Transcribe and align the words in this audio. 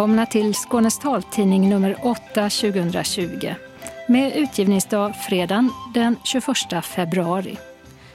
Välkomna 0.00 0.26
till 0.26 0.54
Skånes 0.54 0.98
taltidning 0.98 1.68
nummer 1.68 1.96
8 2.02 2.20
2020 2.34 3.54
med 4.08 4.36
utgivningsdag 4.36 5.16
fredagen 5.16 5.70
den 5.94 6.16
21 6.24 6.84
februari. 6.84 7.58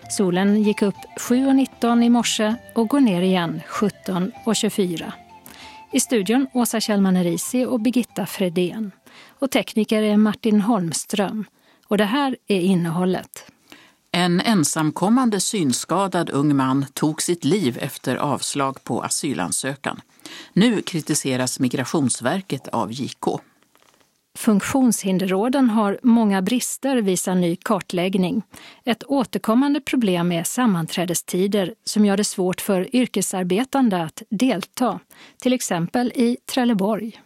Solen 0.09 0.63
gick 0.63 0.81
upp 0.81 0.95
7.19 1.19 2.03
i 2.03 2.09
morse 2.09 2.55
och 2.75 2.87
går 2.87 2.99
ner 2.99 3.21
igen 3.21 3.61
17.24. 3.67 5.11
I 5.91 5.99
studion 5.99 6.47
Åsa 6.53 6.79
Kjellman 6.79 7.17
Erisi 7.17 7.65
och 7.65 7.79
Birgitta 7.79 8.25
Fredén. 8.25 8.91
Och 9.39 9.51
tekniker 9.51 10.03
är 10.03 10.17
Martin 10.17 10.61
Holmström. 10.61 11.45
Och 11.87 11.97
det 11.97 12.05
här 12.05 12.37
är 12.47 12.61
innehållet. 12.61 13.51
En 14.17 14.41
ensamkommande 14.41 15.39
synskadad 15.39 16.29
ung 16.29 16.55
man 16.55 16.85
tog 16.93 17.21
sitt 17.21 17.45
liv 17.45 17.77
efter 17.81 18.15
avslag 18.15 18.83
på 18.83 19.01
asylansökan. 19.01 20.01
Nu 20.53 20.81
kritiseras 20.81 21.59
Migrationsverket 21.59 22.67
av 22.67 22.91
JK. 22.91 23.25
Funktionshinderråden 24.37 25.69
har 25.69 25.99
många 26.03 26.41
brister, 26.41 27.01
visar 27.01 27.35
ny 27.35 27.55
kartläggning. 27.55 28.41
Ett 28.85 29.03
återkommande 29.03 29.81
problem 29.81 30.31
är 30.31 30.43
sammanträdestider 30.43 31.73
som 31.83 32.05
gör 32.05 32.17
det 32.17 32.23
svårt 32.23 32.61
för 32.61 32.95
yrkesarbetande 32.95 34.03
att 34.03 34.21
delta, 34.29 34.99
till 35.41 35.53
exempel 35.53 36.11
i 36.15 36.37
Trelleborg. 36.53 37.21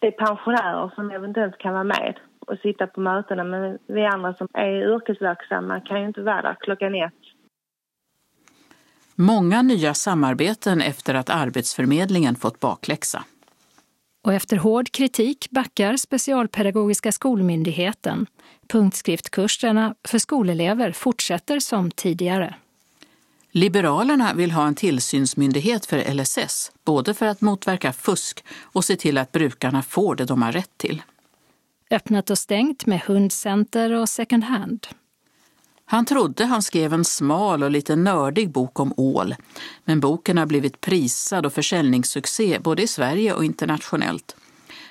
Det 0.00 0.06
är 0.06 0.26
pensionärer 0.26 0.92
som 0.94 1.10
eventuellt 1.10 1.58
kan 1.58 1.72
vara 1.72 1.84
med 1.84 2.14
och 2.52 2.58
sitta 2.58 2.86
på 2.86 3.00
mötena 3.00 3.44
men 3.44 3.78
vi 3.86 4.04
andra 4.04 4.34
som 4.34 4.48
är 4.52 4.94
yrkesverksamma 4.94 5.80
kan 5.80 6.00
ju 6.00 6.06
inte 6.06 6.22
vara 6.22 6.42
där 6.42 6.56
klockan 6.60 6.94
ett. 6.94 7.12
Många 9.14 9.62
nya 9.62 9.94
samarbeten 9.94 10.80
efter 10.80 11.14
att 11.14 11.30
Arbetsförmedlingen 11.30 12.34
fått 12.36 12.60
bakläxa. 12.60 13.24
Och 14.24 14.32
efter 14.32 14.56
hård 14.56 14.90
kritik 14.92 15.50
backar 15.50 15.96
Specialpedagogiska 15.96 17.12
skolmyndigheten. 17.12 18.26
Punktskriftkurserna 18.68 19.94
för 20.08 20.18
skolelever 20.18 20.92
fortsätter 20.92 21.58
som 21.60 21.90
tidigare. 21.90 22.54
Liberalerna 23.50 24.34
vill 24.34 24.50
ha 24.50 24.66
en 24.66 24.74
tillsynsmyndighet 24.74 25.86
för 25.86 26.14
LSS, 26.14 26.72
både 26.84 27.14
för 27.14 27.26
att 27.26 27.40
motverka 27.40 27.92
fusk 27.92 28.44
och 28.62 28.84
se 28.84 28.96
till 28.96 29.18
att 29.18 29.32
brukarna 29.32 29.82
får 29.82 30.14
det 30.14 30.24
de 30.24 30.42
har 30.42 30.52
rätt 30.52 30.78
till. 30.78 31.02
Öppnat 31.92 32.30
och 32.30 32.38
stängt 32.38 32.86
med 32.86 33.00
hundcenter 33.00 33.92
och 33.92 34.08
second 34.08 34.44
hand. 34.44 34.86
Han 35.84 36.04
trodde 36.04 36.44
han 36.44 36.62
skrev 36.62 36.92
en 36.92 37.04
smal 37.04 37.62
och 37.62 37.70
lite 37.70 37.96
nördig 37.96 38.50
bok 38.50 38.80
om 38.80 38.94
ål. 38.96 39.34
Men 39.84 40.00
boken 40.00 40.38
har 40.38 40.46
blivit 40.46 40.80
prisad 40.80 41.46
och 41.46 41.52
försäljningssuccé 41.52 42.58
både 42.58 42.82
i 42.82 42.86
Sverige 42.86 43.34
och 43.34 43.44
internationellt. 43.44 44.36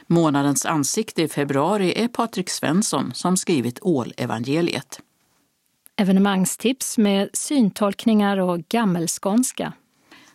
Månadens 0.07 0.65
ansikte 0.65 1.21
i 1.21 1.27
februari 1.27 1.93
är 2.03 2.07
Patrik 2.07 2.49
Svensson 2.49 3.11
som 3.13 3.37
skrivit 3.37 3.79
Ålevangeliet. 3.81 5.01
Evenemangstips 5.95 6.97
med 6.97 7.29
syntolkningar 7.33 8.37
och 8.37 8.59
gammelskånska. 8.59 9.73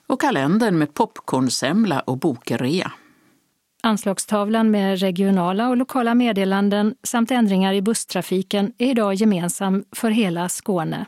Och 0.06 0.20
kalendern 0.20 0.78
med 0.78 0.94
popcornsemla 0.94 2.00
och 2.00 2.19
bokrea. 2.19 2.92
Anslagstavlan 3.87 4.70
med 4.70 5.01
regionala 5.01 5.69
och 5.69 5.77
lokala 5.77 6.15
meddelanden 6.15 6.94
samt 7.03 7.31
ändringar 7.31 7.75
i 7.75 7.83
busstrafiken 7.83 8.72
är 8.78 8.91
idag 8.91 9.15
gemensam 9.15 9.84
för 9.93 10.11
hela 10.11 10.49
Skåne. 10.49 11.06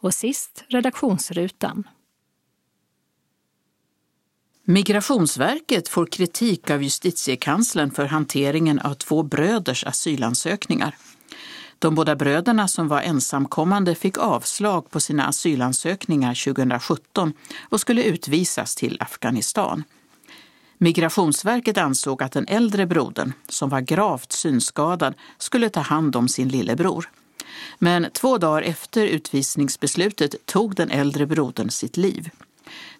Och 0.00 0.14
sist 0.14 0.64
redaktionsrutan. 0.68 1.88
Migrationsverket 4.64 5.88
får 5.88 6.06
kritik 6.06 6.70
av 6.70 6.82
justitiekanslern 6.82 7.90
för 7.90 8.04
hanteringen 8.04 8.78
av 8.78 8.94
två 8.94 9.22
bröders 9.22 9.84
asylansökningar. 9.84 10.94
De 11.78 11.94
båda 11.94 12.16
bröderna 12.16 12.68
som 12.68 12.88
var 12.88 13.00
ensamkommande 13.00 13.94
fick 13.94 14.18
avslag 14.18 14.90
på 14.90 15.00
sina 15.00 15.26
asylansökningar 15.26 16.54
2017 16.54 17.32
och 17.68 17.80
skulle 17.80 18.04
utvisas 18.04 18.74
till 18.74 18.96
Afghanistan. 19.00 19.84
Migrationsverket 20.78 21.78
ansåg 21.78 22.22
att 22.22 22.32
den 22.32 22.48
äldre 22.48 22.86
brodern, 22.86 23.32
som 23.48 23.68
var 23.68 23.80
gravt 23.80 24.32
synskadad, 24.32 25.14
skulle 25.38 25.68
ta 25.68 25.80
hand 25.80 26.16
om 26.16 26.28
sin 26.28 26.48
lillebror. 26.48 27.10
Men 27.78 28.06
två 28.12 28.38
dagar 28.38 28.62
efter 28.62 29.06
utvisningsbeslutet 29.06 30.46
tog 30.46 30.74
den 30.74 30.90
äldre 30.90 31.26
brodern 31.26 31.70
sitt 31.70 31.96
liv. 31.96 32.30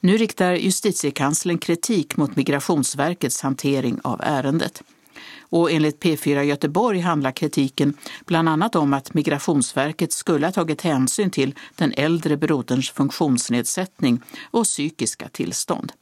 Nu 0.00 0.16
riktar 0.16 0.52
justitiekanslern 0.52 1.58
kritik 1.58 2.16
mot 2.16 2.36
Migrationsverkets 2.36 3.42
hantering 3.42 4.00
av 4.04 4.20
ärendet. 4.22 4.82
Och 5.40 5.70
enligt 5.70 6.02
P4 6.02 6.42
Göteborg 6.42 7.00
handlar 7.00 7.32
kritiken 7.32 7.94
bland 8.26 8.48
annat 8.48 8.76
om 8.76 8.92
att 8.92 9.14
Migrationsverket 9.14 10.12
skulle 10.12 10.46
ha 10.46 10.52
tagit 10.52 10.80
hänsyn 10.80 11.30
till 11.30 11.54
den 11.74 11.92
äldre 11.96 12.36
broderns 12.36 12.90
funktionsnedsättning 12.90 14.20
och 14.50 14.64
psykiska 14.64 15.28
tillstånd. 15.28 15.92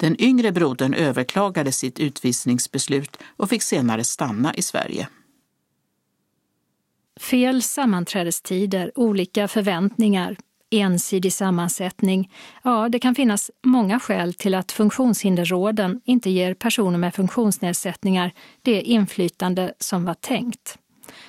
Den 0.00 0.22
yngre 0.22 0.52
brodern 0.52 0.94
överklagade 0.94 1.72
sitt 1.72 1.98
utvisningsbeslut 2.00 3.16
och 3.36 3.48
fick 3.48 3.62
senare 3.62 4.04
stanna 4.04 4.54
i 4.54 4.62
Sverige. 4.62 5.08
Fel 7.20 7.62
sammanträdestider, 7.62 8.92
olika 8.94 9.48
förväntningar, 9.48 10.36
ensidig 10.70 11.32
sammansättning. 11.32 12.32
Ja, 12.62 12.88
det 12.88 12.98
kan 12.98 13.14
finnas 13.14 13.50
många 13.64 14.00
skäl 14.00 14.34
till 14.34 14.54
att 14.54 14.72
funktionshinderråden 14.72 16.00
inte 16.04 16.30
ger 16.30 16.54
personer 16.54 16.98
med 16.98 17.14
funktionsnedsättningar 17.14 18.32
det 18.62 18.82
inflytande 18.82 19.74
som 19.78 20.04
var 20.04 20.14
tänkt. 20.14 20.78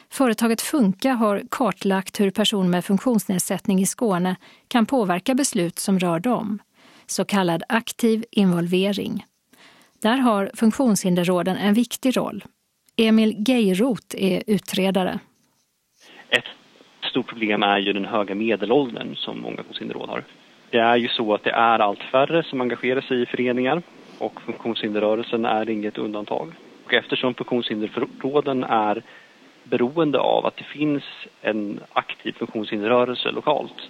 Företaget 0.10 0.62
Funka 0.62 1.14
har 1.14 1.44
kartlagt 1.52 2.20
hur 2.20 2.32
personer 2.32 2.70
med 2.70 2.86
funktionsnedsättning 2.86 3.82
i 3.82 3.86
Skåne 3.86 4.36
kan 4.68 4.86
påverka 4.86 5.36
beslut 5.36 5.80
som 5.80 6.00
rör 6.00 6.20
dem 6.20 6.60
så 7.12 7.26
kallad 7.26 7.64
aktiv 7.70 8.26
involvering. 8.32 9.26
Där 10.02 10.18
har 10.18 10.52
funktionshinderråden 10.54 11.58
en 11.58 11.74
viktig 11.74 12.18
roll. 12.18 12.44
Emil 12.98 13.36
Geirot 13.48 14.14
är 14.18 14.44
utredare. 14.48 15.20
Ett 16.30 16.44
stort 17.10 17.28
problem 17.28 17.64
är 17.64 17.78
ju 17.80 17.94
den 17.94 18.06
höga 18.06 18.36
medelåldern 18.36 19.16
som 19.16 19.42
många 19.42 19.56
funktionshinderråd 19.56 20.10
har. 20.10 20.24
Det 20.70 20.78
är 20.78 20.96
ju 20.96 21.08
så 21.08 21.34
att 21.34 21.44
det 21.44 21.52
är 21.52 21.80
allt 21.80 22.04
färre 22.12 22.44
som 22.44 22.62
engagerar 22.62 23.02
sig 23.02 23.22
i 23.22 23.26
föreningar 23.26 23.82
och 24.18 24.42
funktionshinderrörelsen 24.42 25.46
är 25.46 25.70
inget 25.70 25.98
undantag. 25.98 26.54
Och 26.86 26.94
eftersom 26.94 27.34
funktionshinderråden 27.34 28.64
är 28.64 29.04
beroende 29.64 30.20
av 30.20 30.46
att 30.46 30.58
det 30.58 30.64
finns 30.64 31.04
en 31.42 31.80
aktiv 31.94 32.34
funktionshinderrörelse 32.34 33.32
lokalt 33.32 33.90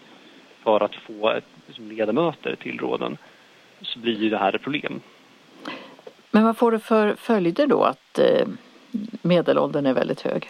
för 0.63 0.83
att 0.83 0.95
få 0.95 1.29
ett, 1.29 1.45
liksom, 1.71 1.97
ledamöter 1.97 2.55
till 2.55 2.79
råden 2.79 3.17
så 3.81 3.99
blir 3.99 4.23
ju 4.23 4.29
det 4.29 4.37
här 4.37 4.55
ett 4.55 4.61
problem. 4.61 5.01
Men 6.31 6.43
vad 6.43 6.57
får 6.57 6.71
det 6.71 6.79
för 6.79 7.15
följder 7.15 7.67
då 7.67 7.83
att 7.83 8.19
eh, 8.19 8.47
medelåldern 9.21 9.85
är 9.85 9.93
väldigt 9.93 10.21
hög? 10.21 10.49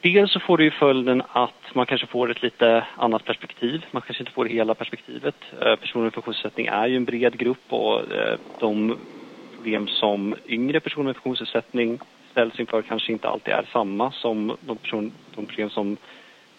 Dels 0.00 0.32
så 0.32 0.40
får 0.40 0.58
det 0.58 0.64
ju 0.64 0.70
följden 0.70 1.22
att 1.32 1.74
man 1.74 1.86
kanske 1.86 2.06
får 2.06 2.30
ett 2.30 2.42
lite 2.42 2.86
annat 2.96 3.24
perspektiv. 3.24 3.84
Man 3.90 4.02
kanske 4.02 4.22
inte 4.22 4.32
får 4.32 4.44
hela 4.44 4.74
perspektivet. 4.74 5.34
Eh, 5.60 5.76
personer 5.76 6.04
med 6.04 6.14
funktionsnedsättning 6.14 6.66
är 6.66 6.86
ju 6.86 6.96
en 6.96 7.04
bred 7.04 7.38
grupp 7.38 7.64
och 7.68 8.12
eh, 8.12 8.38
de 8.60 8.96
problem 9.54 9.88
som 9.88 10.34
yngre 10.46 10.80
personer 10.80 11.04
med 11.04 11.16
funktionsnedsättning 11.16 11.98
ställs 12.30 12.60
inför 12.60 12.82
kanske 12.82 13.12
inte 13.12 13.28
alltid 13.28 13.54
är 13.54 13.68
samma 13.72 14.12
som 14.12 14.56
de, 14.60 14.76
person, 14.76 15.12
de 15.34 15.46
problem 15.46 15.70
som 15.70 15.96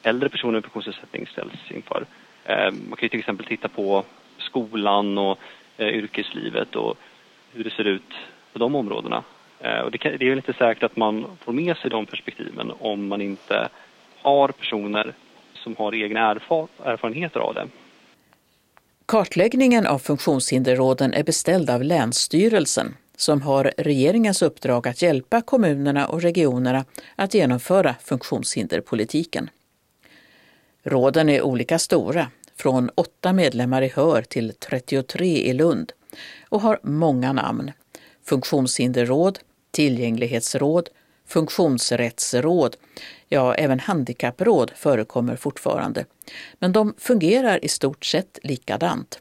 äldre 0.03 0.29
personer 0.29 0.53
med 0.53 0.63
funktionsnedsättning 0.63 1.27
ställs 1.27 1.71
inför. 1.71 2.05
Eh, 2.45 2.71
man 2.71 2.97
kan 2.97 3.05
ju 3.05 3.09
till 3.09 3.19
exempel 3.19 3.45
titta 3.45 3.67
på 3.67 4.03
skolan 4.37 5.17
och 5.17 5.39
eh, 5.77 5.87
yrkeslivet 5.87 6.75
och 6.75 6.97
hur 7.53 7.63
det 7.63 7.69
ser 7.69 7.83
ut 7.83 8.13
på 8.53 8.59
de 8.59 8.75
områdena. 8.75 9.23
Eh, 9.59 9.79
och 9.79 9.91
det, 9.91 9.97
kan, 9.97 10.11
det 10.17 10.25
är 10.25 10.29
väl 10.29 10.37
inte 10.37 10.53
säkert 10.53 10.83
att 10.83 10.97
man 10.97 11.25
får 11.39 11.53
med 11.53 11.77
sig 11.77 11.89
de 11.89 12.05
perspektiven 12.05 12.71
om 12.79 13.07
man 13.07 13.21
inte 13.21 13.69
har 14.21 14.47
personer 14.47 15.13
som 15.53 15.75
har 15.75 15.95
egna 15.95 16.19
erfar 16.19 16.67
erfarenheter 16.83 17.39
av 17.39 17.53
det. 17.53 17.67
Kartläggningen 19.05 19.87
av 19.87 19.99
funktionshinderråden 19.99 21.13
är 21.13 21.23
beställd 21.23 21.69
av 21.69 21.83
Länsstyrelsen 21.83 22.95
som 23.15 23.41
har 23.41 23.71
regeringens 23.77 24.41
uppdrag 24.41 24.87
att 24.87 25.01
hjälpa 25.01 25.41
kommunerna 25.41 26.07
och 26.07 26.21
regionerna 26.21 26.85
att 27.15 27.33
genomföra 27.33 27.95
funktionshinderpolitiken. 28.03 29.49
Råden 30.87 31.29
är 31.29 31.41
olika 31.41 31.79
stora, 31.79 32.31
från 32.55 32.89
åtta 32.95 33.33
medlemmar 33.33 33.81
i 33.81 33.87
Hör 33.87 34.21
till 34.21 34.53
33 34.59 35.25
i 35.25 35.53
Lund 35.53 35.91
och 36.49 36.61
har 36.61 36.79
många 36.83 37.33
namn. 37.33 37.71
Funktionshinderråd, 38.25 39.39
tillgänglighetsråd, 39.71 40.89
funktionsrättsråd, 41.27 42.75
ja 43.29 43.55
även 43.55 43.79
handikappråd 43.79 44.71
förekommer 44.75 45.35
fortfarande. 45.35 46.05
Men 46.59 46.71
de 46.71 46.93
fungerar 46.97 47.65
i 47.65 47.67
stort 47.67 48.05
sett 48.05 48.39
likadant. 48.43 49.19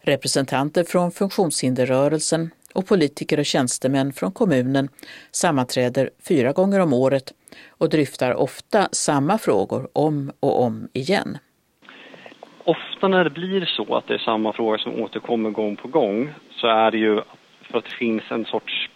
Representanter 0.00 0.84
från 0.84 1.12
funktionshinderrörelsen, 1.12 2.50
och 2.74 2.86
politiker 2.86 3.38
och 3.38 3.46
tjänstemän 3.46 4.12
från 4.12 4.32
kommunen 4.32 4.88
sammanträder 5.30 6.10
fyra 6.28 6.52
gånger 6.52 6.80
om 6.80 6.92
året 6.92 7.32
och 7.68 7.88
dryftar 7.88 8.34
ofta 8.34 8.88
samma 8.92 9.38
frågor 9.38 9.88
om 9.92 10.32
och 10.40 10.62
om 10.62 10.88
igen. 10.92 11.38
Ofta 12.64 13.08
när 13.08 13.24
det 13.24 13.30
blir 13.30 13.64
så 13.66 13.94
att 13.96 14.06
det 14.06 14.14
är 14.14 14.18
samma 14.18 14.52
fråga 14.52 14.78
som 14.78 15.02
återkommer 15.02 15.50
gång 15.50 15.76
på 15.76 15.88
gång 15.88 16.32
så 16.50 16.66
är 16.66 16.90
det 16.90 16.98
ju 16.98 17.20
för 17.62 17.78
att 17.78 17.84
det 17.84 17.90
finns 17.90 18.22
en 18.30 18.44
sorts 18.44 18.90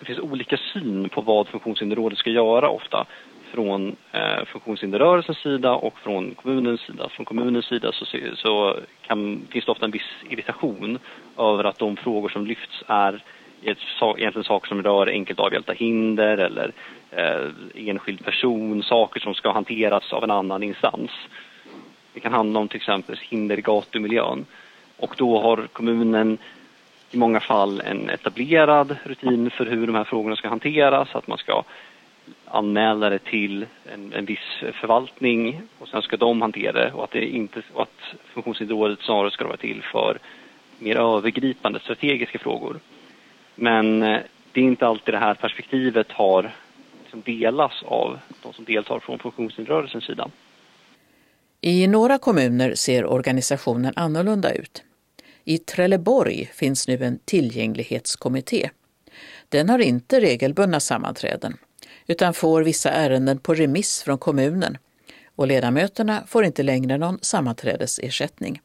det 0.00 0.06
finns 0.06 0.18
olika 0.18 0.56
syn 0.72 1.08
på 1.08 1.20
vad 1.20 1.48
Funktionshinderrådet 1.48 2.18
ska 2.18 2.30
göra 2.30 2.68
ofta 2.68 3.06
från 3.52 3.96
eh, 4.12 4.44
funktionshinderrörelsens 4.44 5.38
sida 5.38 5.72
och 5.72 5.98
från 5.98 6.34
kommunens 6.34 6.80
sida. 6.80 7.08
Från 7.08 7.26
kommunens 7.26 7.66
sida 7.66 7.92
så, 7.92 8.04
så 8.34 8.76
kan, 9.06 9.46
finns 9.50 9.64
det 9.64 9.72
ofta 9.72 9.84
en 9.84 9.90
viss 9.90 10.10
irritation 10.30 10.98
över 11.38 11.64
att 11.64 11.78
de 11.78 11.96
frågor 11.96 12.28
som 12.28 12.46
lyfts 12.46 12.82
är 12.86 13.22
egentligen 13.62 14.44
saker 14.44 14.68
som 14.68 14.82
rör 14.82 15.06
enkelt 15.06 15.40
avhjälpta 15.40 15.72
hinder 15.72 16.38
eller 16.38 16.72
eh, 17.10 17.48
enskild 17.74 18.24
person, 18.24 18.82
saker 18.82 19.20
som 19.20 19.34
ska 19.34 19.52
hanteras 19.52 20.12
av 20.12 20.24
en 20.24 20.30
annan 20.30 20.62
instans. 20.62 21.10
Det 22.14 22.20
kan 22.20 22.32
handla 22.32 22.60
om 22.60 22.68
till 22.68 22.76
exempel 22.76 23.16
hinder 23.22 23.58
i 23.58 23.62
gatumiljön 23.62 24.44
och 24.96 25.14
då 25.18 25.40
har 25.40 25.66
kommunen 25.72 26.38
i 27.10 27.16
många 27.16 27.40
fall 27.40 27.80
en 27.80 28.10
etablerad 28.10 28.96
rutin 29.04 29.50
för 29.50 29.66
hur 29.66 29.86
de 29.86 29.94
här 29.94 30.04
frågorna 30.04 30.36
ska 30.36 30.48
hanteras, 30.48 31.08
att 31.14 31.26
man 31.26 31.38
ska 31.38 31.62
anmäla 32.44 33.10
det 33.10 33.18
till 33.18 33.66
en, 33.94 34.12
en 34.12 34.24
viss 34.24 34.62
förvaltning 34.80 35.62
och 35.78 35.88
sen 35.88 36.02
ska 36.02 36.16
de 36.16 36.42
hantera 36.42 36.72
det 36.72 36.92
och 36.92 37.04
att, 37.04 37.10
det 37.10 37.24
inte, 37.24 37.62
och 37.74 37.82
att 37.82 38.16
Funktionshinderrådet 38.24 39.00
snarare 39.00 39.30
ska 39.30 39.46
vara 39.46 39.56
till 39.56 39.82
för 39.92 40.18
mer 40.78 40.96
övergripande 40.96 41.80
strategiska 41.80 42.38
frågor. 42.38 42.80
Men 43.54 44.02
eh, 44.02 44.18
det 44.52 44.60
är 44.60 44.64
inte 44.64 44.86
alltid 44.86 45.14
det 45.14 45.18
här 45.18 45.34
perspektivet 45.34 46.12
har 46.12 46.52
liksom 47.02 47.22
delas 47.22 47.82
av 47.82 48.18
de 48.42 48.52
som 48.52 48.64
deltar 48.64 48.98
från 48.98 49.18
funktionshinderrörelsens 49.18 50.04
sida. 50.04 50.30
I 51.60 51.86
några 51.86 52.18
kommuner 52.18 52.74
ser 52.74 53.06
organisationen 53.06 53.92
annorlunda 53.96 54.52
ut. 54.52 54.84
I 55.44 55.58
Trelleborg 55.58 56.50
finns 56.54 56.88
nu 56.88 57.04
en 57.04 57.18
tillgänglighetskommitté. 57.24 58.70
Den 59.48 59.68
har 59.68 59.78
inte 59.78 60.20
regelbundna 60.20 60.80
sammanträden 60.80 61.56
utan 62.10 62.34
får 62.34 62.62
vissa 62.62 62.90
ärenden 62.90 63.38
på 63.38 63.54
remiss 63.54 64.02
från 64.02 64.18
kommunen 64.18 64.76
och 65.36 65.46
ledamöterna 65.46 66.22
får 66.26 66.44
inte 66.44 66.62
längre 66.62 66.98
någon 66.98 67.18
sammanträdesersättning. 67.22 68.60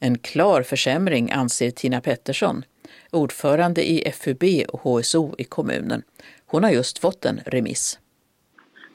En 0.00 0.18
klar 0.18 0.62
försämring 0.62 1.30
anser 1.32 1.70
Tina 1.70 2.00
Pettersson, 2.00 2.64
ordförande 3.12 3.82
i 3.90 4.12
FUB 4.12 4.44
och 4.72 4.80
HSO 4.80 5.34
i 5.38 5.44
kommunen. 5.44 6.02
Hon 6.46 6.64
har 6.64 6.70
just 6.70 6.98
fått 6.98 7.24
en 7.24 7.40
remiss. 7.46 7.98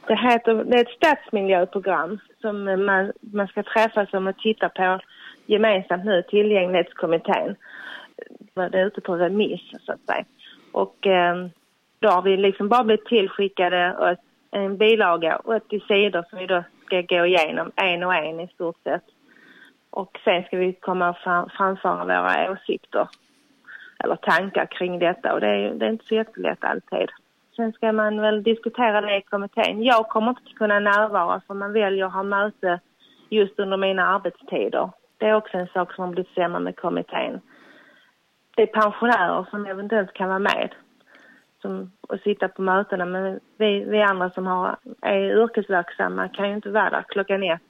Det, 0.08 0.16
heter, 0.16 0.54
det 0.54 0.78
är 0.78 0.82
ett 0.82 0.98
stadsmiljöprogram 0.98 2.20
som 2.42 2.64
man, 2.86 3.12
man 3.20 3.48
ska 3.48 3.64
träffas 3.64 4.14
om 4.14 4.28
och 4.28 4.38
titta 4.38 4.70
på 4.70 5.00
gemensamt 5.46 6.06
nu, 6.06 6.24
tillgänglighetskommittén. 6.30 7.56
Det 8.54 8.80
är 8.80 8.86
ute 8.86 9.02
på 9.02 9.16
remiss 9.16 9.62
så 9.86 9.92
att 9.92 10.06
säga. 10.06 10.26
Och 10.72 11.08
eh, 11.08 11.48
då 12.00 12.10
har 12.10 12.22
vi 12.22 12.38
liksom 12.38 12.70
bara 12.70 12.84
blivit 12.84 13.06
tillskickade 13.06 14.18
en 14.52 14.78
bilaga, 14.78 15.42
80 15.44 15.80
sidor 15.80 16.26
som 16.30 16.40
vi 16.40 16.46
då 16.46 16.64
ska 16.86 17.02
gå 17.02 17.26
igenom 17.26 17.72
en 17.76 18.04
och 18.04 18.16
en 18.16 18.40
i 18.40 18.48
stort 18.48 18.78
sett. 18.84 19.04
Och 19.90 20.20
sen 20.24 20.44
ska 20.44 20.58
vi 20.58 20.74
komma 20.74 21.10
och 21.10 21.52
framföra 21.52 22.06
våra 22.06 22.52
åsikter 22.52 23.08
eller 24.04 24.16
tankar 24.16 24.66
kring 24.66 25.00
detta 25.00 25.34
och 25.34 25.40
det 25.40 25.48
är, 25.48 25.74
det 25.74 25.86
är 25.86 25.90
inte 25.90 26.06
så 26.06 26.16
jättelätt 26.16 26.64
alltid. 26.64 27.10
Sen 27.56 27.74
ska 27.74 27.92
man 27.92 28.22
väl 28.22 28.44
diskutera 28.44 29.02
det 29.02 29.18
i 29.18 29.22
kommittén. 29.22 29.84
Jag 29.84 30.10
kommer 30.10 30.30
inte 30.30 30.54
kunna 30.56 30.80
närvara 30.80 31.42
för 31.48 31.54
man 31.54 31.74
väljer 31.74 32.06
att 32.06 32.14
ha 32.14 32.24
möte 32.24 32.80
just 33.30 33.60
under 33.60 33.78
mina 33.78 34.08
arbetstider. 34.08 34.90
Det 35.18 35.26
är 35.26 35.34
också 35.34 35.58
en 35.58 35.68
sak 35.68 35.94
som 35.94 36.04
har 36.04 36.12
blivit 36.12 36.34
sämre 36.34 36.60
med 36.60 36.76
kommittén. 36.76 37.42
Det 38.56 38.62
är 38.62 38.82
pensionärer 38.82 39.46
som 39.52 39.66
eventuellt 39.66 40.14
kan 40.14 40.30
vara 40.30 40.40
med 40.40 40.70
som, 41.62 41.92
och 42.02 42.20
sitta 42.20 42.48
på 42.48 42.62
mötena 42.62 43.06
men 43.06 43.40
vi, 43.58 43.86
vi 43.86 44.02
andra 44.02 44.30
som 44.30 44.48
har, 44.48 44.78
är 45.02 45.44
yrkesverksamma 45.44 46.30
kan 46.30 46.50
ju 46.50 46.56
inte 46.56 46.70
vara 46.70 46.90
där 46.90 47.06
klockan 47.08 47.44
ett. 47.44 47.62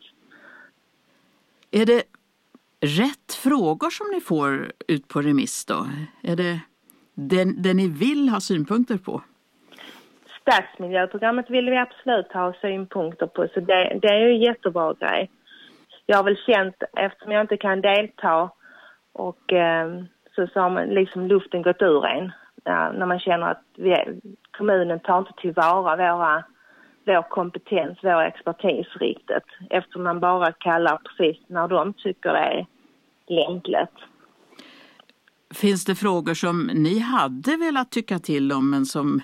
Är 1.71 1.85
det 1.85 2.03
rätt 2.79 3.33
frågor 3.43 3.89
som 3.89 4.07
ni 4.13 4.21
får 4.21 4.71
ut 4.87 5.07
på 5.07 5.21
remiss 5.21 5.65
då? 5.65 5.87
Är 6.23 6.35
det 6.35 6.59
det, 7.17 7.43
det 7.57 7.73
ni 7.73 7.87
vill 7.87 8.29
ha 8.29 8.39
synpunkter 8.39 8.97
på? 8.97 9.21
Stadsmiljöprogrammet 10.41 11.49
vill 11.49 11.69
vi 11.69 11.77
absolut 11.77 12.31
ha 12.33 12.53
synpunkter 12.61 13.27
på 13.27 13.47
så 13.53 13.59
det, 13.59 13.99
det 14.01 14.07
är 14.07 14.19
ju 14.19 14.29
en 14.29 14.41
jättebra 14.41 14.93
grej. 14.93 15.31
Jag 16.05 16.17
har 16.17 16.23
väl 16.23 16.37
känt, 16.37 16.75
eftersom 16.97 17.31
jag 17.31 17.41
inte 17.41 17.57
kan 17.57 17.81
delta 17.81 18.49
och 19.13 19.53
eh, 19.53 20.03
så, 20.35 20.47
så 20.47 20.59
har 20.59 20.69
man 20.69 20.87
liksom 20.87 21.27
luften 21.27 21.61
gått 21.61 21.81
ur 21.81 22.05
en 22.05 22.31
när 22.67 23.05
man 23.05 23.19
känner 23.19 23.51
att 23.51 23.63
vi, 23.75 23.95
kommunen 24.57 24.99
tar 24.99 25.19
inte 25.19 25.33
tillvara 25.41 25.95
våra, 25.95 26.43
vår 27.05 27.29
kompetens, 27.29 27.97
vår 28.01 28.21
expertis 28.21 28.87
riktigt 28.99 29.47
eftersom 29.69 30.03
man 30.03 30.19
bara 30.19 30.51
kallar 30.51 30.97
precis 30.97 31.43
när 31.47 31.67
de 31.67 31.93
tycker 31.93 32.33
det 32.33 32.39
är 32.39 32.65
lämpligt. 33.27 33.97
Finns 35.53 35.85
det 35.85 35.95
frågor 35.95 36.33
som 36.33 36.69
ni 36.73 36.99
hade 36.99 37.57
velat 37.57 37.91
tycka 37.91 38.19
till 38.19 38.51
om 38.51 38.69
men 38.71 38.85
som, 38.85 39.21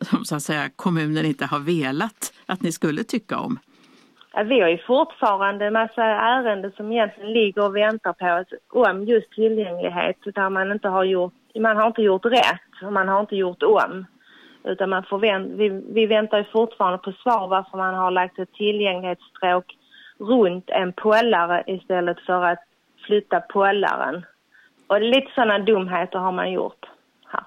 som 0.00 0.24
så 0.24 0.36
att 0.36 0.42
säga, 0.42 0.70
kommunen 0.76 1.24
inte 1.24 1.46
har 1.46 1.60
velat 1.60 2.32
att 2.46 2.62
ni 2.62 2.72
skulle 2.72 3.04
tycka 3.04 3.38
om? 3.38 3.58
Ja, 4.34 4.42
vi 4.42 4.60
har 4.60 4.68
ju 4.68 4.78
fortfarande 4.78 5.66
en 5.66 5.72
massa 5.72 6.02
ärenden 6.04 6.72
som 6.72 6.92
egentligen 6.92 7.32
ligger 7.32 7.64
och 7.64 7.76
väntar 7.76 8.12
på 8.12 8.26
oss 8.26 8.88
om 8.90 9.04
just 9.04 9.30
tillgänglighet 9.32 10.16
där 10.34 10.50
man 10.50 10.72
inte 10.72 10.88
har 10.88 11.04
gjort 11.04 11.34
man 11.60 11.76
har 11.76 11.86
inte 11.86 12.02
gjort 12.02 12.24
rätt 12.24 12.82
och 12.82 12.92
man 12.92 13.08
har 13.08 13.20
inte 13.20 13.36
gjort 13.36 13.62
om. 13.62 14.06
Utan 14.64 14.90
man 14.90 15.04
får 15.04 15.18
vänt, 15.18 15.52
vi, 15.52 15.68
vi 15.68 16.06
väntar 16.06 16.38
ju 16.38 16.44
fortfarande 16.44 16.98
på 16.98 17.12
svar 17.12 17.48
varför 17.48 17.78
man 17.78 17.94
har 17.94 18.10
lagt 18.10 18.38
ett 18.38 18.52
tillgänglighetsstråk 18.52 19.78
runt 20.18 20.70
en 20.70 20.92
pollare 20.92 21.64
istället 21.66 22.20
för 22.20 22.44
att 22.44 22.58
flytta 23.06 23.40
pollaren. 23.40 24.26
Och 24.86 25.00
lite 25.00 25.32
sådana 25.34 25.58
dumheter 25.58 26.18
har 26.18 26.32
man 26.32 26.52
gjort 26.52 26.86
här. 27.26 27.44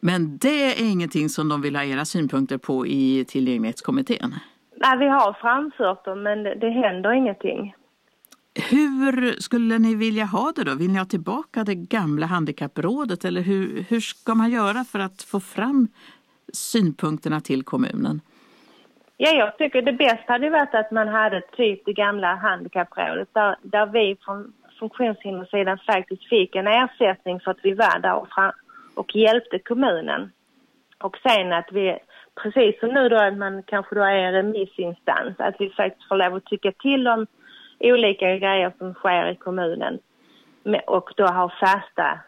Men 0.00 0.38
det 0.38 0.64
är 0.64 0.92
ingenting 0.92 1.28
som 1.28 1.48
de 1.48 1.62
vill 1.62 1.76
ha 1.76 1.84
era 1.84 2.04
synpunkter 2.04 2.58
på 2.58 2.86
i 2.86 3.24
tillgänglighetskommittén? 3.28 4.34
Nej, 4.76 4.98
vi 4.98 5.06
har 5.06 5.32
framfört 5.32 6.04
dem 6.04 6.22
men 6.22 6.42
det, 6.42 6.54
det 6.54 6.70
händer 6.70 7.12
ingenting. 7.12 7.74
Hur 8.54 9.40
skulle 9.40 9.78
ni 9.78 9.94
vilja 9.94 10.24
ha 10.24 10.52
det 10.56 10.64
då? 10.64 10.74
Vill 10.74 10.90
ni 10.90 10.98
ha 10.98 11.04
tillbaka 11.04 11.64
det 11.64 11.74
gamla 11.74 12.26
handikapprådet 12.26 13.24
eller 13.24 13.40
hur, 13.40 13.84
hur 13.88 14.00
ska 14.00 14.34
man 14.34 14.50
göra 14.50 14.84
för 14.84 14.98
att 14.98 15.22
få 15.22 15.40
fram 15.40 15.88
synpunkterna 16.52 17.40
till 17.40 17.62
kommunen? 17.62 18.20
Ja, 19.16 19.30
jag 19.30 19.58
tycker 19.58 19.82
det 19.82 19.92
bästa 19.92 20.32
hade 20.32 20.50
varit 20.50 20.74
att 20.74 20.90
man 20.90 21.08
hade 21.08 21.40
typ 21.40 21.84
det 21.84 21.92
gamla 21.92 22.34
handikapprådet 22.34 23.28
där, 23.32 23.56
där 23.62 23.86
vi 23.86 24.16
från 24.24 24.52
funktionshindersidan 24.78 25.78
faktiskt 25.86 26.28
fick 26.28 26.56
en 26.56 26.66
ersättning 26.66 27.40
för 27.40 27.50
att 27.50 27.60
vi 27.62 27.74
var 27.74 27.98
där 27.98 28.14
och, 28.14 28.28
fram, 28.28 28.52
och 28.94 29.16
hjälpte 29.16 29.58
kommunen. 29.58 30.32
Och 30.98 31.16
sen 31.22 31.52
att 31.52 31.68
vi, 31.72 31.98
precis 32.42 32.80
som 32.80 32.88
nu 32.88 33.08
då 33.08 33.16
att 33.16 33.38
man 33.38 33.62
kanske 33.62 33.94
då 33.94 34.02
är 34.02 34.16
en 34.16 34.32
remissinstans, 34.32 35.34
att 35.38 35.54
vi 35.58 35.70
faktiskt 35.70 36.08
får 36.08 36.16
lov 36.16 36.34
att 36.34 36.44
tycka 36.44 36.72
till 36.72 37.08
om 37.08 37.26
olika 37.82 38.36
grejer 38.36 38.72
som 38.78 38.94
sker 38.94 39.30
i 39.30 39.36
kommunen 39.36 39.98
och 40.86 41.10
då 41.16 41.26
ha 41.26 41.52
fasta, 41.60 42.20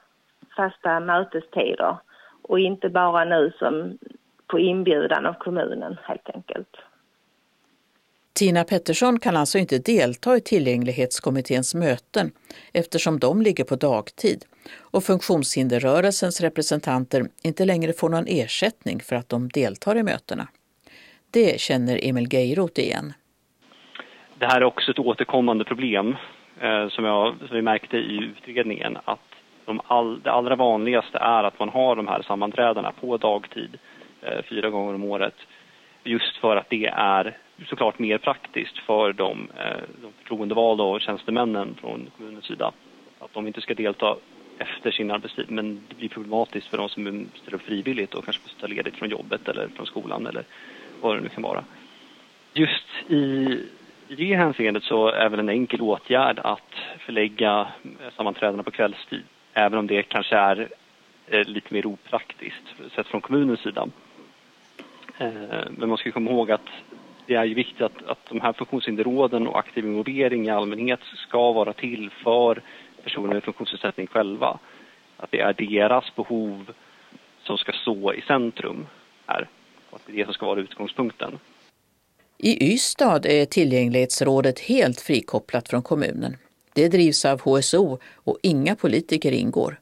fasta 0.57 1.01
mötestider 1.01 1.97
och 2.43 2.61
inte 2.61 2.89
bara 2.89 3.25
nu 3.25 3.53
som 3.59 3.99
på 4.47 4.59
inbjudan 4.59 5.27
av 5.27 5.35
kommunen 5.35 5.99
helt 6.03 6.31
enkelt. 6.35 6.77
Tina 8.33 8.65
Pettersson 8.65 9.19
kan 9.19 9.37
alltså 9.37 9.59
inte 9.59 9.79
delta 9.79 10.37
i 10.37 10.41
tillgänglighetskommitténs 10.41 11.75
möten 11.75 12.33
eftersom 12.73 13.19
de 13.19 13.43
ligger 13.43 13.65
på 13.65 13.77
dagtid 13.77 14.45
och 14.79 15.05
funktionshinderrörelsens 15.05 16.41
representanter 16.41 17.27
inte 17.43 17.65
längre 17.65 17.93
får 17.93 18.09
någon 18.09 18.27
ersättning 18.27 19.01
för 19.01 19.17
att 19.17 19.29
de 19.29 19.49
deltar 19.49 19.97
i 19.97 20.03
mötena. 20.03 20.49
Det 21.31 21.61
känner 21.61 22.01
Emil 22.03 22.29
Geirot 22.33 22.79
igen. 22.79 23.13
Det 24.39 24.47
här 24.47 24.61
är 24.61 24.65
också 24.65 24.91
ett 24.91 24.99
återkommande 24.99 25.65
problem 25.65 26.17
eh, 26.61 26.89
som, 26.89 27.05
jag, 27.05 27.35
som 27.39 27.57
vi 27.57 27.63
märkte 27.63 27.97
i 27.97 28.17
utredningen 28.17 28.99
att 29.05 29.35
de 29.65 29.81
all, 29.87 30.21
det 30.23 30.33
allra 30.33 30.57
vanligaste 30.57 31.19
är 31.19 31.45
att 31.45 31.59
man 31.59 31.69
har 31.69 31.97
de 31.97 32.09
här 32.09 32.23
sammanträdena 32.23 32.93
på 32.93 33.17
dagtid 33.17 33.79
eh, 34.23 34.43
fyra 34.49 34.71
gånger 34.71 34.95
om 34.95 35.05
året 35.05 35.37
just 36.05 36.37
för 36.37 36.57
att 36.57 36.71
det 36.71 36.87
är 36.87 37.37
såklart 37.67 37.99
mer 37.99 38.19
praktiskt 38.19 38.79
för 38.79 39.13
de, 39.13 39.49
eh, 39.59 39.83
de 40.03 40.13
förtroendevalda 40.19 40.85
och 40.85 41.01
tjänstemännen 41.01 41.75
från 41.81 42.11
kommunens 42.17 42.45
sida. 42.45 42.73
Att 43.19 43.33
de 43.33 43.47
inte 43.47 43.61
ska 43.61 43.75
delta 43.75 44.17
efter 44.59 44.91
sin 44.91 45.11
arbetstid. 45.11 45.51
Men 45.51 45.83
det 45.89 45.95
blir 45.95 46.09
problematiskt 46.09 46.67
för 46.67 46.79
de 46.79 46.89
som 46.89 47.27
ställer 47.35 47.55
upp 47.55 47.63
frivilligt 47.63 48.15
och 48.15 48.25
kanske 48.25 48.43
måste 48.43 48.61
ta 48.61 48.67
ledigt 48.67 48.97
från 48.97 49.09
jobbet 49.09 49.49
eller 49.49 49.69
från 49.69 49.87
skolan 49.87 50.27
eller 50.27 50.45
vad 51.01 51.17
det 51.17 51.21
nu 51.21 51.29
kan 51.29 51.43
vara. 51.43 51.65
Just 52.53 53.11
i, 53.11 53.59
i 54.09 54.15
det 54.15 54.37
hänseendet 54.37 54.85
så 54.85 55.09
är 55.09 55.29
väl 55.29 55.41
en 55.41 55.49
enkel 55.49 55.81
åtgärd 55.81 56.39
att 56.39 56.75
förlägga 56.99 57.69
eh, 57.83 58.13
sammanträdena 58.17 58.63
på 58.63 58.71
kvällstid. 58.71 59.23
Även 59.53 59.79
om 59.79 59.87
det 59.87 60.03
kanske 60.03 60.37
är 60.37 60.69
eh, 61.27 61.45
lite 61.45 61.75
mer 61.75 61.87
opraktiskt 61.87 62.65
sett 62.95 63.07
från 63.07 63.21
kommunens 63.21 63.61
sida. 63.61 63.89
Eh, 65.19 65.31
men 65.71 65.89
man 65.89 65.99
ska 65.99 66.13
komma 66.13 66.31
ihåg 66.31 66.51
att 66.51 66.69
det 67.27 67.35
är 67.35 67.45
ju 67.45 67.55
viktigt 67.55 67.81
att, 67.81 68.07
att 68.07 68.27
de 68.29 68.41
här 68.41 68.53
funktionshinderråden 68.53 69.47
och 69.47 69.59
aktiv 69.59 69.85
involvering 69.85 70.47
i 70.47 70.51
allmänhet 70.51 71.01
ska 71.03 71.53
vara 71.53 71.73
till 71.73 72.11
för 72.11 72.63
personer 73.03 73.35
med 73.35 73.45
funktionsnedsättning 73.45 74.07
själva. 74.07 74.59
Att 75.17 75.31
det 75.31 75.41
är 75.41 75.53
deras 75.53 76.15
behov 76.15 76.73
som 77.43 77.59
ska 77.59 77.73
stå 77.73 78.13
i 78.13 78.21
centrum 78.21 78.87
här 79.27 79.49
och 79.91 79.97
att 79.97 80.07
det 80.07 80.13
är 80.13 80.17
det 80.17 80.25
som 80.25 80.35
ska 80.35 80.47
vara 80.47 80.61
utgångspunkten. 80.61 81.39
I 82.47 82.73
Ystad 82.73 83.27
är 83.27 83.45
tillgänglighetsrådet 83.45 84.61
helt 84.61 85.01
frikopplat 85.01 85.69
från 85.69 85.83
kommunen. 85.83 86.37
Det 86.75 86.89
drivs 86.89 87.25
av 87.25 87.41
HSO 87.41 87.99
och 88.15 88.39
inga 88.43 88.77
politiker 88.77 89.33
ingår. 89.33 89.79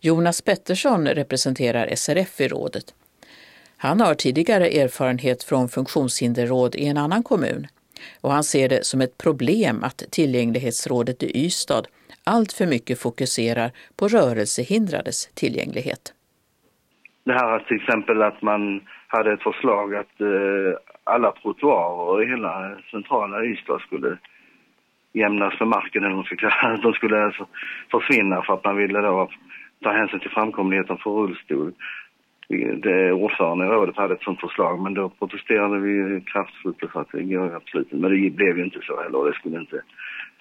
Jonas 0.00 0.42
Pettersson 0.42 1.06
representerar 1.06 1.94
SRF 1.94 2.40
i 2.40 2.48
rådet. 2.48 2.94
Han 3.76 4.00
har 4.00 4.14
tidigare 4.14 4.68
erfarenhet 4.68 5.42
från 5.42 5.68
funktionshinderråd 5.68 6.74
i 6.74 6.86
en 6.86 6.96
annan 6.96 7.22
kommun 7.22 7.66
och 8.20 8.32
han 8.32 8.44
ser 8.44 8.68
det 8.68 8.86
som 8.86 9.00
ett 9.00 9.18
problem 9.18 9.84
att 9.84 10.04
tillgänglighetsrådet 10.10 11.22
i 11.22 11.46
Ystad 11.46 11.82
allt 12.24 12.52
för 12.52 12.66
mycket 12.66 13.00
fokuserar 13.00 13.70
på 13.96 14.08
rörelsehindrades 14.08 15.26
tillgänglighet. 15.26 16.14
Det 17.24 17.32
här 17.32 17.58
till 17.58 17.76
exempel 17.76 18.22
att 18.22 18.42
man 18.42 18.80
hade 19.08 19.32
ett 19.32 19.42
förslag 19.42 19.94
att 19.94 20.20
eh, 20.20 20.89
alla 21.10 21.32
trottoarer 21.32 22.22
i 22.22 22.26
hela 22.26 22.76
centrala 22.90 23.44
Ystad 23.44 23.80
skulle 23.80 24.18
jämnas 25.12 25.60
med 25.60 25.68
marken 25.68 26.04
eller 26.04 26.16
de, 26.16 26.82
de 26.82 26.92
skulle 26.92 27.24
alltså 27.24 27.46
försvinna 27.90 28.42
för 28.42 28.54
att 28.54 28.64
man 28.64 28.76
ville 28.76 29.00
då 29.00 29.28
ta 29.82 29.92
hänsyn 29.92 30.20
till 30.20 30.30
framkomligheten 30.30 30.96
för 30.96 31.10
rullstol. 31.10 31.72
Det, 32.82 33.12
ordförande 33.12 33.64
i 33.64 33.68
rådet 33.68 33.96
hade 33.96 34.14
ett 34.14 34.22
sånt 34.22 34.40
förslag 34.40 34.80
men 34.80 34.94
då 34.94 35.08
protesterade 35.08 35.78
vi 35.78 36.20
kraftfullt 36.20 36.82
och 36.82 36.90
sa 36.90 37.00
att 37.00 37.12
det 37.12 37.22
går 37.22 37.54
absolut 37.54 37.92
inte. 37.92 37.96
Men 37.96 38.22
det 38.22 38.30
blev 38.30 38.58
ju 38.58 38.64
inte 38.64 38.80
så 38.82 39.02
heller. 39.02 39.24
Det 39.24 39.34
skulle 39.34 39.60
inte, 39.60 39.82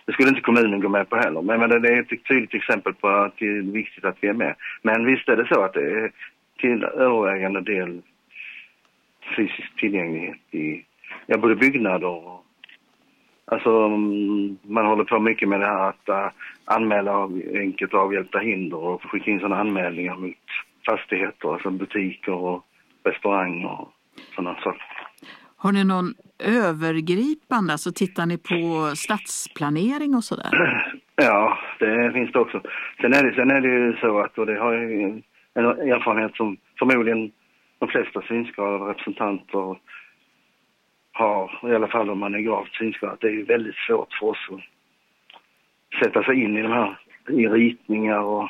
det 0.05 0.13
skulle 0.13 0.29
inte 0.29 0.41
kommunen 0.41 0.81
gå 0.81 0.89
med 0.89 1.09
på 1.09 1.15
heller. 1.15 1.41
Men, 1.41 1.59
men 1.59 1.81
det 1.81 1.89
är 1.89 1.99
ett 1.99 2.27
tydligt 2.27 2.53
exempel 2.53 2.93
på 2.93 3.07
att 3.07 3.33
det 3.37 3.45
är 3.45 3.71
viktigt 3.71 4.05
att 4.05 4.17
vi 4.21 4.27
är 4.27 4.33
med. 4.33 4.55
Men 4.81 5.05
visst 5.05 5.29
är 5.29 5.35
det 5.35 5.47
så 5.47 5.61
att 5.61 5.73
det 5.73 5.91
är 5.91 6.11
till 6.59 6.83
övervägande 6.83 7.61
del 7.61 8.01
fysisk 9.35 9.75
tillgänglighet 9.77 10.39
i 10.51 10.85
ja, 11.25 11.37
både 11.37 11.55
byggnader 11.55 12.07
och 12.07 12.45
Alltså, 13.51 13.69
mm, 13.69 14.57
man 14.61 14.85
håller 14.85 15.03
på 15.03 15.19
mycket 15.19 15.49
med 15.49 15.59
det 15.59 15.65
här 15.65 15.89
att 15.89 16.09
uh, 16.09 16.31
anmäla 16.65 17.11
av, 17.11 17.41
enkelt 17.55 17.93
avhjälpta 17.93 18.39
hinder 18.39 18.77
och 18.77 19.03
skicka 19.03 19.31
in 19.31 19.39
sådana 19.39 19.59
anmälningar 19.59 20.15
mot 20.15 20.35
fastigheter, 20.85 21.53
alltså 21.53 21.69
butiker 21.69 22.33
och 22.33 22.65
restauranger 23.03 23.81
och 23.81 23.93
sådana 24.35 24.55
saker. 24.55 24.83
Har 25.57 25.71
ni 25.71 25.83
någon 25.83 26.13
övergripande, 26.39 27.73
alltså 27.73 27.91
tittar 27.91 28.25
ni 28.25 28.37
på 28.37 28.91
stadsplanering 28.95 30.15
och 30.15 30.23
sådär? 30.23 30.49
Ja, 31.21 31.57
det 31.79 32.11
finns 32.13 32.31
det 32.31 32.39
också. 32.39 32.61
Sen 33.01 33.13
är 33.13 33.23
det, 33.23 33.35
sen 33.35 33.51
är 33.51 33.61
det 33.61 33.67
ju 33.67 33.95
så 34.01 34.19
att, 34.19 34.37
och 34.37 34.45
det 34.45 34.59
har 34.59 34.73
jag 34.73 34.91
en 34.93 35.23
erfarenhet 35.91 36.35
som 36.35 36.57
förmodligen 36.79 37.31
de 37.79 37.87
flesta 37.87 38.21
synskadade 38.21 38.91
representanter 38.91 39.79
har, 41.11 41.71
i 41.71 41.75
alla 41.75 41.87
fall 41.87 42.09
om 42.09 42.19
man 42.19 42.35
är 42.35 42.39
gravt 42.39 42.73
synskadad, 42.73 43.17
det 43.21 43.27
är 43.27 43.31
ju 43.31 43.43
väldigt 43.43 43.75
svårt 43.75 44.13
för 44.13 44.27
oss 44.27 44.47
att 44.51 44.61
sätta 46.03 46.23
sig 46.23 46.43
in 46.43 46.57
i 46.57 46.61
de 46.61 46.71
här 46.71 46.99
i 47.29 47.47
ritningar 47.47 48.19
och, 48.19 48.49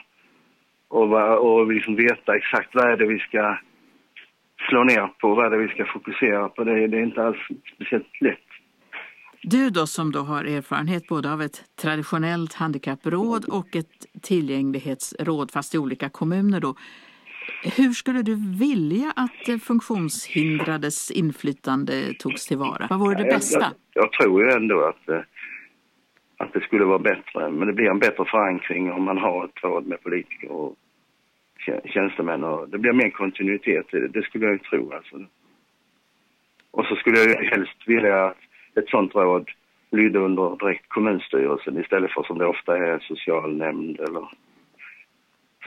och, 0.87 1.13
och 1.37 1.71
liksom 1.71 1.95
veta 1.95 2.35
exakt 2.35 2.75
vad 2.75 2.91
är 2.91 2.97
det 2.97 3.05
vi 3.05 3.19
ska 3.19 3.57
slå 4.69 4.83
ner 4.83 5.07
på, 5.07 5.35
vad 5.35 5.45
är 5.45 5.49
det 5.49 5.57
vi 5.57 5.67
ska 5.67 5.85
fokusera 5.85 6.49
på. 6.49 6.63
Det, 6.63 6.87
det 6.87 6.97
är 6.97 7.03
inte 7.03 7.23
alls 7.23 7.37
speciellt 7.75 8.21
lätt. 8.21 8.39
Du 9.41 9.69
då 9.69 9.87
som 9.87 10.11
då 10.11 10.19
har 10.19 10.43
erfarenhet 10.43 11.07
både 11.07 11.33
av 11.33 11.41
ett 11.41 11.63
traditionellt 11.81 12.53
handikappråd 12.53 13.45
och 13.45 13.75
ett 13.75 14.21
tillgänglighetsråd 14.21 15.51
fast 15.51 15.75
i 15.75 15.77
olika 15.77 16.09
kommuner 16.09 16.59
då. 16.59 16.75
Hur 17.63 17.91
skulle 17.91 18.21
du 18.21 18.35
vilja 18.59 19.13
att 19.15 19.61
funktionshindrades 19.63 21.11
inflytande 21.11 22.13
togs 22.19 22.47
tillvara? 22.47 22.87
Vad 22.89 22.99
vore 22.99 23.15
det 23.15 23.23
bästa? 23.23 23.59
Jag, 23.59 23.73
jag, 23.93 24.03
jag 24.03 24.11
tror 24.11 24.43
ju 24.43 24.51
ändå 24.51 24.81
att, 24.81 25.09
eh, 25.09 25.21
att 26.37 26.53
det 26.53 26.61
skulle 26.61 26.85
vara 26.85 26.99
bättre, 26.99 27.49
men 27.49 27.67
det 27.67 27.73
blir 27.73 27.89
en 27.89 27.99
bättre 27.99 28.25
förankring 28.25 28.91
om 28.91 29.03
man 29.03 29.17
har 29.17 29.45
ett 29.45 29.63
råd 29.63 29.87
med 29.87 30.03
politiker 30.03 30.51
och 30.51 30.75
tjänstemän 31.85 32.43
och 32.43 32.69
det 32.69 32.77
blir 32.77 32.93
mer 32.93 33.09
kontinuitet 33.09 33.85
det, 33.91 34.07
det 34.07 34.21
skulle 34.21 34.45
jag 34.45 34.53
ju 34.53 34.59
tro 34.59 34.93
alltså. 34.93 35.25
Och 36.71 36.85
så 36.85 36.95
skulle 36.95 37.19
jag 37.19 37.43
helst 37.43 37.77
vilja 37.85 38.25
att 38.25 38.37
ett 38.75 38.89
sånt 38.89 39.15
råd 39.15 39.49
lydde 39.91 40.19
under 40.19 40.55
direkt 40.59 40.89
kommunstyrelsen 40.89 41.79
istället 41.79 42.11
för 42.11 42.23
som 42.23 42.37
det 42.37 42.45
ofta 42.45 42.77
är 42.77 42.99
socialnämnd 42.99 43.99
eller 43.99 44.29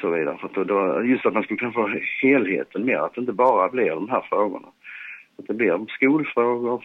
så 0.03 0.11
vidare. 0.11 0.39
För 0.39 0.47
att 0.47 0.69
då, 0.69 1.05
just 1.05 1.27
att 1.27 1.35
man 1.35 1.43
ska 1.43 1.57
kunna 1.57 1.73
få 1.73 1.95
helheten 2.23 2.85
mer, 2.85 2.97
att 2.97 3.15
det 3.15 3.21
inte 3.21 3.33
bara 3.33 3.69
blir 3.69 3.91
de 3.91 4.09
här 4.09 4.27
frågorna. 4.29 4.69
Att 5.39 5.47
det 5.47 5.55
blir 5.55 5.87
skolfrågor 5.89 6.85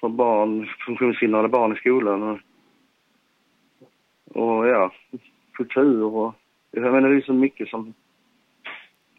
för 0.00 0.08
barn, 0.08 0.68
funktionshindrade 0.86 1.48
barn 1.48 1.72
i 1.72 1.76
skolan 1.76 2.22
och, 2.22 2.38
och 4.42 4.68
ja, 4.68 4.92
kultur 5.52 6.02
och 6.02 6.34
jag 6.70 6.92
menar 6.92 7.08
det 7.08 7.16
är 7.16 7.20
så 7.20 7.32
mycket 7.32 7.68
som, 7.68 7.94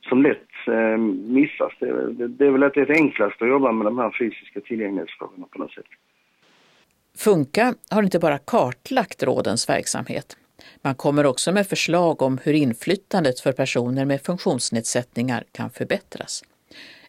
som 0.10 0.22
lätt 0.22 0.68
eh, 0.68 0.98
missas. 1.38 1.74
Det, 1.80 2.14
det, 2.14 2.28
det 2.28 2.46
är 2.46 2.52
väl 2.52 2.64
att 2.64 2.74
det 2.74 2.82
är 2.82 2.92
enklast 2.92 3.42
att 3.42 3.48
jobba 3.48 3.72
med 3.72 3.88
de 3.88 3.98
här 3.98 4.16
fysiska 4.20 4.62
tillgänglighetsfrågorna 4.62 5.46
på 5.52 5.60
något 5.60 5.72
sätt. 5.72 5.86
Funka 7.18 7.74
har 7.92 8.04
inte 8.04 8.20
bara 8.20 8.38
kartlagt 8.38 9.24
rådens 9.24 9.70
verksamhet. 9.70 10.38
Man 10.82 10.96
kommer 10.96 11.26
också 11.26 11.52
med 11.52 11.68
förslag 11.68 12.22
om 12.22 12.40
hur 12.44 12.54
inflytandet 12.54 13.40
för 13.40 13.52
personer 13.52 14.06
med 14.06 14.22
funktionsnedsättningar 14.22 15.44
kan 15.52 15.70
förbättras. 15.70 16.44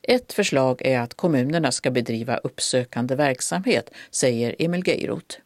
Ett 0.02 0.33
förslag 0.33 0.83
är 0.87 1.00
att 1.00 1.14
kommunerna 1.14 1.73
ska 1.73 1.90
bedriva 1.90 2.37
uppsökande 2.37 3.14
verksamhet, 3.14 3.90
säger 4.11 4.55
Emil 4.59 4.83
Geirot. 4.87 5.40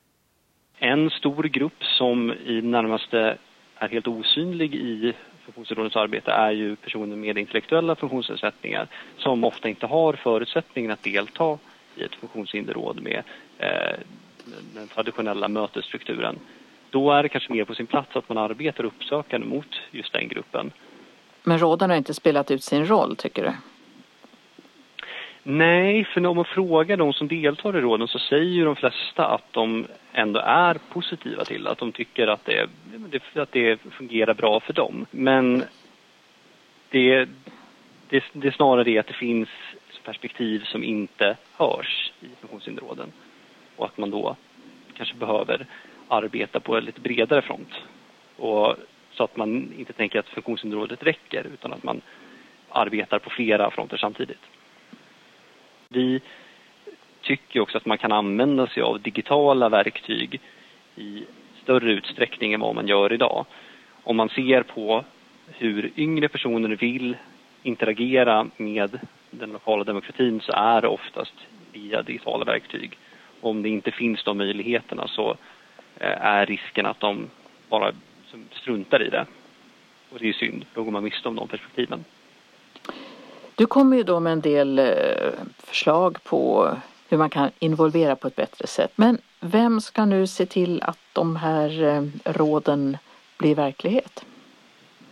En 0.78 1.10
stor 1.10 1.42
grupp 1.42 1.84
som 1.98 2.32
i 2.46 2.62
närmaste 2.62 3.38
är 3.76 3.88
helt 3.88 4.06
osynlig 4.06 4.74
i 4.74 5.12
funktionsrådets 5.44 5.96
arbete 5.96 6.30
är 6.30 6.50
ju 6.50 6.76
personer 6.76 7.16
med 7.16 7.38
intellektuella 7.38 7.96
funktionsnedsättningar 7.96 8.88
som 9.18 9.44
ofta 9.44 9.68
inte 9.68 9.86
har 9.86 10.12
förutsättningen 10.12 10.90
att 10.90 11.02
delta 11.02 11.58
i 11.96 12.02
ett 12.02 12.14
funktionshinderråd 12.14 13.02
med 13.02 13.22
eh, 13.58 13.98
den 14.74 14.88
traditionella 14.88 15.48
mötesstrukturen 15.48 16.38
då 16.92 17.12
är 17.12 17.22
det 17.22 17.28
kanske 17.28 17.52
mer 17.52 17.64
på 17.64 17.74
sin 17.74 17.86
plats 17.86 18.16
att 18.16 18.28
man 18.28 18.38
arbetar 18.38 18.84
uppsökande 18.84 19.46
mot 19.46 19.80
just 19.90 20.12
den 20.12 20.28
gruppen. 20.28 20.72
Men 21.42 21.58
råden 21.58 21.90
har 21.90 21.96
inte 21.96 22.14
spelat 22.14 22.50
ut 22.50 22.62
sin 22.62 22.86
roll, 22.86 23.16
tycker 23.16 23.42
du? 23.42 23.52
Nej, 25.42 26.04
för 26.04 26.26
om 26.26 26.36
man 26.36 26.44
frågar 26.44 26.96
de 26.96 27.12
som 27.12 27.28
deltar 27.28 27.76
i 27.76 27.80
råden 27.80 28.08
så 28.08 28.18
säger 28.18 28.50
ju 28.50 28.64
de 28.64 28.76
flesta 28.76 29.26
att 29.26 29.52
de 29.52 29.86
ändå 30.12 30.40
är 30.40 30.74
positiva 30.74 31.44
till 31.44 31.66
att 31.66 31.78
de 31.78 31.92
tycker 31.92 32.26
att 32.26 32.44
det, 32.44 32.68
att 33.34 33.52
det 33.52 33.80
fungerar 33.80 34.34
bra 34.34 34.60
för 34.60 34.72
dem. 34.72 35.06
Men 35.10 35.64
det, 36.88 37.28
det, 38.08 38.24
det 38.32 38.48
är 38.48 38.52
snarare 38.52 38.84
det 38.84 38.98
att 38.98 39.06
det 39.06 39.12
finns 39.12 39.48
perspektiv 40.04 40.64
som 40.64 40.84
inte 40.84 41.36
hörs 41.56 42.12
i 42.20 42.26
funktionshinderråden 42.40 43.12
och 43.76 43.86
att 43.86 43.98
man 43.98 44.10
då 44.10 44.36
kanske 44.96 45.14
behöver 45.14 45.66
arbeta 46.12 46.60
på 46.60 46.76
en 46.76 46.84
lite 46.84 47.00
bredare 47.00 47.42
front. 47.42 47.74
Och, 48.36 48.76
så 49.12 49.24
att 49.24 49.36
man 49.36 49.72
inte 49.78 49.92
tänker 49.92 50.18
att 50.18 50.28
funktionshinderrådet 50.28 51.02
räcker 51.02 51.46
utan 51.54 51.72
att 51.72 51.82
man 51.82 52.00
arbetar 52.68 53.18
på 53.18 53.30
flera 53.30 53.70
fronter 53.70 53.96
samtidigt. 53.96 54.42
Vi 55.88 56.20
tycker 57.20 57.60
också 57.60 57.76
att 57.76 57.86
man 57.86 57.98
kan 57.98 58.12
använda 58.12 58.66
sig 58.66 58.82
av 58.82 59.00
digitala 59.00 59.68
verktyg 59.68 60.40
i 60.96 61.24
större 61.62 61.92
utsträckning 61.92 62.52
än 62.52 62.60
vad 62.60 62.74
man 62.74 62.88
gör 62.88 63.12
idag. 63.12 63.46
Om 64.02 64.16
man 64.16 64.28
ser 64.28 64.62
på 64.62 65.04
hur 65.46 65.92
yngre 65.96 66.28
personer 66.28 66.76
vill 66.76 67.16
interagera 67.62 68.46
med 68.56 69.00
den 69.30 69.52
lokala 69.52 69.84
demokratin 69.84 70.40
så 70.40 70.52
är 70.52 70.80
det 70.80 70.88
oftast 70.88 71.34
via 71.72 72.02
digitala 72.02 72.44
verktyg. 72.44 72.98
Om 73.40 73.62
det 73.62 73.68
inte 73.68 73.90
finns 73.90 74.24
de 74.24 74.38
möjligheterna 74.38 75.08
så 75.08 75.36
är 76.02 76.46
risken 76.46 76.86
att 76.86 77.00
de 77.00 77.30
bara 77.68 77.92
struntar 78.52 79.02
i 79.02 79.10
det. 79.10 79.26
Och 80.10 80.18
det 80.18 80.28
är 80.28 80.32
synd, 80.32 80.64
då 80.74 80.82
går 80.82 80.90
man 80.90 81.04
miste 81.04 81.28
om 81.28 81.36
de 81.36 81.48
perspektiven. 81.48 82.04
Du 83.54 83.66
kommer 83.66 83.96
ju 83.96 84.02
då 84.02 84.20
med 84.20 84.32
en 84.32 84.40
del 84.40 84.78
eh, 84.78 84.84
förslag 85.58 86.24
på 86.24 86.70
hur 87.08 87.18
man 87.18 87.30
kan 87.30 87.50
involvera 87.58 88.16
på 88.16 88.26
ett 88.26 88.36
bättre 88.36 88.66
sätt. 88.66 88.92
Men 88.96 89.18
vem 89.40 89.80
ska 89.80 90.04
nu 90.04 90.26
se 90.26 90.46
till 90.46 90.82
att 90.82 90.98
de 91.12 91.36
här 91.36 91.82
eh, 91.82 92.02
råden 92.24 92.96
blir 93.38 93.54
verklighet? 93.54 94.24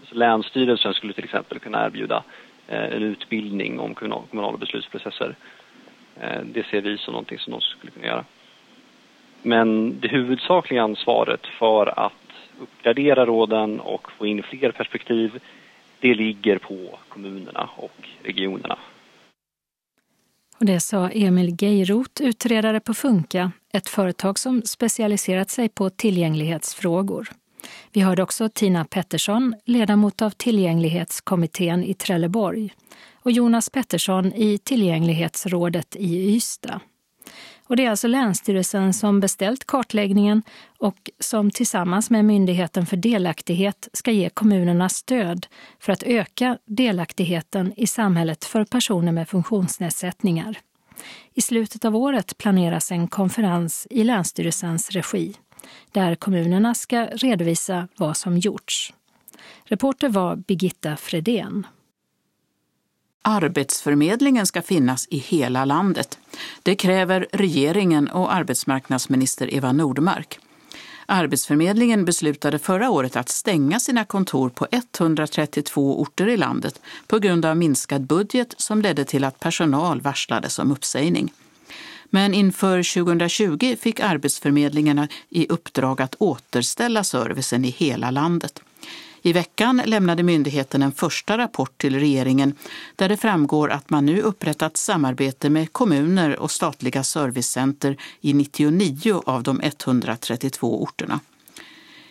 Så 0.02 0.14
Länsstyrelsen 0.14 0.94
skulle 0.94 1.12
till 1.12 1.24
exempel 1.24 1.58
kunna 1.58 1.86
erbjuda 1.86 2.22
eh, 2.66 2.84
en 2.84 3.02
utbildning 3.02 3.80
om 3.80 3.94
kommunala 3.94 4.56
beslutsprocesser. 4.56 5.36
Det 6.44 6.66
ser 6.66 6.80
vi 6.80 6.98
som 6.98 7.12
någonting 7.12 7.38
som 7.38 7.50
de 7.50 7.60
skulle 7.60 7.92
kunna 7.92 8.06
göra. 8.06 8.24
Men 9.42 10.00
det 10.00 10.08
huvudsakliga 10.08 10.82
ansvaret 10.82 11.46
för 11.58 11.98
att 11.98 12.12
uppgradera 12.60 13.26
råden 13.26 13.80
och 13.80 14.12
få 14.12 14.26
in 14.26 14.42
fler 14.42 14.72
perspektiv, 14.72 15.40
det 16.00 16.14
ligger 16.14 16.58
på 16.58 16.98
kommunerna 17.08 17.68
och 17.76 18.08
regionerna. 18.22 18.78
Och 20.58 20.66
det 20.66 20.80
sa 20.80 21.08
Emil 21.08 21.56
Geirot, 21.58 22.20
utredare 22.20 22.80
på 22.80 22.94
Funka, 22.94 23.52
ett 23.72 23.88
företag 23.88 24.38
som 24.38 24.62
specialiserat 24.62 25.50
sig 25.50 25.68
på 25.68 25.90
tillgänglighetsfrågor. 25.90 27.28
Vi 27.92 28.00
hörde 28.00 28.22
också 28.22 28.48
Tina 28.48 28.84
Pettersson, 28.84 29.54
ledamot 29.64 30.22
av 30.22 30.30
tillgänglighetskommittén 30.30 31.84
i 31.84 31.94
Trelleborg 31.94 32.74
och 33.22 33.30
Jonas 33.30 33.70
Pettersson 33.70 34.32
i 34.32 34.58
tillgänglighetsrådet 34.58 35.96
i 35.96 36.34
Ystad. 36.36 36.80
Och 37.70 37.76
det 37.76 37.84
är 37.84 37.90
alltså 37.90 38.08
Länsstyrelsen 38.08 38.92
som 38.94 39.20
beställt 39.20 39.66
kartläggningen 39.66 40.42
och 40.78 41.10
som 41.18 41.50
tillsammans 41.50 42.10
med 42.10 42.24
Myndigheten 42.24 42.86
för 42.86 42.96
delaktighet 42.96 43.88
ska 43.92 44.10
ge 44.10 44.28
kommunerna 44.28 44.88
stöd 44.88 45.46
för 45.78 45.92
att 45.92 46.02
öka 46.02 46.58
delaktigheten 46.64 47.72
i 47.76 47.86
samhället 47.86 48.44
för 48.44 48.64
personer 48.64 49.12
med 49.12 49.28
funktionsnedsättningar. 49.28 50.58
I 51.34 51.40
slutet 51.40 51.84
av 51.84 51.96
året 51.96 52.38
planeras 52.38 52.92
en 52.92 53.08
konferens 53.08 53.86
i 53.90 54.04
Länsstyrelsens 54.04 54.90
regi 54.90 55.34
där 55.92 56.14
kommunerna 56.14 56.74
ska 56.74 57.06
redovisa 57.06 57.88
vad 57.96 58.16
som 58.16 58.38
gjorts. 58.38 58.94
Reporter 59.64 60.08
var 60.08 60.36
Birgitta 60.36 60.96
Fredén. 60.96 61.66
Arbetsförmedlingen 63.22 64.46
ska 64.46 64.62
finnas 64.62 65.06
i 65.10 65.18
hela 65.18 65.64
landet. 65.64 66.18
Det 66.62 66.74
kräver 66.74 67.26
regeringen 67.32 68.08
och 68.08 68.34
arbetsmarknadsminister 68.34 69.54
Eva 69.54 69.72
Nordmark. 69.72 70.38
Arbetsförmedlingen 71.06 72.04
beslutade 72.04 72.58
förra 72.58 72.90
året 72.90 73.16
att 73.16 73.28
stänga 73.28 73.80
sina 73.80 74.04
kontor 74.04 74.48
på 74.48 74.66
132 74.70 76.00
orter 76.00 76.26
i 76.26 76.36
landet 76.36 76.80
på 77.06 77.18
grund 77.18 77.44
av 77.44 77.56
minskad 77.56 78.02
budget 78.02 78.54
som 78.56 78.82
ledde 78.82 79.04
till 79.04 79.24
att 79.24 79.40
personal 79.40 80.00
varslades 80.00 80.58
om 80.58 80.72
uppsägning. 80.72 81.32
Men 82.10 82.34
inför 82.34 83.02
2020 83.02 83.76
fick 83.80 84.00
Arbetsförmedlingarna 84.00 85.08
i 85.28 85.46
uppdrag 85.48 86.02
att 86.02 86.14
återställa 86.18 87.04
servicen 87.04 87.64
i 87.64 87.70
hela 87.70 88.10
landet. 88.10 88.62
I 89.22 89.32
veckan 89.32 89.82
lämnade 89.84 90.22
myndigheten 90.22 90.82
en 90.82 90.92
första 90.92 91.38
rapport 91.38 91.78
till 91.78 92.00
regeringen 92.00 92.54
där 92.96 93.08
det 93.08 93.16
framgår 93.16 93.70
att 93.70 93.90
man 93.90 94.06
nu 94.06 94.20
upprättat 94.20 94.76
samarbete 94.76 95.50
med 95.50 95.72
kommuner 95.72 96.38
och 96.38 96.50
statliga 96.50 97.04
servicecenter 97.04 97.96
i 98.20 98.34
99 98.34 99.22
av 99.26 99.42
de 99.42 99.60
132 99.60 100.82
orterna. 100.82 101.20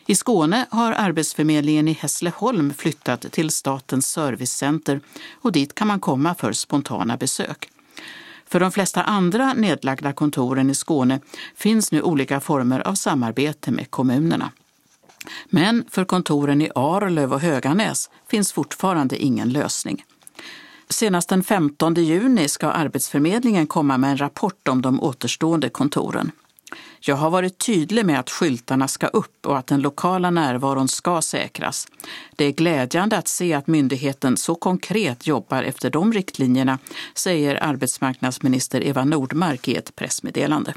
I 0.05 0.15
Skåne 0.15 0.65
har 0.69 0.91
Arbetsförmedlingen 0.91 1.87
i 1.87 1.93
Hässleholm 1.93 2.73
flyttat 2.73 3.21
till 3.21 3.49
Statens 3.49 4.07
servicecenter 4.07 4.99
och 5.41 5.51
dit 5.51 5.75
kan 5.75 5.87
man 5.87 5.99
komma 5.99 6.35
för 6.35 6.53
spontana 6.53 7.17
besök. 7.17 7.69
För 8.45 8.59
de 8.59 8.71
flesta 8.71 9.03
andra 9.03 9.53
nedlagda 9.53 10.13
kontoren 10.13 10.69
i 10.69 10.75
Skåne 10.75 11.19
finns 11.55 11.91
nu 11.91 12.01
olika 12.01 12.39
former 12.39 12.87
av 12.87 12.95
samarbete 12.95 13.71
med 13.71 13.91
kommunerna. 13.91 14.51
Men 15.45 15.85
för 15.89 16.05
kontoren 16.05 16.61
i 16.61 16.71
Arlöv 16.75 17.33
och 17.33 17.41
Höganäs 17.41 18.09
finns 18.27 18.51
fortfarande 18.51 19.17
ingen 19.17 19.49
lösning. 19.49 20.03
Senast 20.89 21.29
den 21.29 21.43
15 21.43 21.93
juni 21.93 22.47
ska 22.47 22.67
Arbetsförmedlingen 22.67 23.67
komma 23.67 23.97
med 23.97 24.11
en 24.11 24.17
rapport 24.17 24.67
om 24.67 24.81
de 24.81 25.03
återstående 25.03 25.69
kontoren. 25.69 26.31
Jag 27.01 27.15
har 27.15 27.29
varit 27.29 27.57
tydlig 27.57 28.05
med 28.05 28.19
att 28.19 28.29
skyltarna 28.29 28.87
ska 28.87 29.07
upp 29.07 29.45
och 29.45 29.57
att 29.57 29.67
den 29.67 29.81
lokala 29.81 30.29
närvaron 30.29 30.87
ska 30.87 31.21
säkras. 31.21 31.87
Det 32.35 32.45
är 32.45 32.51
glädjande 32.51 33.17
att 33.17 33.27
se 33.27 33.53
att 33.53 33.67
myndigheten 33.67 34.37
så 34.37 34.55
konkret 34.55 35.27
jobbar 35.27 35.63
efter 35.63 35.89
de 35.89 36.13
riktlinjerna, 36.13 36.79
säger 37.15 37.63
arbetsmarknadsminister 37.63 38.83
Eva 38.83 39.03
Nordmark 39.03 39.67
i 39.67 39.75
ett 39.75 39.95
pressmeddelande. 39.95 40.73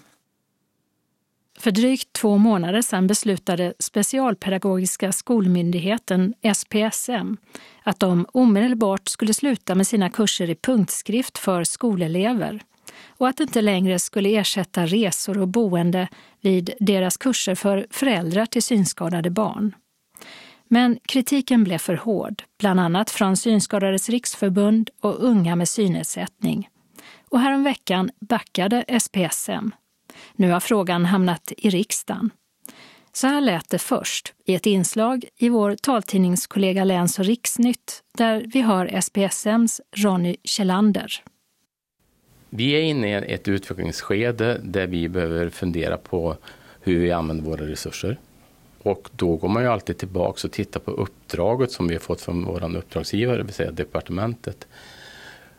För 1.63 1.71
drygt 1.71 2.13
två 2.13 2.39
månader 2.39 2.83
sedan 2.83 3.07
beslutade 3.07 3.75
Specialpedagogiska 3.79 5.13
skolmyndigheten, 5.13 6.35
SPSM, 6.55 7.37
att 7.83 8.01
de 8.01 8.27
omedelbart 8.33 9.09
skulle 9.09 9.35
sluta 9.35 9.75
med 9.75 9.87
sina 9.87 10.11
kurser 10.11 10.51
i 10.51 10.55
punktskrift 10.55 11.39
för 11.39 11.65
skolelever 11.65 12.63
och 13.07 13.29
att 13.29 13.37
det 13.37 13.43
inte 13.43 13.61
längre 13.61 13.99
skulle 13.99 14.37
ersätta 14.37 14.87
resor 14.87 15.39
och 15.39 15.49
boende 15.49 16.09
vid 16.41 16.71
deras 16.81 17.17
kurser 17.17 17.55
för 17.55 17.87
föräldrar 17.91 18.47
till 18.47 18.63
synskadade 18.63 19.31
barn. 19.31 19.75
Men 20.69 20.99
kritiken 21.03 21.65
blev 21.65 21.79
för 21.79 21.95
hård, 21.95 22.43
bland 22.59 22.81
annat 22.81 23.11
från 23.11 23.37
Synskadades 23.37 24.09
riksförbund 24.09 24.91
och 25.01 25.25
Unga 25.25 25.57
med 25.57 25.69
synnedsättning. 25.69 26.69
Och 27.31 27.41
häromveckan 27.41 28.11
backade 28.21 29.01
SPSM 29.01 29.73
nu 30.37 30.51
har 30.51 30.61
frågan 30.61 31.05
hamnat 31.05 31.53
i 31.57 31.71
riksdagen. 31.71 32.31
Så 33.13 33.27
här 33.27 33.41
lät 33.41 33.71
det 33.71 33.79
först 33.79 34.35
i 34.45 34.55
ett 34.55 34.67
inslag 34.67 35.25
i 35.37 35.49
vår 35.49 35.77
taltidningskollega 35.83 36.85
Läns 36.85 37.19
och 37.19 37.25
riksnytt 37.25 38.03
där 38.19 38.45
vi 38.53 38.61
hör 38.61 39.01
SPSMs 39.01 39.81
Ronny 39.97 40.37
Kjellander. 40.45 41.23
Vi 42.51 42.73
är 42.73 42.81
inne 42.81 43.09
i 43.09 43.33
ett 43.33 43.49
utvecklingsskede 43.49 44.61
där 44.65 44.87
vi 44.87 45.09
behöver 45.09 45.51
fundera 45.51 45.97
på 45.97 46.37
hur 46.81 46.99
vi 46.99 47.13
använder 47.13 47.45
våra 47.45 47.67
resurser. 47.67 48.19
Och 48.83 49.09
då 49.13 49.37
går 49.37 49.49
man 49.49 49.63
ju 49.63 49.69
alltid 49.69 49.99
tillbaka 49.99 50.47
och 50.47 50.53
tittar 50.53 50.81
på 50.81 50.91
uppdraget 50.91 51.73
som 51.73 51.89
vi 51.89 51.95
har 51.95 52.01
fått 52.01 52.21
från 52.21 52.45
vår 52.45 52.77
uppdragsgivare, 52.77 53.37
det 53.37 53.43
vill 53.43 53.55
säga 53.55 53.71
departementet. 53.71 54.67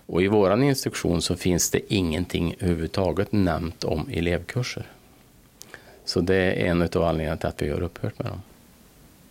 Och 0.06 0.22
i 0.22 0.28
vår 0.28 0.64
instruktion 0.64 1.22
så 1.22 1.36
finns 1.36 1.72
det 1.72 1.94
ingenting 1.94 2.56
överhuvudtaget 2.60 3.32
nämnt 3.32 3.84
om 3.84 4.10
elevkurser. 4.12 4.88
Så 6.06 6.22
det 6.22 6.36
är 6.36 6.66
en 6.66 6.82
av 6.82 7.04
anledningarna 7.04 7.38
till 7.38 7.48
att 7.48 7.62
vi 7.62 7.70
har 7.70 7.82
upphört 7.82 8.20
med 8.20 8.28
dem. 8.28 8.42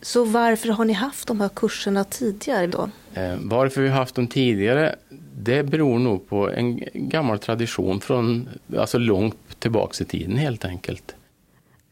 Så 0.02 0.24
varför 0.24 0.68
har 0.68 0.84
ni 0.84 0.92
haft 0.92 1.28
de 1.28 1.40
här 1.40 1.48
kurserna 1.48 2.04
tidigare 2.04 2.66
då? 2.66 2.90
Eh, 3.14 3.34
varför 3.38 3.82
vi 3.82 3.88
har 3.88 3.96
haft 3.96 4.14
dem 4.14 4.26
tidigare, 4.26 4.96
det 5.36 5.62
beror 5.62 5.98
nog 5.98 6.28
på 6.28 6.50
en 6.50 6.84
gammal 6.94 7.38
tradition 7.38 8.00
från 8.00 8.48
alltså 8.76 8.98
långt 8.98 9.36
tillbaka 9.58 10.04
i 10.04 10.06
tiden 10.06 10.36
helt 10.36 10.64
enkelt. 10.64 11.14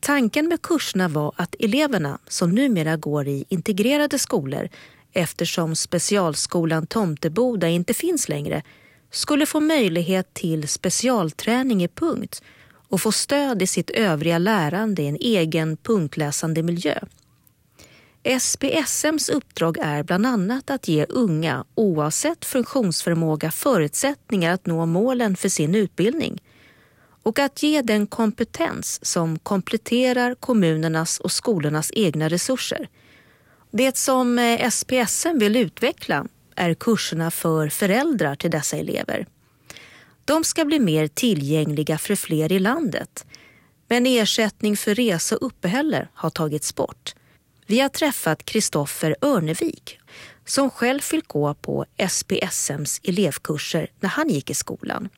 Tanken 0.01 0.49
med 0.49 0.63
kurserna 0.63 1.09
var 1.09 1.33
att 1.37 1.55
eleverna, 1.59 2.19
som 2.29 2.51
numera 2.51 2.97
går 2.97 3.29
i 3.29 3.45
integrerade 3.49 4.19
skolor, 4.19 4.69
eftersom 5.13 5.77
specialskolan 5.77 6.87
Tomteboda 6.87 7.69
inte 7.69 7.95
finns 7.95 8.29
längre, 8.29 8.63
skulle 9.11 9.47
få 9.47 9.61
möjlighet 9.61 10.35
till 10.35 10.69
specialträning 10.69 11.83
i 11.83 11.89
punkt 11.89 12.43
och 12.89 13.01
få 13.01 13.13
stöd 13.13 13.63
i 13.63 13.67
sitt 13.67 13.91
övriga 13.91 14.39
lärande 14.39 15.03
i 15.03 15.07
en 15.07 15.17
egen 15.21 15.77
punktläsande 15.77 16.63
miljö. 16.63 16.99
SPSMs 18.41 19.29
uppdrag 19.29 19.79
är 19.81 20.03
bland 20.03 20.27
annat 20.27 20.71
att 20.71 20.89
ge 20.89 21.07
unga, 21.09 21.65
oavsett 21.75 22.45
funktionsförmåga, 22.45 23.51
förutsättningar 23.51 24.53
att 24.53 24.67
nå 24.67 24.87
målen 24.87 25.37
för 25.37 25.49
sin 25.49 25.75
utbildning 25.75 26.43
och 27.23 27.39
att 27.39 27.63
ge 27.63 27.83
den 27.83 28.07
kompetens 28.07 29.05
som 29.05 29.39
kompletterar 29.39 30.35
kommunernas 30.35 31.21
och 31.21 31.33
skolornas 31.33 31.91
egna 31.95 32.29
resurser– 32.29 32.89
det 33.71 33.97
som 33.97 34.39
eh, 34.39 34.71
SPSM 34.71 35.39
vill 35.39 35.57
utveckla 35.57 36.27
är 36.57 36.75
kurserna 36.75 37.31
för 37.31 37.69
föräldrar 37.69 38.35
till 38.35 38.51
dessa 38.51 38.77
elever. 38.77 39.27
De 40.25 40.45
ska 40.45 40.65
bli 40.65 40.81
mer 40.81 41.09
tillgängliga 41.09 41.99
för 41.99 42.15
fler 42.15 42.53
i 42.53 42.59
landet. 42.59 43.27
Men 43.89 44.07
ersättning 44.07 44.77
för 44.77 44.95
resa 44.95 45.37
och 45.37 45.47
uppehälle 45.47 46.09
har 46.15 46.31
tagits 46.31 46.75
bort. 46.75 47.15
Vi 47.67 47.81
har 47.81 47.89
träffat 47.89 48.45
Kristoffer 48.45 49.17
Örnevik 49.23 49.99
som 50.45 50.71
själv 50.71 51.01
fick 51.01 51.29
gå 51.29 51.55
på 51.55 51.87
SPSMs 52.09 53.01
elevkurser 53.05 53.91
när 54.01 54.09
han 54.09 54.29
gick 54.29 54.51
i 54.51 54.55
skolan. 54.55 55.09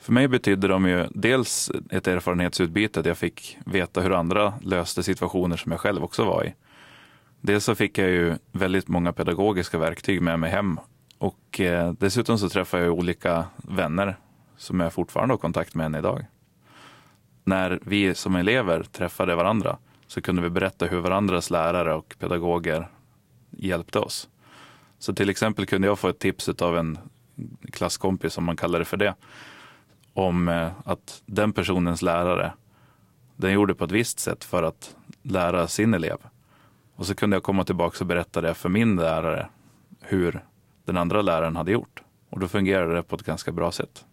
För 0.00 0.12
mig 0.12 0.28
betydde 0.28 0.68
de 0.68 0.88
ju 0.88 1.06
dels 1.10 1.70
ett 1.90 2.06
erfarenhetsutbyte, 2.06 3.00
att 3.00 3.06
jag 3.06 3.18
fick 3.18 3.58
veta 3.66 4.00
hur 4.00 4.12
andra 4.12 4.54
löste 4.62 5.02
situationer 5.02 5.56
som 5.56 5.72
jag 5.72 5.80
själv 5.80 6.04
också 6.04 6.24
var 6.24 6.44
i. 6.44 6.54
Dels 7.40 7.64
så 7.64 7.74
fick 7.74 7.98
jag 7.98 8.10
ju 8.10 8.36
väldigt 8.52 8.88
många 8.88 9.12
pedagogiska 9.12 9.78
verktyg 9.78 10.22
med 10.22 10.38
mig 10.38 10.50
hem 10.50 10.80
och 11.18 11.60
eh, 11.60 11.92
dessutom 11.92 12.38
så 12.38 12.48
träffade 12.48 12.84
jag 12.84 12.94
olika 12.94 13.44
vänner 13.56 14.16
som 14.56 14.80
jag 14.80 14.92
fortfarande 14.92 15.32
har 15.32 15.38
kontakt 15.38 15.74
med 15.74 15.86
än 15.86 15.94
idag. 15.94 16.26
När 17.44 17.78
vi 17.82 18.14
som 18.14 18.36
elever 18.36 18.82
träffade 18.82 19.34
varandra 19.34 19.78
så 20.06 20.22
kunde 20.22 20.42
vi 20.42 20.50
berätta 20.50 20.86
hur 20.86 21.00
varandras 21.00 21.50
lärare 21.50 21.94
och 21.94 22.14
pedagoger 22.18 22.88
hjälpte 23.50 23.98
oss. 23.98 24.28
Så 24.98 25.14
till 25.14 25.30
exempel 25.30 25.66
kunde 25.66 25.88
jag 25.88 25.98
få 25.98 26.08
ett 26.08 26.18
tips 26.18 26.48
av 26.48 26.76
en 26.76 26.98
klasskompis, 27.72 28.38
om 28.38 28.44
man 28.44 28.56
kallar 28.56 28.78
det 28.78 28.84
för 28.84 28.96
det, 28.96 29.14
om 30.12 30.48
eh, 30.48 30.70
att 30.84 31.22
den 31.26 31.52
personens 31.52 32.02
lärare, 32.02 32.52
den 33.36 33.52
gjorde 33.52 33.74
på 33.74 33.84
ett 33.84 33.92
visst 33.92 34.18
sätt 34.18 34.44
för 34.44 34.62
att 34.62 34.96
lära 35.22 35.68
sin 35.68 35.94
elev. 35.94 36.18
Och 37.00 37.06
så 37.06 37.14
kunde 37.14 37.36
jag 37.36 37.42
komma 37.42 37.64
tillbaka 37.64 37.96
och 38.00 38.06
berätta 38.06 38.40
det 38.40 38.54
för 38.54 38.68
min 38.68 38.96
lärare, 38.96 39.48
hur 40.00 40.44
den 40.84 40.96
andra 40.96 41.22
läraren 41.22 41.56
hade 41.56 41.72
gjort. 41.72 42.02
Och 42.30 42.40
då 42.40 42.48
fungerade 42.48 42.94
det 42.94 43.02
på 43.02 43.16
ett 43.16 43.22
ganska 43.22 43.52
bra 43.52 43.72
sätt. 43.72 44.04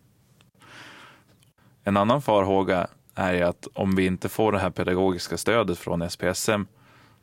En 1.84 1.98
annan 1.98 2.22
farhåga 2.22 2.88
är 3.16 3.34
ju 3.34 3.42
att 3.42 3.68
om 3.74 3.96
vi 3.96 4.06
inte 4.06 4.30
får 4.30 4.52
det 4.52 4.60
här 4.60 4.70
pedagogiska 4.70 5.38
stödet 5.38 5.78
från 5.78 6.10
SPSM 6.10 6.68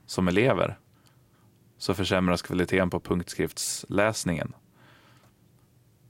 som 0.07 0.29
elever 0.29 0.79
så 1.79 1.95
försämras 1.95 2.43
kvaliteten 2.43 2.91
på 2.91 3.01
punktskriftsläsningen. 3.01 4.53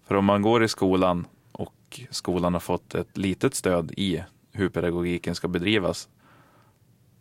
För 0.06 0.14
om 0.14 0.24
man 0.24 0.42
går 0.42 0.64
i 0.64 0.68
skolan 0.68 1.26
och 1.52 2.00
skolan 2.10 2.52
har 2.52 2.60
fått 2.60 2.94
ett 2.94 3.16
litet 3.16 3.54
stöd 3.54 3.92
i 3.96 4.24
hur 4.52 4.68
pedagogiken 4.68 5.34
ska 5.34 5.48
bedrivas 5.48 6.08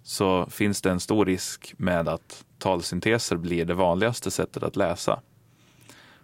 så 0.04 0.46
finns 0.50 0.82
det 0.82 0.92
en 0.92 1.00
stor 1.00 1.26
risk 1.26 1.74
med 1.78 2.08
att 2.08 2.46
talsynteser 2.58 3.38
blir 3.38 3.66
det 3.66 3.74
vanligaste 3.74 4.32
sättet 4.32 4.64
att 4.64 4.76
läsa. 4.76 5.22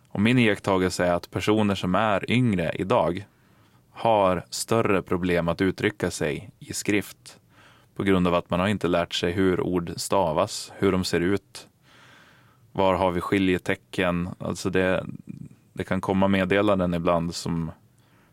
Och 0.10 0.22
min 0.22 0.39
iakttagelse 0.39 1.06
är 1.06 1.13
att 1.13 1.32
personer 1.32 1.76
som 1.76 1.96
är 1.96 2.32
yngre 2.32 2.72
idag 2.76 3.26
har 3.92 4.46
större 4.50 5.02
problem 5.02 5.48
att 5.48 5.62
uttrycka 5.62 6.12
sig 6.12 6.50
i 6.60 6.74
skrift 6.74 7.39
på 7.96 8.04
grund 8.04 8.28
av 8.28 8.36
att 8.36 8.50
man 8.50 8.60
har 8.60 8.68
inte 8.68 8.88
lärt 8.88 9.13
sig 9.13 9.32
hur 9.32 9.62
ord 9.62 9.92
stavas, 9.96 10.72
hur 10.78 10.92
de 10.92 11.04
ser 11.04 11.20
ut, 11.20 11.68
var 12.72 12.94
har 12.94 13.12
vi 13.12 13.22
skiljetecken? 13.22 14.30
Alltså 14.38 14.70
det, 14.70 15.06
det 15.74 15.84
kan 15.84 16.02
komma 16.02 16.28
meddelanden 16.28 16.94
ibland 16.94 17.36
som 17.36 17.72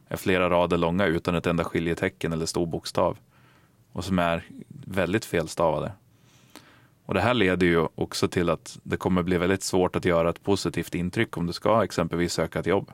är 0.09 0.17
flera 0.17 0.51
rader 0.51 0.77
långa 0.77 1.07
utan 1.07 1.35
ett 1.35 1.47
enda 1.47 1.65
skiljetecken 1.65 2.33
eller 2.33 2.47
stor 2.47 2.67
bokstav 2.67 3.19
och 3.97 4.05
som 4.05 4.19
är 4.19 4.45
väldigt 4.69 5.25
felstavade. 5.25 5.93
Och 7.07 7.15
det 7.15 7.21
här 7.21 7.35
leder 7.35 7.67
ju 7.67 7.87
också 7.95 8.29
till 8.29 8.51
att 8.51 8.79
det 8.83 8.97
kommer 8.97 9.23
bli 9.23 9.39
väldigt 9.39 9.63
svårt 9.63 9.97
att 9.97 10.05
göra 10.05 10.31
ett 10.31 10.43
positivt 10.43 10.95
intryck 10.95 11.37
om 11.37 11.47
du 11.47 11.53
ska 11.53 11.85
exempelvis 11.85 12.33
söka 12.33 12.59
ett 12.59 12.67
jobb. 12.67 12.93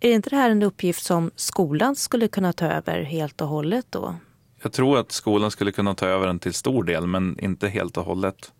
Är 0.00 0.12
inte 0.12 0.30
det 0.30 0.36
här 0.36 0.50
en 0.50 0.62
uppgift 0.62 1.04
som 1.04 1.30
skolan 1.36 1.96
skulle 1.96 2.28
kunna 2.28 2.52
ta 2.52 2.66
över 2.66 3.02
helt 3.02 3.40
och 3.40 3.48
hållet 3.48 3.86
då? 3.90 4.14
Jag 4.62 4.72
tror 4.72 4.98
att 4.98 5.12
skolan 5.12 5.50
skulle 5.50 5.72
kunna 5.72 5.94
ta 5.94 6.06
över 6.06 6.26
den 6.26 6.38
till 6.38 6.54
stor 6.54 6.84
del, 6.84 7.06
men 7.06 7.38
inte 7.38 7.68
helt 7.68 7.96
och 7.96 8.04
hållet. 8.04 8.52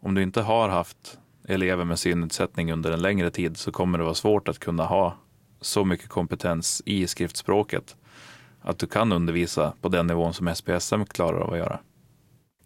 Om 0.00 0.14
du 0.14 0.22
inte 0.22 0.42
har 0.42 0.68
haft 0.68 1.18
elever 1.48 1.84
med 1.84 1.98
synnedsättning 1.98 2.72
under 2.72 2.90
en 2.90 3.02
längre 3.02 3.30
tid 3.30 3.56
så 3.56 3.72
kommer 3.72 3.98
det 3.98 4.04
vara 4.04 4.14
svårt 4.14 4.48
att 4.48 4.58
kunna 4.58 4.84
ha 4.84 5.16
så 5.60 5.84
mycket 5.84 6.08
kompetens 6.08 6.82
i 6.86 7.06
skriftspråket 7.06 7.96
att 8.64 8.78
du 8.78 8.86
kan 8.86 9.12
undervisa 9.12 9.72
på 9.80 9.88
den 9.88 10.06
nivån 10.06 10.34
som 10.34 10.54
SPSM 10.54 11.04
klarar 11.04 11.40
av 11.40 11.52
att 11.52 11.58
göra. 11.58 11.80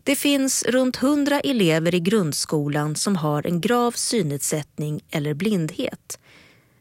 Det 0.02 0.16
finns 0.16 0.64
runt 0.64 1.02
100 1.02 1.40
elever 1.40 1.94
i 1.94 2.00
grundskolan 2.00 2.96
som 2.96 3.16
har 3.16 3.46
en 3.46 3.60
grav 3.60 3.92
synnedsättning 3.92 5.00
eller 5.10 5.34
blindhet. 5.34 6.18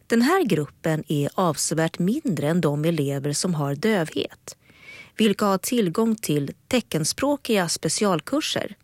Den 0.07 0.21
här 0.21 0.43
gruppen 0.43 1.03
är 1.07 1.29
avsevärt 1.33 1.99
mindre 1.99 2.47
än 2.47 2.61
de 2.61 2.85
elever 2.85 3.33
som 3.33 3.53
har 3.53 3.75
dövhet, 3.75 4.57
vilka 5.17 5.45
har 5.45 5.57
tillgång 5.57 6.15
till 6.15 6.51
teckenspråkiga 6.67 7.69
specialkurser. 7.69 8.75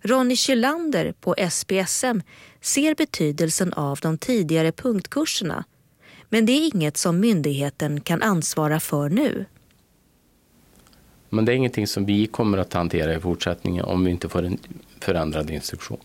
Ronny 0.00 0.36
Kjellander 0.36 1.14
på 1.20 1.34
SPSM 1.50 2.22
ser 2.60 2.94
betydelsen 2.94 3.72
av 3.72 3.98
de 4.02 4.18
tidigare 4.18 4.72
punktkurserna 4.72 5.64
men 6.34 6.46
det 6.46 6.52
är 6.52 6.74
inget 6.74 6.96
som 6.96 7.20
myndigheten 7.20 8.00
kan 8.00 8.22
ansvara 8.22 8.80
för 8.80 9.08
nu. 9.08 9.44
Men 11.34 11.44
det 11.44 11.52
är 11.52 11.56
ingenting 11.56 11.86
som 11.86 12.04
vi 12.04 12.26
kommer 12.26 12.58
att 12.58 12.72
hantera 12.72 13.14
i 13.14 13.20
fortsättningen 13.20 13.84
om 13.84 14.04
vi 14.04 14.10
inte 14.10 14.28
får 14.28 14.42
en 14.42 14.58
förändrad 15.00 15.50
instruktion. 15.50 16.00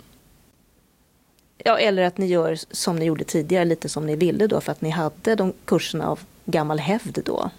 Ja, 1.57 1.77
eller 1.77 2.03
att 2.03 2.17
ni 2.17 2.25
gör 2.25 2.57
som 2.71 2.95
ni 2.95 3.05
gjorde 3.05 3.23
tidigare, 3.23 3.65
lite 3.65 3.89
som 3.89 4.05
ni 4.05 4.15
ville 4.15 4.47
då, 4.47 4.61
för 4.61 4.71
att 4.71 4.81
ni 4.81 4.89
hade 4.89 5.35
de 5.35 5.53
kurserna 5.65 6.07
av 6.07 6.19
gammal 6.45 6.79
hävd 6.79 7.19
då. 7.25 7.49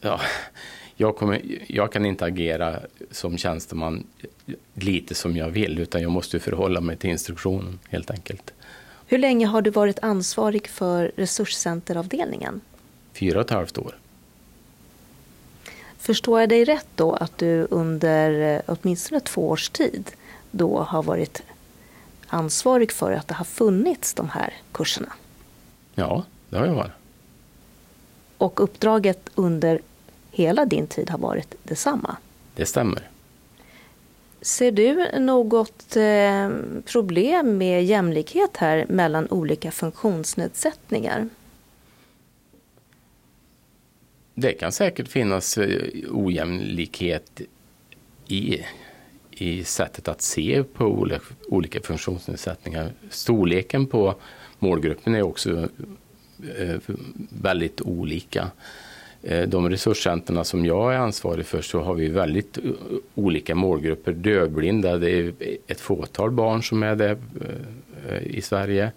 Ja, 0.00 0.20
jag, 0.96 1.16
kommer, 1.16 1.42
jag 1.66 1.92
kan 1.92 2.06
inte 2.06 2.24
agera 2.24 2.80
som 3.10 3.38
tjänsteman 3.38 4.06
lite 4.74 5.14
som 5.14 5.36
jag 5.36 5.50
vill, 5.50 5.78
utan 5.78 6.02
jag 6.02 6.10
måste 6.10 6.40
förhålla 6.40 6.80
mig 6.80 6.96
till 6.96 7.10
instruktionen 7.10 7.78
helt 7.90 8.10
enkelt. 8.10 8.52
Hur 9.06 9.18
länge 9.18 9.46
har 9.46 9.62
du 9.62 9.70
varit 9.70 9.98
ansvarig 10.02 10.68
för 10.68 11.12
resurscenteravdelningen? 11.16 12.60
Fyra 13.12 13.38
och 13.38 13.44
ett 13.44 13.50
halvt 13.50 13.78
år. 13.78 13.98
Förstår 16.02 16.40
jag 16.40 16.48
dig 16.48 16.64
rätt 16.64 16.86
då 16.94 17.12
att 17.12 17.38
du 17.38 17.66
under 17.70 18.54
eh, 18.54 18.60
åtminstone 18.66 19.20
två 19.20 19.48
års 19.48 19.70
tid 19.70 20.10
då 20.50 20.78
har 20.78 21.02
varit 21.02 21.42
ansvarig 22.26 22.92
för 22.92 23.12
att 23.12 23.28
det 23.28 23.34
har 23.34 23.44
funnits 23.44 24.14
de 24.14 24.28
här 24.28 24.54
kurserna? 24.72 25.12
Ja, 25.94 26.24
det 26.50 26.58
har 26.58 26.66
jag 26.66 26.74
varit. 26.74 26.92
Och 28.38 28.60
uppdraget 28.60 29.30
under 29.34 29.80
hela 30.30 30.64
din 30.64 30.86
tid 30.86 31.10
har 31.10 31.18
varit 31.18 31.54
detsamma? 31.62 32.16
Det 32.54 32.66
stämmer. 32.66 33.08
Ser 34.40 34.72
du 34.72 35.18
något 35.18 35.96
eh, 35.96 36.50
problem 36.84 37.58
med 37.58 37.84
jämlikhet 37.84 38.56
här 38.56 38.86
mellan 38.88 39.28
olika 39.30 39.70
funktionsnedsättningar? 39.70 41.28
Det 44.42 44.52
kan 44.52 44.72
säkert 44.72 45.08
finnas 45.08 45.58
eh, 45.58 45.92
ojämlikhet 46.10 47.40
i, 48.28 48.60
i 49.30 49.64
sättet 49.64 50.08
att 50.08 50.22
se 50.22 50.62
på 50.62 51.08
olika 51.48 51.80
funktionsnedsättningar. 51.80 52.92
Storleken 53.10 53.86
på 53.86 54.14
målgruppen 54.58 55.14
är 55.14 55.22
också 55.22 55.68
eh, 56.58 56.76
väldigt 57.42 57.80
olika. 57.80 58.50
Eh, 59.22 59.48
de 59.48 59.70
resurscenterna 59.70 60.44
som 60.44 60.66
jag 60.66 60.94
är 60.94 60.98
ansvarig 60.98 61.46
för 61.46 61.62
så 61.62 61.80
har 61.80 61.94
vi 61.94 62.08
väldigt 62.08 62.58
olika 63.14 63.54
målgrupper. 63.54 64.12
Dövblinda, 64.12 64.98
det 64.98 65.10
är 65.10 65.32
ett 65.66 65.80
fåtal 65.80 66.30
barn 66.30 66.62
som 66.62 66.82
är 66.82 66.96
det 66.96 67.18
i 68.22 68.42
Sverige. 68.42 68.92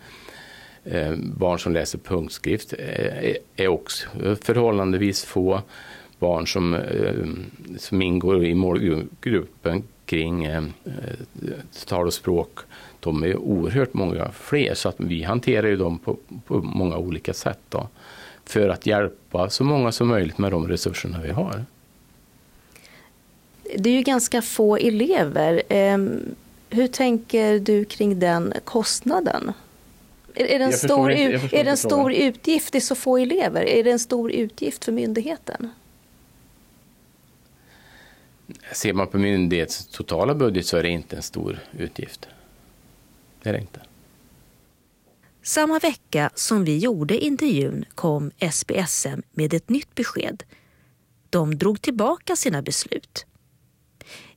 Eh, 0.85 1.15
barn 1.15 1.59
som 1.59 1.73
läser 1.73 1.97
punktskrift 1.97 2.73
eh, 2.79 3.35
är 3.55 3.67
också 3.67 4.07
förhållandevis 4.41 5.25
få. 5.25 5.61
Barn 6.19 6.47
som, 6.47 6.73
eh, 6.73 7.25
som 7.77 8.01
ingår 8.01 8.45
i 8.45 8.53
målgruppen 8.53 9.83
kring 10.05 10.47
tal 11.85 12.07
och 12.07 12.13
språk, 12.13 12.59
de 12.99 13.23
är 13.23 13.35
oerhört 13.35 13.93
många 13.93 14.31
fler. 14.31 14.73
Så 14.73 14.89
att 14.89 14.95
vi 14.97 15.23
hanterar 15.23 15.67
ju 15.67 15.75
dem 15.75 15.99
på, 15.99 16.17
på 16.47 16.57
många 16.57 16.97
olika 16.97 17.33
sätt 17.33 17.59
då, 17.69 17.87
för 18.45 18.69
att 18.69 18.85
hjälpa 18.85 19.49
så 19.49 19.63
många 19.63 19.91
som 19.91 20.07
möjligt 20.07 20.37
med 20.37 20.51
de 20.51 20.67
resurserna 20.67 21.21
vi 21.21 21.31
har. 21.31 21.65
Det 23.77 23.89
är 23.89 23.93
ju 23.93 24.01
ganska 24.01 24.41
få 24.41 24.77
elever. 24.77 25.61
Ehm, 25.69 26.35
hur 26.69 26.87
tänker 26.87 27.59
du 27.59 27.85
kring 27.85 28.19
den 28.19 28.53
kostnaden? 28.63 29.53
Är, 30.35 30.45
är 30.45 30.59
det 30.59 30.65
en, 30.65 30.73
stor, 30.73 31.11
inte, 31.11 31.57
är 31.57 31.63
det 31.63 31.69
en 31.69 31.77
stor 31.77 32.13
utgift? 32.13 32.71
Det 32.71 32.77
är 32.77 32.79
så 32.79 32.95
få 32.95 33.17
elever. 33.17 33.65
Är 33.65 33.83
det 33.83 33.91
en 33.91 33.99
stor 33.99 34.31
utgift 34.31 34.85
för 34.85 34.91
myndigheten? 34.91 35.69
Ser 38.71 38.93
man 38.93 39.07
på 39.07 39.17
myndighetens 39.17 39.87
totala 39.87 40.35
budget 40.35 40.65
så 40.65 40.77
är 40.77 40.83
det 40.83 40.89
inte 40.89 41.15
en 41.15 41.23
stor 41.23 41.59
utgift. 41.77 42.27
Det 43.41 43.49
är 43.49 43.53
det 43.53 43.59
inte. 43.59 43.81
Samma 45.43 45.79
vecka 45.79 46.29
som 46.35 46.65
vi 46.65 46.77
gjorde 46.77 47.17
intervjun 47.17 47.85
kom 47.95 48.31
SPSM 48.51 49.21
med 49.31 49.53
ett 49.53 49.69
nytt 49.69 49.95
besked. 49.95 50.43
De 51.29 51.57
drog 51.57 51.81
tillbaka 51.81 52.35
sina 52.35 52.61
beslut. 52.61 53.25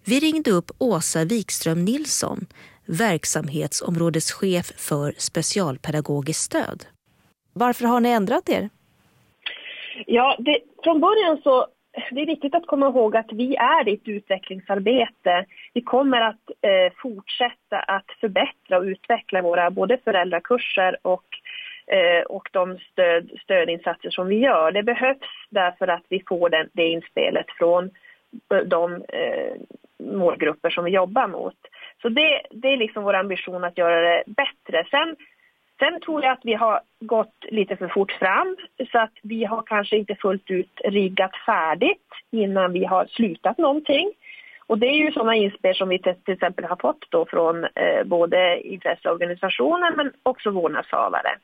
Vi 0.04 0.20
ringde 0.20 0.50
upp 0.50 0.70
Åsa 0.78 1.24
Wikström 1.24 1.84
Nilsson 1.84 2.46
verksamhetsområdeschef 2.88 4.66
för 4.88 5.12
specialpedagogiskt 5.18 6.42
stöd. 6.42 6.84
Varför 7.52 7.84
har 7.84 8.00
ni 8.00 8.08
ändrat 8.08 8.48
er? 8.48 8.68
Ja, 10.06 10.36
det, 10.38 10.58
från 10.84 11.00
början 11.00 11.40
så 11.42 11.66
det 12.10 12.20
är 12.20 12.26
viktigt 12.26 12.54
att 12.54 12.66
komma 12.66 12.86
ihåg 12.86 13.16
att 13.16 13.32
vi 13.32 13.56
är 13.56 13.88
i 13.88 13.94
ett 13.94 14.08
utvecklingsarbete 14.08 15.44
vi 15.74 15.82
kommer 15.82 16.20
att 16.20 16.50
eh, 16.60 16.92
fortsätta 17.02 17.78
att 17.78 18.10
förbättra 18.20 18.78
och 18.78 18.84
utveckla 18.84 19.42
våra 19.42 19.70
både 19.70 19.98
föräldrakurser 20.04 20.96
och, 21.02 21.24
eh, 21.86 22.22
och 22.22 22.48
de 22.52 22.78
stöd, 22.78 23.30
stödinsatser 23.42 24.10
som 24.10 24.28
vi 24.28 24.38
gör. 24.38 24.72
Det 24.72 24.82
behövs 24.82 25.46
därför 25.50 25.88
att 25.88 26.04
vi 26.08 26.22
får 26.28 26.48
den, 26.50 26.68
det 26.72 26.88
inspelet 26.88 27.46
från 27.58 27.90
eh, 28.54 28.58
de 28.58 28.94
eh, 28.94 29.54
målgrupper 29.98 30.70
som 30.70 30.84
vi 30.84 30.90
jobbar 30.90 31.28
mot. 31.28 31.58
Så 32.02 32.08
det, 32.08 32.42
det 32.50 32.68
är 32.68 32.76
liksom 32.76 33.04
vår 33.04 33.14
ambition 33.14 33.64
att 33.64 33.78
göra 33.78 34.00
det 34.00 34.22
bättre. 34.26 34.84
Sen, 34.90 35.16
sen 35.78 36.00
tror 36.00 36.22
jag 36.22 36.32
att 36.32 36.44
vi 36.44 36.54
har 36.54 36.80
gått 37.00 37.44
lite 37.48 37.76
för 37.76 37.88
fort 37.88 38.12
fram 38.12 38.56
så 38.92 38.98
att 38.98 39.12
vi 39.22 39.44
har 39.44 39.62
kanske 39.62 39.96
inte 39.96 40.14
fullt 40.14 40.50
ut 40.50 40.80
riggat 40.84 41.36
färdigt 41.46 42.08
innan 42.30 42.72
vi 42.72 42.84
har 42.84 43.06
slutat 43.06 43.58
någonting. 43.58 44.12
Och 44.66 44.78
det 44.78 44.86
är 44.86 44.96
ju 44.96 45.12
sådana 45.12 45.34
inspel 45.34 45.74
som 45.74 45.88
vi 45.88 45.98
till 45.98 46.34
exempel 46.34 46.64
har 46.64 46.76
fått 46.76 47.10
då 47.10 47.26
från 47.26 47.64
eh, 47.64 48.04
både 48.04 48.60
intresseorganisationer 48.60 49.96
men 49.96 50.12
också 50.22 50.50
vårdnadshavare. 50.50 51.38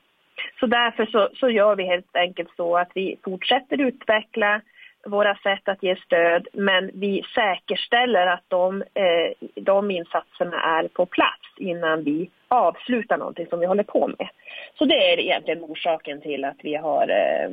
Så 0.59 0.65
därför 0.65 1.05
så, 1.05 1.29
så 1.33 1.49
gör 1.49 1.75
vi 1.75 1.83
helt 1.83 2.15
enkelt 2.15 2.49
så 2.55 2.77
att 2.77 2.91
vi 2.95 3.19
fortsätter 3.23 3.81
utveckla 3.81 4.61
våra 5.05 5.35
sätt 5.35 5.69
att 5.69 5.83
ge 5.83 5.95
stöd 5.95 6.47
men 6.53 6.91
vi 6.93 7.23
säkerställer 7.35 8.27
att 8.27 8.43
de, 8.47 8.81
eh, 8.81 9.47
de 9.55 9.91
insatserna 9.91 10.79
är 10.79 10.87
på 10.87 11.05
plats 11.05 11.47
innan 11.57 12.03
vi 12.03 12.29
avslutar 12.47 13.17
någonting 13.17 13.47
som 13.47 13.59
vi 13.59 13.65
håller 13.65 13.83
på 13.83 14.07
med. 14.07 14.29
Så 14.77 14.85
det 14.85 15.13
är 15.13 15.19
egentligen 15.19 15.63
orsaken 15.63 16.21
till 16.21 16.45
att 16.45 16.57
vi 16.63 16.75
har 16.75 17.09
eh, 17.09 17.51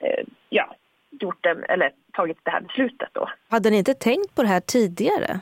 eh, 0.00 0.24
ja, 0.48 0.74
gjort 1.10 1.42
det, 1.42 1.64
eller 1.68 1.90
tagit 2.12 2.38
det 2.42 2.50
här 2.50 2.60
beslutet. 2.60 3.08
Då. 3.12 3.28
Hade 3.50 3.70
ni 3.70 3.78
inte 3.78 3.94
tänkt 3.94 4.34
på 4.34 4.42
det 4.42 4.48
här 4.48 4.60
tidigare? 4.60 5.40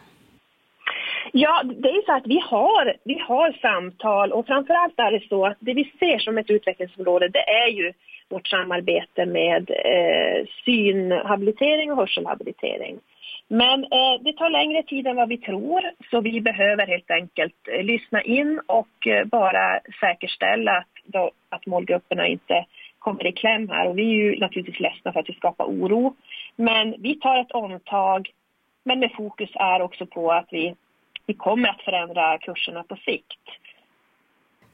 Ja, 1.32 1.62
det 1.64 1.88
är 1.88 2.06
så 2.06 2.12
att 2.12 2.26
vi 2.26 2.38
har, 2.38 2.96
vi 3.04 3.18
har 3.18 3.52
samtal 3.52 4.32
och 4.32 4.46
framförallt 4.46 4.98
är 4.98 5.12
det 5.12 5.28
så 5.28 5.46
att 5.46 5.56
det 5.60 5.74
vi 5.74 5.92
ser 5.98 6.18
som 6.18 6.38
ett 6.38 6.50
utvecklingsområde 6.50 7.28
det 7.28 7.48
är 7.48 7.68
ju 7.68 7.92
vårt 8.28 8.48
samarbete 8.48 9.26
med 9.26 9.70
eh, 9.70 10.46
synhabilitering 10.64 11.90
och 11.90 11.96
hörselhabilitering. 11.96 12.98
Men 13.48 13.84
eh, 13.84 14.14
det 14.20 14.32
tar 14.32 14.50
längre 14.50 14.82
tid 14.82 15.06
än 15.06 15.16
vad 15.16 15.28
vi 15.28 15.38
tror 15.38 15.82
så 16.10 16.20
vi 16.20 16.40
behöver 16.40 16.86
helt 16.86 17.10
enkelt 17.10 17.68
eh, 17.68 17.84
lyssna 17.84 18.22
in 18.22 18.60
och 18.66 19.06
eh, 19.06 19.24
bara 19.24 19.80
säkerställa 20.00 20.72
att, 20.72 20.86
då, 21.04 21.30
att 21.48 21.66
målgrupperna 21.66 22.26
inte 22.26 22.64
kommer 22.98 23.26
i 23.26 23.32
kläm 23.32 23.68
här. 23.68 23.88
Och 23.88 23.98
vi 23.98 24.02
är 24.02 24.14
ju 24.14 24.38
naturligtvis 24.38 24.80
ledsna 24.80 25.12
för 25.12 25.20
att 25.20 25.28
vi 25.28 25.34
skapar 25.34 25.64
oro. 25.64 26.16
Men 26.56 26.94
vi 26.98 27.14
tar 27.14 27.40
ett 27.40 27.52
omtag 27.52 28.30
men 28.86 28.98
med 28.98 29.12
fokus 29.16 29.50
är 29.54 29.82
också 29.82 30.06
på 30.06 30.32
att 30.32 30.46
vi, 30.50 30.74
vi 31.26 31.34
kommer 31.34 31.68
att 31.68 31.82
förändra 31.82 32.38
kurserna 32.38 32.82
på 32.82 32.96
sikt. 32.96 33.42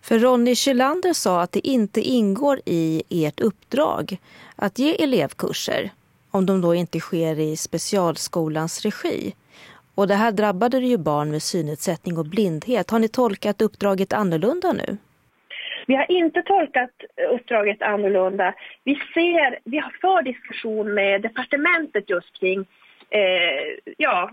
För 0.03 0.19
Ronny 0.19 0.55
Kylander 0.55 1.13
sa 1.13 1.43
att 1.43 1.53
det 1.53 1.69
inte 1.69 2.01
ingår 2.01 2.61
i 2.67 3.03
ert 3.11 3.41
uppdrag 3.41 4.17
att 4.57 4.79
ge 4.79 5.03
elevkurser 5.03 5.91
om 6.31 6.47
de 6.47 6.61
då 6.61 6.75
inte 6.75 7.01
sker 7.01 7.39
i 7.39 7.57
specialskolans 7.57 8.85
regi. 8.85 9.35
Och 9.95 10.09
det 10.09 10.15
här 10.15 10.33
drabbade 10.33 10.79
ju 10.79 10.99
barn 10.99 11.31
med 11.31 11.43
synnedsättning 11.43 12.19
och 12.19 12.27
blindhet. 12.27 12.91
Har 12.91 12.99
ni 12.99 13.09
tolkat 13.09 13.63
uppdraget 13.63 14.13
annorlunda 14.13 14.73
nu? 14.73 14.97
Vi 15.87 15.95
har 15.95 16.11
inte 16.11 16.43
tolkat 16.43 16.91
uppdraget 17.31 17.83
annorlunda. 17.83 18.55
Vi, 18.85 18.95
ser, 18.95 19.59
vi 19.65 19.79
har 19.79 19.97
för 20.01 20.23
diskussion 20.23 20.95
med 20.95 21.23
departementet 21.23 22.11
just 22.11 22.41
kring 22.41 22.67
eh, 23.15 23.93
ja, 23.97 24.31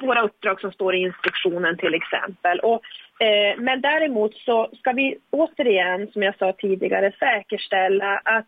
våra 0.00 0.22
uppdrag 0.22 0.60
som 0.60 0.72
står 0.72 0.94
i 0.94 0.98
instruktionen 0.98 1.76
till 1.76 1.94
exempel. 1.94 2.60
Och 2.60 2.82
Eh, 3.18 3.60
men 3.60 3.80
däremot 3.80 4.34
så 4.34 4.70
ska 4.78 4.92
vi 4.92 5.18
återigen, 5.30 6.08
som 6.12 6.22
jag 6.22 6.38
sa 6.38 6.52
tidigare, 6.52 7.12
säkerställa 7.18 8.20
att 8.24 8.46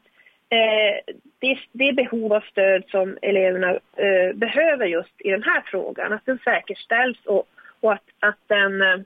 eh, 0.51 1.15
det, 1.39 1.59
det 1.73 1.93
behov 1.93 2.33
av 2.33 2.41
stöd 2.41 2.85
som 2.89 3.19
eleverna 3.23 3.71
eh, 3.97 4.35
behöver 4.35 4.87
just 4.87 5.13
i 5.19 5.31
den 5.31 5.43
här 5.43 5.63
frågan, 5.67 6.13
att 6.13 6.27
den 6.27 6.39
säkerställs 6.45 7.19
och, 7.27 7.47
och 7.81 7.93
att, 7.93 8.05
att 8.21 8.39
den 8.47 8.83
eh, 8.83 8.99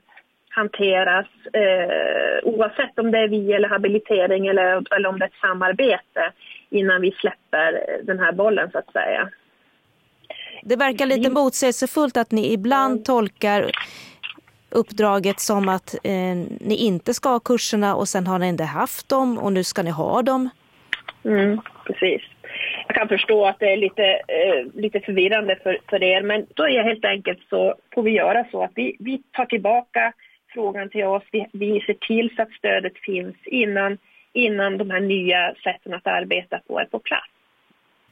hanteras 0.49 1.27
eh, 1.53 2.39
oavsett 2.43 2.99
om 2.99 3.11
det 3.11 3.19
är 3.19 3.27
vi 3.27 3.53
eller 3.53 3.69
habilitering 3.69 4.47
eller, 4.47 4.95
eller 4.95 5.09
om 5.09 5.19
det 5.19 5.25
är 5.25 5.29
ett 5.29 5.41
samarbete 5.41 6.31
innan 6.69 7.01
vi 7.01 7.11
släpper 7.11 7.99
den 8.03 8.19
här 8.19 8.31
bollen 8.31 8.71
så 8.71 8.77
att 8.77 8.91
säga. 8.91 9.29
Det 10.63 10.75
verkar 10.75 11.05
lite 11.05 11.29
motsägelsefullt 11.29 12.17
att 12.17 12.31
ni 12.31 12.53
ibland 12.53 13.05
tolkar 13.05 13.71
uppdraget 14.69 15.39
som 15.39 15.69
att 15.69 15.93
eh, 16.03 16.35
ni 16.59 16.75
inte 16.75 17.13
ska 17.13 17.29
ha 17.29 17.39
kurserna 17.39 17.95
och 17.95 18.07
sen 18.07 18.27
har 18.27 18.39
ni 18.39 18.47
inte 18.47 18.63
haft 18.63 19.09
dem 19.09 19.37
och 19.37 19.53
nu 19.53 19.63
ska 19.63 19.83
ni 19.83 19.89
ha 19.89 20.21
dem. 20.21 20.49
Mm, 21.25 21.61
precis. 21.85 22.21
Jag 22.87 22.95
kan 22.95 23.07
förstå 23.07 23.45
att 23.45 23.59
det 23.59 23.73
är 23.73 23.77
lite, 23.77 24.03
eh, 24.03 24.81
lite 24.81 24.99
förvirrande 24.99 25.55
för, 25.63 25.77
för 25.89 26.03
er 26.03 26.21
men 26.21 26.45
då 26.53 26.63
är 26.63 26.83
helt 26.83 27.05
enkelt 27.05 27.39
så 27.49 27.75
får 27.93 28.03
vi 28.03 28.11
göra 28.11 28.45
så 28.51 28.63
att 28.63 28.71
vi, 28.75 28.95
vi 28.99 29.21
tar 29.31 29.45
tillbaka 29.45 30.13
frågan 30.53 30.89
till 30.89 31.03
oss. 31.03 31.23
Vi, 31.31 31.47
vi 31.53 31.81
ser 31.81 31.93
till 31.93 32.35
så 32.35 32.41
att 32.41 32.51
stödet 32.51 32.97
finns 32.97 33.35
innan, 33.45 33.97
innan 34.33 34.77
de 34.77 34.89
här 34.89 34.99
nya 34.99 35.53
sätten 35.63 35.93
att 35.93 36.07
arbeta 36.07 36.59
på 36.67 36.79
är 36.79 36.85
på 36.85 36.99
plats. 36.99 37.40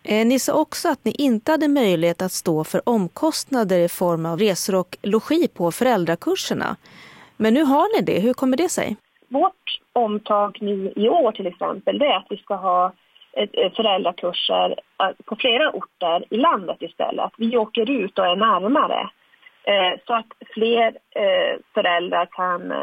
Eh, 0.04 0.28
ni 0.28 0.40
sa 0.40 0.62
också 0.62 0.90
att 0.90 1.06
ni 1.06 1.12
inte 1.12 1.52
hade 1.52 1.68
möjlighet 1.68 2.22
att 2.22 2.32
stå 2.32 2.64
för 2.64 2.82
omkostnader 2.90 3.80
i 3.80 3.90
form 3.90 4.26
av 4.26 4.40
resor 4.40 4.76
och 4.76 4.98
logi 5.04 5.48
på 5.58 5.72
föräldrakurserna. 5.72 6.76
Men 7.38 7.54
nu 7.54 7.64
har 7.64 7.96
ni 7.96 8.06
det. 8.06 8.20
Hur 8.20 8.34
kommer 8.34 8.58
det 8.58 8.70
sig? 8.70 8.96
Vårt 9.28 9.80
omtag 9.94 10.58
nu 10.62 10.94
i 10.96 11.10
år 11.10 11.32
till 11.32 11.48
exempel 11.48 12.00
det 12.00 12.06
är 12.06 12.18
att 12.18 12.28
vi 12.30 12.38
ska 12.38 12.56
ha 12.56 12.94
föräldrakurser 13.76 14.76
eh, 15.04 15.10
på 15.26 15.36
flera 15.36 15.72
orter 15.72 16.26
i 16.30 16.38
landet 16.38 16.78
istället. 16.80 17.32
Vi 17.38 17.58
åker 17.58 17.90
ut 17.90 18.20
och 18.20 18.26
är 18.26 18.36
närmare 18.36 19.10
eh, 19.64 20.00
så 20.08 20.14
att 20.14 20.28
fler 20.54 20.98
föräldrar 21.74 22.26
kan 22.32 22.74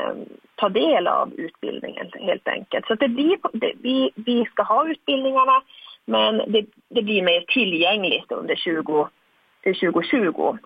ta 0.54 0.68
del 0.68 1.06
av 1.06 1.32
utbildningen 1.34 2.10
helt 2.20 2.48
enkelt. 2.48 2.86
Så 2.86 2.94
det 2.94 3.08
blir, 3.08 3.38
vi, 3.82 4.10
vi 4.14 4.44
ska 4.44 4.62
ha 4.62 4.88
utbildningarna 4.88 5.62
men 6.06 6.52
det, 6.52 6.66
det 6.88 7.02
blir 7.02 7.22
mer 7.22 7.40
tillgängligt 7.40 8.32
under 8.32 8.56
20, 8.56 9.08
2020. 9.64 10.58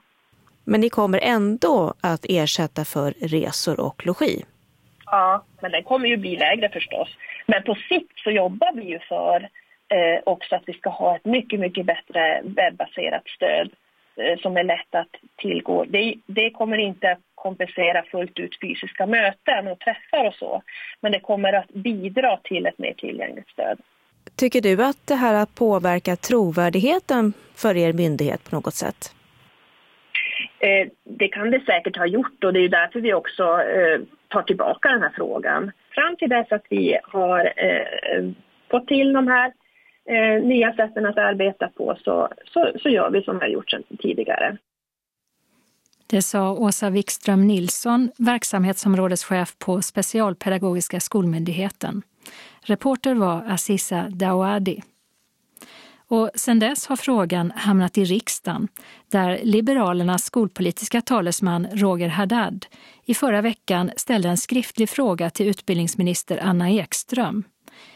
Men 0.64 0.80
ni 0.80 0.90
kommer 0.90 1.18
ändå 1.22 1.94
att 2.00 2.24
ersätta 2.28 2.84
för 2.84 3.10
resor 3.10 3.80
och 3.80 4.06
logi? 4.06 4.44
Ja, 5.06 5.44
men 5.60 5.72
den 5.72 5.82
kommer 5.82 6.08
ju 6.08 6.16
bli 6.16 6.36
lägre 6.36 6.68
förstås. 6.68 7.08
Men 7.46 7.62
på 7.62 7.74
sikt 7.74 8.18
så 8.24 8.30
jobbar 8.30 8.72
vi 8.74 8.82
ju 8.82 8.98
för 8.98 9.48
eh, 9.88 10.22
också 10.26 10.54
att 10.54 10.62
vi 10.66 10.72
ska 10.72 10.90
ha 10.90 11.16
ett 11.16 11.24
mycket, 11.24 11.60
mycket 11.60 11.86
bättre 11.86 12.42
webbaserat 12.44 13.28
stöd 13.28 13.70
eh, 14.16 14.38
som 14.38 14.56
är 14.56 14.64
lätt 14.64 14.94
att 14.94 15.14
tillgå. 15.36 15.84
Det, 15.84 16.14
det, 16.26 16.50
kommer 16.50 16.78
inte 16.78 17.10
att 17.10 17.18
kompensera 17.34 18.02
fullt 18.02 18.38
ut 18.38 18.60
fysiska 18.60 19.06
möten 19.06 19.68
och 19.68 19.78
träffar 19.78 20.24
och 20.24 20.34
så. 20.34 20.62
Men 21.00 21.12
det 21.12 21.20
kommer 21.20 21.52
att 21.52 21.68
bidra 21.68 22.36
till 22.36 22.66
ett 22.66 22.78
mer 22.78 22.92
tillgängligt 22.92 23.48
stöd. 23.48 23.78
Tycker 24.36 24.60
du 24.60 24.84
att 24.84 25.06
det 25.06 25.14
här 25.14 25.34
har 25.34 25.46
påverkat 25.46 26.22
trovärdigheten 26.22 27.32
för 27.54 27.76
er 27.76 27.92
myndighet 27.92 28.50
på 28.50 28.56
något 28.56 28.74
sätt? 28.74 29.14
Eh, 30.58 30.88
det 31.04 31.28
kan 31.28 31.50
det 31.50 31.60
säkert 31.60 31.96
ha 31.96 32.06
gjort 32.06 32.44
och 32.44 32.52
det 32.52 32.60
är 32.60 32.68
därför 32.68 33.00
vi 33.00 33.14
också 33.14 33.42
eh, 33.42 34.00
tar 34.28 34.42
tillbaka 34.42 34.88
den 34.88 35.02
här 35.02 35.12
frågan. 35.16 35.72
Fram 35.94 36.16
till 36.16 36.28
dess 36.28 36.52
att 36.52 36.64
vi 36.70 36.98
har 37.02 37.52
eh, 37.56 38.30
fått 38.70 38.86
till 38.86 39.12
de 39.12 39.28
här 39.28 39.52
nya 40.40 40.72
sätten 40.72 41.06
att 41.06 41.18
arbeta 41.18 41.68
på 41.68 41.96
så, 42.04 42.28
så, 42.52 42.72
så 42.82 42.88
gör 42.88 43.10
vi 43.10 43.22
som 43.22 43.38
vi 43.38 43.40
har 43.40 43.48
gjort 43.48 43.70
sedan 43.70 43.82
tidigare. 43.98 44.56
Det 46.10 46.22
sa 46.22 46.52
Åsa 46.52 46.90
Wikström 46.90 47.46
Nilsson, 47.46 48.10
verksamhetsområdeschef 48.18 49.58
på 49.58 49.82
Specialpedagogiska 49.82 51.00
skolmyndigheten. 51.00 52.02
Reporter 52.62 53.14
var 53.14 53.44
Aziza 53.48 54.08
Dawadi. 54.10 54.82
Och 56.08 56.30
sen 56.34 56.58
dess 56.58 56.86
har 56.86 56.96
frågan 56.96 57.52
hamnat 57.56 57.98
i 57.98 58.04
riksdagen 58.04 58.68
där 59.08 59.40
Liberalernas 59.42 60.24
skolpolitiska 60.24 61.00
talesman 61.00 61.66
Roger 61.72 62.08
Haddad 62.08 62.66
i 63.04 63.14
förra 63.14 63.42
veckan 63.42 63.90
ställde 63.96 64.28
en 64.28 64.36
skriftlig 64.36 64.88
fråga 64.88 65.30
till 65.30 65.46
utbildningsminister 65.46 66.38
Anna 66.42 66.70
Ekström. 66.70 67.44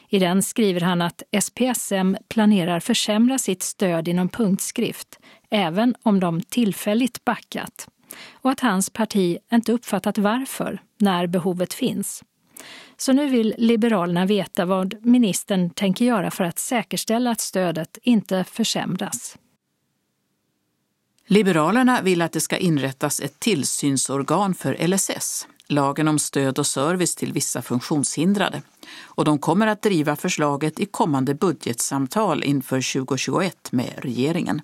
I 0.08 0.18
den 0.18 0.42
skriver 0.42 0.80
han 0.80 1.02
att 1.02 1.22
SPSM 1.40 2.16
planerar 2.28 2.80
försämra 2.80 3.38
sitt 3.38 3.62
stöd 3.62 4.08
inom 4.08 4.28
punktskrift 4.28 5.18
även 5.50 5.94
om 6.02 6.20
de 6.20 6.42
tillfälligt 6.42 7.24
backat 7.24 7.88
och 8.32 8.50
att 8.50 8.60
hans 8.60 8.90
parti 8.90 9.38
inte 9.52 9.72
uppfattat 9.72 10.18
varför 10.18 10.78
när 10.98 11.26
behovet 11.26 11.74
finns. 11.74 12.22
Så 12.96 13.12
nu 13.12 13.28
vill 13.28 13.54
Liberalerna 13.58 14.26
veta 14.26 14.64
vad 14.64 15.06
ministern 15.06 15.70
tänker 15.70 16.04
göra 16.04 16.30
för 16.30 16.44
att 16.44 16.58
säkerställa 16.58 17.30
att 17.30 17.40
stödet 17.40 17.98
inte 18.02 18.44
försämras. 18.44 19.36
Liberalerna 21.26 22.02
vill 22.02 22.22
att 22.22 22.32
det 22.32 22.40
ska 22.40 22.56
inrättas 22.56 23.20
ett 23.20 23.40
tillsynsorgan 23.40 24.54
för 24.54 24.88
LSS, 24.88 25.48
lagen 25.68 26.08
om 26.08 26.18
stöd 26.18 26.58
och 26.58 26.66
service 26.66 27.14
till 27.14 27.32
vissa 27.32 27.62
funktionshindrade. 27.62 28.62
Och 29.02 29.24
de 29.24 29.38
kommer 29.38 29.66
att 29.66 29.82
driva 29.82 30.16
förslaget 30.16 30.80
i 30.80 30.86
kommande 30.86 31.34
budgetsamtal 31.34 32.44
inför 32.44 32.94
2021 32.94 33.72
med 33.72 33.92
regeringen. 33.96 34.60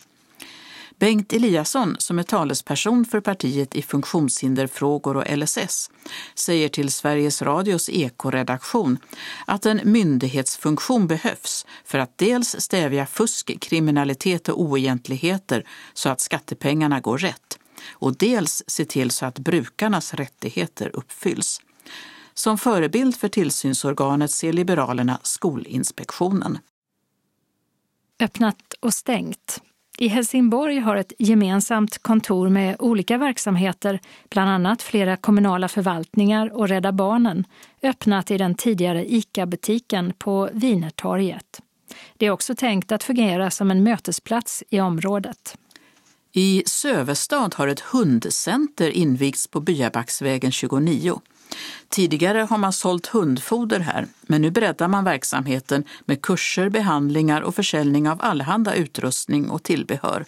Bengt 1.01 1.33
Eliasson, 1.33 1.97
som 1.99 2.19
är 2.19 2.23
talesperson 2.23 3.05
för 3.05 3.21
partiet 3.21 3.77
i 3.77 3.83
funktionshinderfrågor 3.83 5.17
och 5.17 5.39
LSS, 5.39 5.91
säger 6.35 6.69
till 6.69 6.93
Sveriges 6.93 7.43
Radios 7.43 7.89
ekoredaktion 7.89 8.99
att 9.47 9.67
en 9.67 9.81
myndighetsfunktion 9.85 11.07
behövs 11.07 11.67
för 11.85 11.99
att 11.99 12.19
dels 12.19 12.57
stävja 12.61 13.07
fusk, 13.07 13.61
kriminalitet 13.61 14.49
och 14.49 14.61
oegentligheter 14.61 15.67
så 15.95 16.09
att 16.09 16.21
skattepengarna 16.21 17.01
går 17.01 17.19
rätt 17.19 17.59
och 17.91 18.17
dels 18.17 18.63
se 18.67 18.85
till 18.85 19.11
så 19.11 19.27
att 19.27 19.39
brukarnas 19.39 20.15
rättigheter 20.15 20.91
uppfylls. 20.93 21.61
Som 22.35 22.59
förebild 22.59 23.17
för 23.17 23.29
tillsynsorganet 23.29 24.31
ser 24.31 24.53
Liberalerna 24.53 25.21
Skolinspektionen. 25.23 26.59
Öppnat 28.21 28.75
och 28.81 28.95
stängt 28.95 29.61
i 29.99 30.09
Helsingborg 30.09 30.79
har 30.79 30.97
ett 30.97 31.13
gemensamt 31.19 32.03
kontor 32.03 32.49
med 32.49 32.77
olika 32.79 33.19
verksamheter, 33.19 34.01
bland 34.31 34.51
annat 34.51 34.83
flera 34.83 35.17
kommunala 35.17 35.69
förvaltningar 35.69 36.57
och 36.57 36.69
Rädda 36.69 36.93
Barnen, 36.93 37.45
öppnat 37.83 38.31
i 38.31 38.39
den 38.39 38.55
tidigare 38.55 39.13
ICA-butiken 39.13 40.13
på 40.19 40.51
Vinertorget. 40.53 41.61
Det 42.17 42.27
är 42.27 42.31
också 42.31 42.55
tänkt 42.55 42.93
att 42.93 43.05
fungera 43.05 43.51
som 43.51 43.71
en 43.71 43.83
mötesplats 43.83 44.65
i 44.71 44.81
området. 44.81 45.57
I 46.33 46.63
Sövestad 46.67 47.55
har 47.55 47.69
ett 47.69 47.81
hundcenter 47.81 48.91
invigts 48.91 49.47
på 49.47 49.61
Byabacksvägen 49.61 50.53
29. 50.53 51.21
Tidigare 51.89 52.39
har 52.39 52.59
man 52.59 52.73
sålt 52.73 53.07
hundfoder 53.07 53.81
här, 53.81 54.07
men 54.23 54.43
nu 54.43 54.51
breddar 54.51 54.89
man 54.89 55.05
verksamheten 55.05 55.85
med 56.05 56.23
kurser, 56.23 56.69
behandlingar 56.69 57.41
och 57.41 57.55
försäljning 57.55 58.09
av 58.09 58.23
allehanda 58.23 58.75
utrustning 58.75 59.51
och 59.51 59.63
tillbehör. 59.63 60.25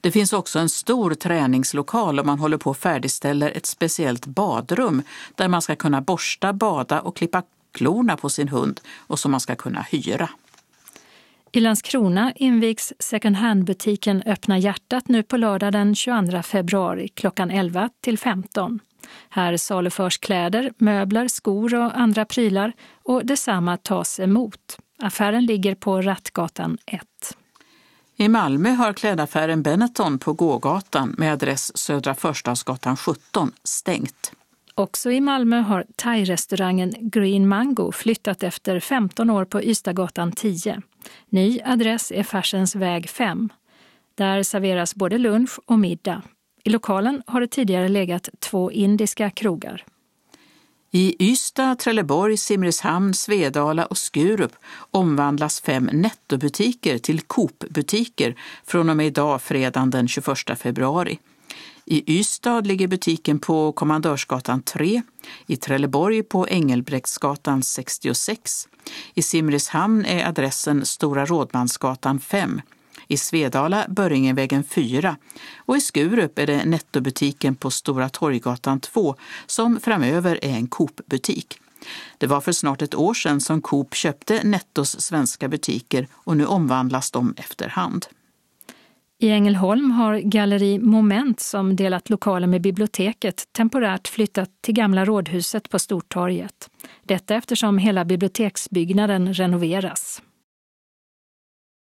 Det 0.00 0.10
finns 0.10 0.32
också 0.32 0.58
en 0.58 0.68
stor 0.68 1.14
träningslokal 1.14 2.18
och 2.18 2.26
man 2.26 2.38
håller 2.38 2.56
på 2.56 2.70
att 2.70 2.78
färdigställer 2.78 3.50
ett 3.50 3.66
speciellt 3.66 4.26
badrum 4.26 5.02
där 5.34 5.48
man 5.48 5.62
ska 5.62 5.76
kunna 5.76 6.00
borsta, 6.00 6.52
bada 6.52 7.00
och 7.00 7.16
klippa 7.16 7.42
klorna 7.72 8.16
på 8.16 8.28
sin 8.28 8.48
hund 8.48 8.80
och 8.96 9.18
som 9.18 9.30
man 9.30 9.40
ska 9.40 9.54
kunna 9.54 9.82
hyra. 9.90 10.28
I 11.52 11.60
Landskrona 11.60 12.32
invigs 12.36 12.92
second 12.98 13.36
hand-butiken 13.36 14.22
Öppna 14.26 14.58
hjärtat 14.58 15.08
nu 15.08 15.22
på 15.22 15.36
lördag 15.36 15.72
den 15.72 15.94
22 15.94 16.42
februari 16.42 17.08
klockan 17.08 17.50
11 17.50 17.90
till 18.00 18.18
15. 18.18 18.80
Här 19.28 19.56
saluförs 19.56 20.18
kläder, 20.18 20.72
möbler, 20.78 21.28
skor 21.28 21.74
och 21.74 21.98
andra 21.98 22.24
prylar 22.24 22.72
och 23.02 23.26
detsamma 23.26 23.76
tas 23.76 24.20
emot. 24.20 24.78
Affären 25.02 25.46
ligger 25.46 25.74
på 25.74 26.02
Rattgatan 26.02 26.78
1. 26.86 27.02
I 28.16 28.28
Malmö 28.28 28.70
har 28.70 28.92
klädaffären 28.92 29.62
Benetton 29.62 30.18
på 30.18 30.32
gågatan 30.32 31.14
med 31.18 31.32
adress 31.32 31.76
Södra 31.76 32.14
Förstadsgatan 32.14 32.96
17 32.96 33.52
stängt. 33.64 34.32
Också 34.80 35.10
i 35.10 35.20
Malmö 35.20 35.60
har 35.60 35.84
thai-restaurangen 35.96 36.94
Green 37.00 37.48
Mango 37.48 37.92
flyttat 37.92 38.42
efter 38.42 38.80
15 38.80 39.30
år 39.30 39.44
på 39.44 39.62
Ystadgatan 39.62 40.32
10. 40.32 40.82
Ny 41.28 41.60
adress 41.64 42.12
är 42.12 42.22
Färsens 42.22 42.74
väg 42.74 43.08
5. 43.08 43.48
Där 44.14 44.42
serveras 44.42 44.94
både 44.94 45.18
lunch 45.18 45.58
och 45.66 45.78
middag. 45.78 46.22
I 46.64 46.70
lokalen 46.70 47.22
har 47.26 47.40
det 47.40 47.46
tidigare 47.46 47.88
legat 47.88 48.28
två 48.38 48.72
indiska 48.72 49.30
krogar. 49.30 49.84
I 50.90 51.30
Ystad, 51.30 51.74
Trelleborg, 51.74 52.36
Simrishamn, 52.36 53.14
Svedala 53.14 53.86
och 53.86 53.98
Skurup 53.98 54.52
omvandlas 54.90 55.60
fem 55.60 55.90
nettobutiker 55.92 56.98
till 56.98 57.20
Coop-butiker 57.20 58.34
från 58.64 58.90
och 58.90 58.96
med 58.96 59.06
idag, 59.06 59.42
fredagen 59.42 59.90
den 59.90 60.08
21 60.08 60.58
februari. 60.58 61.18
I 61.84 62.18
Ystad 62.18 62.66
ligger 62.66 62.88
butiken 62.88 63.38
på 63.38 63.72
Kommandörsgatan 63.72 64.62
3, 64.62 65.02
i 65.46 65.56
Trelleborg 65.56 66.22
på 66.22 66.48
Engelbrektsgatan 66.48 67.62
66. 67.62 68.68
I 69.14 69.22
Simrishamn 69.22 70.04
är 70.04 70.26
adressen 70.26 70.86
Stora 70.86 71.26
Rådmansgatan 71.26 72.20
5 72.20 72.60
i 73.08 73.16
Svedala 73.16 73.86
Börringevägen 73.88 74.64
4 74.64 75.16
och 75.56 75.76
i 75.76 75.80
Skurup 75.80 76.38
är 76.38 76.46
det 76.46 76.64
nettobutiken 76.64 77.54
på 77.54 77.70
Stora 77.70 78.08
Torggatan 78.08 78.80
2 78.80 79.16
som 79.46 79.80
framöver 79.80 80.38
är 80.42 80.56
en 80.56 80.66
Coop-butik. 80.66 81.58
Det 82.18 82.26
var 82.26 82.40
för 82.40 82.52
snart 82.52 82.82
ett 82.82 82.94
år 82.94 83.14
sedan 83.14 83.40
som 83.40 83.62
Coop 83.62 83.94
köpte 83.94 84.42
Nettos 84.44 85.00
svenska 85.00 85.48
butiker 85.48 86.08
och 86.12 86.36
nu 86.36 86.46
omvandlas 86.46 87.10
de 87.10 87.34
efterhand. 87.36 88.06
I 89.22 89.30
Ängelholm 89.30 89.90
har 89.90 90.18
Galleri 90.18 90.78
Moment 90.78 91.40
som 91.40 91.76
delat 91.76 92.10
lokaler 92.10 92.46
med 92.46 92.60
biblioteket 92.60 93.44
temporärt 93.52 94.08
flyttat 94.08 94.50
till 94.60 94.74
Gamla 94.74 95.04
rådhuset 95.04 95.70
på 95.70 95.78
Stortorget. 95.78 96.70
Detta 97.02 97.34
eftersom 97.34 97.78
hela 97.78 98.04
biblioteksbyggnaden 98.04 99.34
renoveras. 99.34 100.22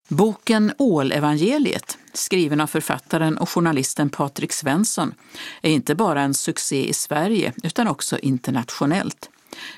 Boken 0.09 0.73
Ålevangeliet, 0.79 1.99
skriven 2.13 2.61
av 2.61 2.67
författaren 2.67 3.39
och 3.39 3.49
journalisten 3.49 4.11
Patrik 4.11 4.53
Svensson, 4.53 5.15
är 5.63 5.71
inte 5.71 5.95
bara 5.95 6.21
en 6.21 6.35
succé 6.35 6.89
i 6.89 6.93
Sverige 6.93 7.53
utan 7.63 7.89
också 7.89 8.19
internationellt. 8.19 9.31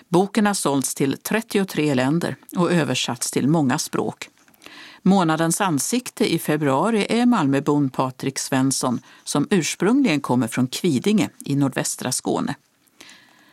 Boken 0.08 0.46
har 0.46 0.54
sålts 0.54 0.94
till 0.94 1.16
33 1.22 1.94
länder 1.94 2.36
och 2.56 2.72
översatts 2.72 3.30
till 3.30 3.48
många 3.48 3.78
språk. 3.78 4.28
Månadens 5.02 5.60
ansikte 5.60 6.34
i 6.34 6.38
februari 6.38 7.06
är 7.08 7.26
Malmöbon 7.26 7.90
Patrik 7.90 8.38
Svensson 8.38 9.00
som 9.24 9.46
ursprungligen 9.50 10.20
kommer 10.20 10.46
från 10.46 10.66
Kvidinge 10.66 11.30
i 11.44 11.56
nordvästra 11.56 12.12
Skåne. 12.12 12.54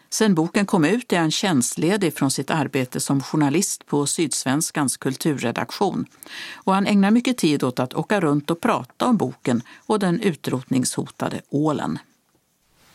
Sen 0.10 0.36
boken 0.36 0.66
kom 0.66 0.86
ut 0.86 1.14
är 1.14 1.20
han 1.20 1.32
tjänstledig 1.32 2.14
från 2.14 2.32
sitt 2.32 2.52
arbete 2.52 3.00
som 3.00 3.24
journalist 3.24 3.86
på 3.86 4.06
Sydsvenskans 4.06 4.98
kulturredaktion 4.98 6.06
och 6.54 6.74
han 6.74 6.88
ägnar 6.88 7.12
mycket 7.12 7.38
tid 7.38 7.64
åt 7.64 7.80
att 7.80 7.94
åka 7.94 8.20
runt 8.20 8.52
och 8.52 8.62
prata 8.62 9.06
om 9.06 9.18
boken 9.18 9.62
och 9.78 10.00
den 10.00 10.22
utrotningshotade 10.22 11.42
ålen. 11.50 12.00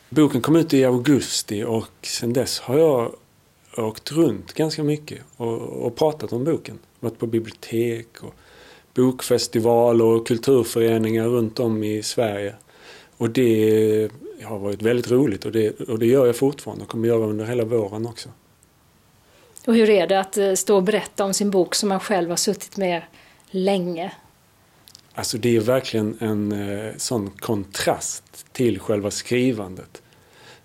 Boken 0.09 0.41
kom 0.41 0.57
ut 0.57 0.75
i 0.75 0.85
augusti 0.85 1.65
och 1.65 1.89
sen 2.03 2.33
dess 2.33 2.61
har 2.61 2.79
jag 2.79 3.15
åkt 3.77 4.13
runt 4.13 4.53
ganska 4.53 4.83
mycket 4.83 5.23
och, 5.37 5.59
och 5.59 5.97
pratat 5.97 6.33
om 6.33 6.45
boken. 6.45 6.79
Varit 7.01 7.19
på 7.19 7.27
bibliotek 7.27 8.23
och 8.23 8.35
bokfestivaler 8.95 10.05
och 10.05 10.27
kulturföreningar 10.27 11.27
runt 11.27 11.61
om 11.61 11.83
i 11.83 12.03
Sverige. 12.03 12.55
Och 13.17 13.31
det 13.31 14.11
har 14.43 14.59
varit 14.59 14.83
väldigt 14.83 15.11
roligt 15.11 15.45
och 15.45 15.53
det, 15.53 15.81
och 15.81 15.99
det 15.99 16.07
gör 16.07 16.27
jag 16.27 16.37
fortfarande 16.37 16.85
och 16.85 16.91
kommer 16.91 17.09
göra 17.09 17.27
under 17.27 17.45
hela 17.45 17.65
våren 17.65 18.07
också. 18.07 18.29
Och 19.67 19.75
hur 19.75 19.91
är 19.91 20.07
det 20.07 20.21
att 20.21 20.37
eh, 20.37 20.53
stå 20.53 20.77
och 20.77 20.83
berätta 20.83 21.25
om 21.25 21.35
sin 21.35 21.51
bok 21.51 21.75
som 21.75 21.89
man 21.89 22.01
själv 22.01 22.31
har 22.31 22.37
suttit 22.37 22.77
med 22.77 23.03
länge? 23.51 24.13
Alltså 25.15 25.39
det 25.39 25.57
är 25.57 25.61
verkligen 25.61 26.17
en 26.21 26.53
eh, 26.53 26.97
sån 26.97 27.31
kontrast 27.31 28.47
till 28.53 28.79
själva 28.81 29.11
skrivandet. 29.11 30.03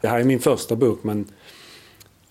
Det 0.01 0.07
här 0.07 0.19
är 0.19 0.23
min 0.23 0.39
första 0.39 0.75
bok 0.75 1.03
men 1.03 1.31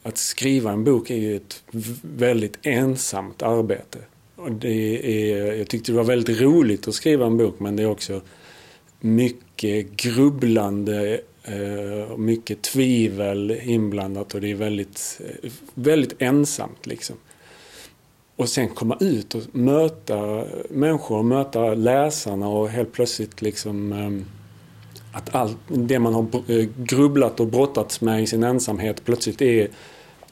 att 0.03 0.19
skriva 0.19 0.73
en 0.73 0.85
bok 0.85 1.11
är 1.11 1.17
ju 1.17 1.37
ett 1.37 1.63
väldigt 2.03 2.59
ensamt 2.63 3.43
arbete. 3.43 3.99
Och 4.37 4.53
det 4.53 5.31
är, 5.31 5.55
jag 5.55 5.69
tyckte 5.69 5.93
det 5.93 5.97
var 5.97 6.05
väldigt 6.05 6.41
roligt 6.41 6.89
att 6.89 6.95
skriva 6.95 7.27
en 7.27 7.37
bok 7.37 7.61
men 7.61 7.77
det 7.77 7.83
är 7.83 7.91
också 7.91 8.21
mycket 9.01 9.97
grubblande 9.97 11.21
eh, 11.45 12.13
och 12.13 12.21
mycket 12.21 12.63
tvivel 12.63 13.61
inblandat 13.65 14.35
och 14.35 14.41
det 14.41 14.51
är 14.51 14.55
väldigt, 14.55 15.21
väldigt 15.75 16.15
ensamt 16.19 16.87
liksom. 16.87 17.17
Och 18.37 18.49
sen 18.49 18.69
komma 18.69 18.97
ut 19.01 19.35
och 19.35 19.43
möta 19.53 20.45
människor, 20.71 21.19
och 21.19 21.25
möta 21.25 21.75
läsarna 21.75 22.49
och 22.49 22.69
helt 22.69 22.93
plötsligt 22.93 23.43
liksom 23.43 23.93
eh, 23.93 24.37
att 25.13 25.35
allt 25.35 25.59
det 25.69 25.99
man 25.99 26.15
har 26.15 26.27
grubblat 26.85 27.41
och 27.41 27.47
brottats 27.47 28.01
med 28.01 28.23
i 28.23 28.27
sin 28.27 28.45
ensamhet 28.45 29.05
plötsligt 29.05 29.43
är 29.43 29.69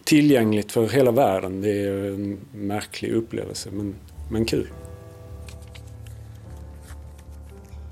tillgängligt 0.04 0.72
för 0.72 0.88
hela 0.88 1.10
världen. 1.10 1.60
Det 1.60 1.86
är 1.86 2.14
en 2.14 2.38
märklig 2.52 3.12
upplevelse 3.12 3.70
men, 3.72 3.94
men 4.30 4.44
kul. 4.44 4.68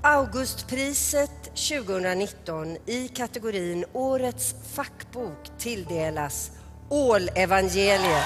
Augustpriset 0.01 1.43
2019 1.43 2.77
i 2.85 3.07
kategorin 3.07 3.85
Årets 3.93 4.55
fackbok 4.75 5.51
tilldelas 5.57 6.51
Ålevangeliet. 6.89 8.25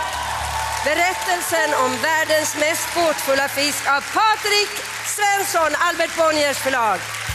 Berättelsen 0.86 1.70
om 1.84 1.92
världens 2.02 2.56
mest 2.60 2.88
båtfulla 2.96 3.48
fisk 3.48 3.84
av 3.96 4.02
Patrik 4.18 4.74
Svensson, 5.16 5.72
Albert 5.88 6.18
Bonniers 6.18 6.58
förlag. 6.58 7.27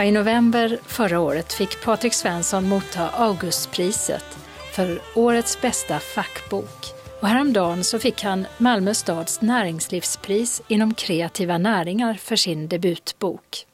I 0.00 0.10
november 0.10 0.78
förra 0.86 1.20
året 1.20 1.52
fick 1.52 1.84
Patrik 1.84 2.14
Svensson 2.14 2.68
motta 2.68 3.08
Augustpriset 3.08 4.24
för 4.72 5.00
årets 5.14 5.60
bästa 5.60 5.98
fackbok. 5.98 6.86
Och 7.20 7.28
häromdagen 7.28 7.84
så 7.84 7.98
fick 7.98 8.22
han 8.22 8.46
Malmö 8.58 8.94
stads 8.94 9.40
näringslivspris 9.40 10.62
inom 10.68 10.94
kreativa 10.94 11.58
näringar 11.58 12.14
för 12.14 12.36
sin 12.36 12.68
debutbok. 12.68 13.66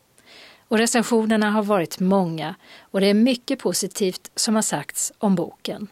Och 0.68 0.79
recensionerna 0.79 1.51
har 1.51 1.62
varit 1.62 2.01
många 2.01 2.55
och 2.81 3.01
det 3.01 3.07
är 3.07 3.14
mycket 3.14 3.59
positivt 3.59 4.31
som 4.35 4.55
har 4.55 4.62
sagts 4.62 5.12
om 5.18 5.35
boken. 5.35 5.89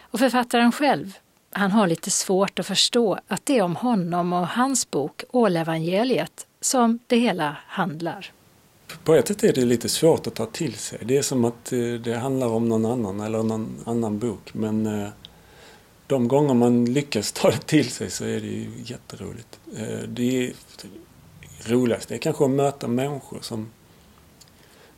Och 0.00 0.18
författaren 0.18 0.72
själv, 0.72 1.18
han 1.52 1.70
har 1.70 1.86
lite 1.86 2.10
svårt 2.10 2.58
att 2.58 2.66
förstå 2.66 3.18
att 3.28 3.46
det 3.46 3.58
är 3.58 3.62
om 3.62 3.76
honom 3.76 4.32
och 4.32 4.48
hans 4.48 4.90
bok 4.90 5.24
Ålevangeliet 5.30 6.46
som 6.60 6.98
det 7.06 7.16
hela 7.16 7.56
handlar. 7.66 8.32
På 9.04 9.14
ett 9.14 9.28
sätt 9.28 9.44
är 9.44 9.52
det 9.52 9.64
lite 9.64 9.88
svårt 9.88 10.26
att 10.26 10.34
ta 10.34 10.46
till 10.46 10.74
sig. 10.74 10.98
Det 11.02 11.16
är 11.16 11.22
som 11.22 11.44
att 11.44 11.72
eh, 11.72 11.78
det 11.78 12.16
handlar 12.16 12.46
om 12.46 12.68
någon 12.68 12.84
annan 12.84 13.20
eller 13.20 13.42
någon 13.42 13.76
annan 13.84 14.18
bok. 14.18 14.54
Men 14.54 14.86
eh, 14.86 15.08
de 16.06 16.28
gånger 16.28 16.54
man 16.54 16.84
lyckas 16.84 17.32
ta 17.32 17.50
det 17.50 17.66
till 17.66 17.90
sig 17.90 18.10
så 18.10 18.24
är 18.24 18.40
det 18.40 18.46
ju 18.46 18.70
jätteroligt. 18.84 19.60
Eh, 19.76 20.08
det 20.08 20.52
roligaste 21.66 22.14
är 22.14 22.18
kanske 22.18 22.44
att 22.44 22.50
möta 22.50 22.88
människor 22.88 23.38
som 23.40 23.70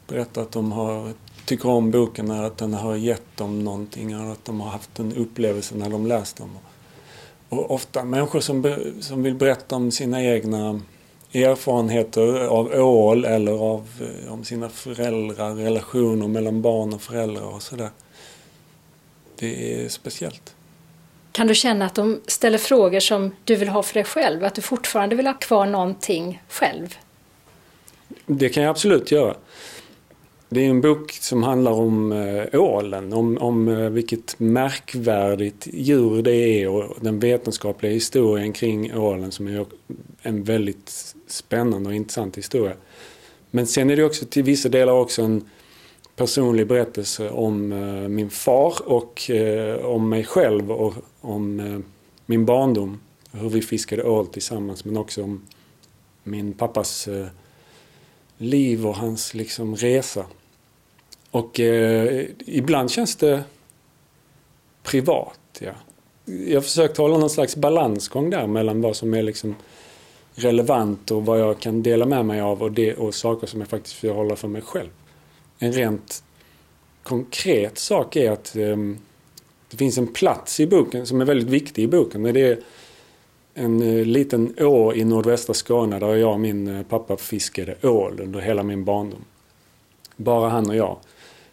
berättar 0.06 0.42
att 0.42 0.52
de 0.52 0.72
har, 0.72 1.12
tycker 1.44 1.68
om 1.68 1.90
boken 1.90 2.30
eller 2.30 2.42
att 2.42 2.58
den 2.58 2.74
har 2.74 2.96
gett 2.96 3.36
dem 3.36 3.64
någonting 3.64 4.12
eller 4.12 4.32
att 4.32 4.44
de 4.44 4.60
har 4.60 4.70
haft 4.70 4.98
en 4.98 5.12
upplevelse 5.16 5.74
när 5.74 5.90
de 5.90 6.06
läst 6.06 6.36
den. 6.36 6.50
Och 7.48 7.70
ofta 7.70 8.04
människor 8.04 8.40
som, 8.40 8.76
som 9.00 9.22
vill 9.22 9.34
berätta 9.34 9.76
om 9.76 9.90
sina 9.90 10.24
egna 10.24 10.80
erfarenheter 11.34 12.46
av 12.46 12.66
ål 12.74 13.24
eller 13.24 13.52
av 13.52 13.88
eh, 14.00 14.32
om 14.32 14.44
sina 14.44 14.68
föräldrar, 14.68 15.54
relationer 15.54 16.28
mellan 16.28 16.62
barn 16.62 16.92
och 16.92 17.02
föräldrar 17.02 17.54
och 17.54 17.62
sådär. 17.62 17.90
Det 19.38 19.74
är 19.74 19.88
speciellt. 19.88 20.54
Kan 21.32 21.46
du 21.46 21.54
känna 21.54 21.86
att 21.86 21.94
de 21.94 22.20
ställer 22.26 22.58
frågor 22.58 23.00
som 23.00 23.30
du 23.44 23.56
vill 23.56 23.68
ha 23.68 23.82
för 23.82 23.94
dig 23.94 24.04
själv? 24.04 24.44
Att 24.44 24.54
du 24.54 24.62
fortfarande 24.62 25.16
vill 25.16 25.26
ha 25.26 25.34
kvar 25.34 25.66
någonting 25.66 26.42
själv? 26.48 26.96
Det 28.26 28.48
kan 28.48 28.62
jag 28.62 28.70
absolut 28.70 29.12
göra. 29.12 29.34
Det 30.48 30.60
är 30.60 30.70
en 30.70 30.80
bok 30.80 31.12
som 31.12 31.42
handlar 31.42 31.72
om 31.72 32.12
äh, 32.12 32.60
ålen, 32.60 33.12
om, 33.12 33.38
om 33.38 33.68
äh, 33.68 33.90
vilket 33.90 34.38
märkvärdigt 34.38 35.66
djur 35.72 36.22
det 36.22 36.34
är 36.34 36.68
och 36.68 36.96
den 37.00 37.18
vetenskapliga 37.18 37.92
historien 37.92 38.52
kring 38.52 38.94
ålen 38.94 39.32
som 39.32 39.46
är 39.46 39.66
en 40.22 40.44
väldigt 40.44 41.14
spännande 41.34 41.88
och 41.88 41.94
intressant 41.94 42.38
historia. 42.38 42.76
Men 43.50 43.66
sen 43.66 43.90
är 43.90 43.96
det 43.96 44.04
också 44.04 44.24
till 44.24 44.42
vissa 44.42 44.68
delar 44.68 44.92
också 44.92 45.22
en 45.22 45.48
personlig 46.16 46.66
berättelse 46.66 47.30
om 47.30 47.72
eh, 47.72 48.08
min 48.08 48.30
far 48.30 48.74
och 48.86 49.30
eh, 49.30 49.84
om 49.84 50.08
mig 50.08 50.24
själv 50.24 50.72
och 50.72 50.94
om 51.20 51.60
eh, 51.60 51.78
min 52.26 52.44
barndom. 52.44 53.00
Hur 53.32 53.48
vi 53.48 53.62
fiskade 53.62 54.04
ål 54.04 54.26
tillsammans 54.26 54.84
men 54.84 54.96
också 54.96 55.22
om 55.22 55.42
min 56.22 56.52
pappas 56.52 57.08
liv 58.38 58.86
och 58.86 58.96
hans 58.96 59.34
liksom 59.34 59.76
resa. 59.76 60.26
Och 61.30 61.60
eh, 61.60 62.26
ibland 62.38 62.90
känns 62.90 63.16
det 63.16 63.44
privat. 64.82 65.40
Ja. 65.58 65.72
Jag 66.24 66.56
har 66.56 66.60
försökt 66.60 66.96
hålla 66.96 67.18
någon 67.18 67.30
slags 67.30 67.56
balansgång 67.56 68.30
där 68.30 68.46
mellan 68.46 68.80
vad 68.80 68.96
som 68.96 69.14
är 69.14 69.22
liksom 69.22 69.54
relevant 70.34 71.10
och 71.10 71.26
vad 71.26 71.40
jag 71.40 71.60
kan 71.60 71.82
dela 71.82 72.06
med 72.06 72.26
mig 72.26 72.40
av 72.40 72.62
och, 72.62 72.72
det, 72.72 72.94
och 72.94 73.14
saker 73.14 73.46
som 73.46 73.60
jag 73.60 73.68
faktiskt 73.68 74.04
vill 74.04 74.12
hålla 74.12 74.36
för 74.36 74.48
mig 74.48 74.62
själv. 74.62 74.90
En 75.58 75.72
rent 75.72 76.24
konkret 77.02 77.78
sak 77.78 78.16
är 78.16 78.30
att 78.30 78.56
eh, 78.56 78.76
det 79.70 79.76
finns 79.76 79.98
en 79.98 80.06
plats 80.06 80.60
i 80.60 80.66
boken 80.66 81.06
som 81.06 81.20
är 81.20 81.24
väldigt 81.24 81.48
viktig 81.48 81.82
i 81.82 81.86
boken. 81.86 82.22
Det 82.22 82.40
är 82.40 82.58
en 83.54 83.82
eh, 83.82 84.04
liten 84.04 84.54
å 84.60 84.94
i 84.94 85.04
nordvästra 85.04 85.54
Skåne 85.54 85.98
där 85.98 86.14
jag 86.14 86.32
och 86.32 86.40
min 86.40 86.68
eh, 86.68 86.82
pappa 86.82 87.16
fiskade 87.16 87.76
ål 87.82 88.20
under 88.20 88.40
hela 88.40 88.62
min 88.62 88.84
barndom. 88.84 89.24
Bara 90.16 90.48
han 90.48 90.70
och 90.70 90.76
jag 90.76 90.98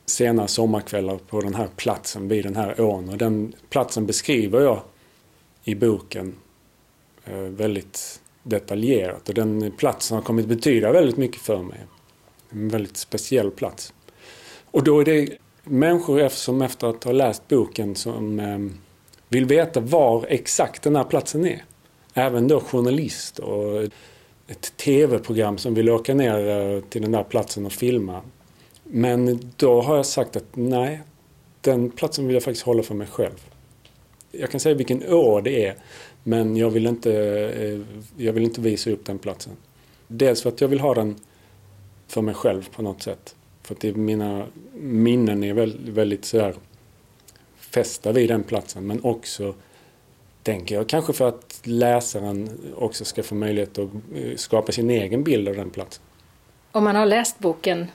sena 0.06 0.48
sommarkvällar 0.48 1.18
på 1.18 1.42
den 1.42 1.56
här 1.56 1.68
platsen 1.76 2.28
vid 2.28 2.46
den 2.46 2.56
här 2.56 2.82
ån. 2.82 3.10
Och 3.10 3.18
den 3.18 3.54
platsen 3.70 4.06
beskriver 4.06 4.62
jag 4.62 4.82
i 5.64 5.76
boken 5.76 6.36
eh, 7.26 7.38
väldigt 7.38 8.22
detaljerat. 8.44 9.30
Och 9.30 9.36
den 9.36 9.72
platsen 9.78 10.16
har 10.16 10.24
kommit 10.24 10.46
betyda 10.46 10.92
väldigt 10.92 11.18
mycket 11.18 11.42
för 11.42 11.62
mig. 11.62 11.80
En 12.50 12.70
väldigt 12.70 12.98
speciell 12.98 13.52
plats. 13.52 13.94
Och 14.72 14.84
då 14.84 15.00
är 15.00 15.06
det 15.06 15.38
människor 15.64 16.30
som 16.30 16.62
efter 16.62 16.88
att 16.88 17.04
ha 17.04 17.12
läst 17.12 17.48
boken 17.48 17.96
som 17.96 18.40
ehm, 18.40 18.78
vill 19.30 19.46
veta 19.46 19.80
var 19.80 20.26
exakt 20.30 20.84
den 20.84 20.96
här 20.96 21.04
platsen 21.04 21.46
är. 21.46 21.64
Även 22.14 22.48
då 22.48 22.60
journalister 22.60 23.44
och 23.44 23.84
ett 24.48 24.78
tv-program 24.78 25.58
som 25.58 25.74
vill 25.74 25.90
åka 25.90 26.14
ner 26.14 26.50
eh, 26.50 26.82
till 26.82 27.02
den 27.02 27.12
där 27.12 27.24
platsen 27.24 27.66
och 27.66 27.72
filma. 27.72 28.22
Men 28.84 29.52
då 29.58 29.82
har 29.82 29.96
jag 29.96 30.06
sagt 30.06 30.36
att 30.36 30.46
nej, 30.54 31.02
den 31.62 31.92
platsen 31.92 32.28
vill 32.28 32.34
jag 32.34 32.44
faktiskt 32.44 32.66
hålla 32.66 32.84
för 32.84 32.96
mig 32.96 33.08
själv. 33.08 33.48
Jag 34.32 34.52
kan 34.52 34.60
säga 34.60 34.76
vilken 34.76 35.14
år 35.14 35.42
det 35.42 35.66
är, 35.66 35.76
men 36.24 36.58
jag 36.58 36.70
vill 36.70 36.88
inte, 36.88 37.14
eh, 37.58 37.80
jag 38.26 38.34
vill 38.34 38.44
inte 38.44 38.62
visa 38.62 38.90
upp 38.90 39.06
den 39.06 39.20
platsen. 39.20 39.54
Dels 40.08 40.42
för 40.42 40.50
att 40.50 40.62
jag 40.62 40.68
vill 40.68 40.80
ha 40.80 40.94
den 40.94 41.16
för 42.08 42.22
mig 42.22 42.36
själv 42.36 42.70
på 42.76 42.82
något 42.82 43.04
sätt. 43.04 43.36
För 43.64 43.76
att 43.76 43.96
mina 43.96 44.46
minnen 44.74 45.44
är 45.44 45.54
väldigt, 45.54 45.94
väldigt 45.94 46.26
sådär 46.26 46.56
fästa 47.58 48.12
vid 48.12 48.30
den 48.30 48.44
platsen. 48.44 48.88
Men 48.88 49.04
också, 49.04 49.56
tänker 50.44 50.76
jag, 50.76 50.90
kanske 50.90 51.14
för 51.14 51.28
att 51.28 51.60
läsaren 51.64 52.50
också 52.76 53.06
ska 53.06 53.24
få 53.24 53.36
möjlighet 53.36 53.78
att 53.78 53.90
eh, 54.16 54.36
skapa 54.36 54.72
sin 54.72 54.90
egen 54.90 55.24
bild 55.24 55.48
av 55.48 55.56
den 55.56 55.70
platsen. 55.70 56.04
Om 56.72 56.84
man 56.84 56.96
har 56.96 57.06
läst 57.06 57.40
boken 57.40 57.88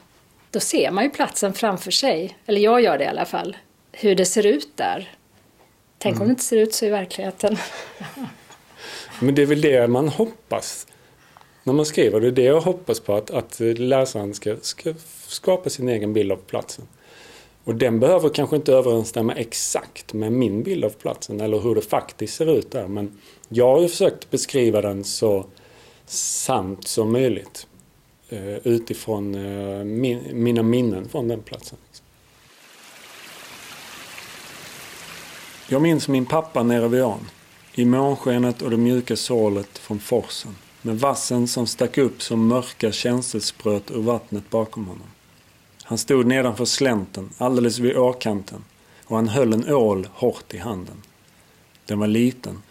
då 0.50 0.60
ser 0.60 0.90
man 0.90 1.04
ju 1.04 1.10
platsen 1.10 1.52
framför 1.52 1.90
sig. 1.90 2.36
Eller 2.46 2.60
jag 2.60 2.80
gör 2.80 2.98
det 2.98 3.04
i 3.04 3.08
alla 3.08 3.24
fall. 3.24 3.56
Hur 3.92 4.14
det 4.14 4.26
ser 4.26 4.46
ut 4.46 4.76
där. 4.76 5.10
Tänk 5.98 6.16
mm. 6.16 6.22
om 6.22 6.28
det 6.28 6.30
inte 6.30 6.44
ser 6.44 6.56
ut 6.56 6.74
så 6.74 6.86
i 6.86 6.90
verkligheten. 6.90 7.56
Men 9.20 9.34
det 9.34 9.42
är 9.42 9.46
väl 9.46 9.60
det 9.60 9.88
man 9.88 10.08
hoppas 10.08 10.86
när 11.64 11.72
man 11.72 11.86
skriver. 11.86 12.20
Det 12.20 12.26
är 12.26 12.32
det 12.32 12.42
jag 12.42 12.60
hoppas 12.60 13.00
på, 13.00 13.14
att, 13.14 13.30
att 13.30 13.60
läsaren 13.60 14.34
ska, 14.34 14.56
ska 14.60 14.94
skapa 15.26 15.70
sin 15.70 15.88
egen 15.88 16.12
bild 16.12 16.32
av 16.32 16.36
platsen. 16.36 16.88
Och 17.64 17.74
den 17.74 18.00
behöver 18.00 18.28
kanske 18.28 18.56
inte 18.56 18.72
överensstämma 18.72 19.34
exakt 19.34 20.12
med 20.12 20.32
min 20.32 20.62
bild 20.62 20.84
av 20.84 20.90
platsen 20.90 21.40
eller 21.40 21.58
hur 21.58 21.74
det 21.74 21.80
faktiskt 21.80 22.34
ser 22.34 22.58
ut 22.58 22.70
där. 22.70 22.88
Men 22.88 23.18
jag 23.48 23.80
har 23.80 23.88
försökt 23.88 24.30
beskriva 24.30 24.80
den 24.80 25.04
så 25.04 25.46
sant 26.06 26.86
som 26.88 27.12
möjligt. 27.12 27.66
Eh, 28.28 28.56
utifrån 28.66 29.34
eh, 29.34 29.84
mina 30.34 30.62
minnen 30.62 31.08
från 31.08 31.28
den 31.28 31.42
platsen. 31.42 31.78
Jag 35.68 35.82
minns 35.82 36.08
min 36.08 36.26
pappa 36.26 36.62
nere 36.62 36.88
vid 36.88 37.02
ån. 37.02 37.26
I 37.74 37.84
månskenet 37.84 38.62
och 38.62 38.70
det 38.70 38.76
mjuka 38.76 39.16
sålet 39.16 39.78
från 39.78 39.98
forsen. 39.98 40.56
Med 40.82 41.00
vassen 41.00 41.48
som 41.48 41.66
stack 41.66 41.98
upp 41.98 42.22
som 42.22 42.46
mörka 42.46 42.92
känselspröt 42.92 43.90
ur 43.90 44.02
vattnet 44.02 44.50
bakom 44.50 44.86
honom. 44.86 45.06
Han 45.82 45.98
stod 45.98 46.26
nedanför 46.26 46.64
slänten, 46.64 47.30
alldeles 47.38 47.78
vid 47.78 47.96
åkanten. 47.96 48.64
Och 49.04 49.16
han 49.16 49.28
höll 49.28 49.52
en 49.52 49.74
ål 49.74 50.08
hårt 50.12 50.54
i 50.54 50.58
handen. 50.58 51.02
Den 51.86 51.98
var 51.98 52.06
liten. 52.06 52.62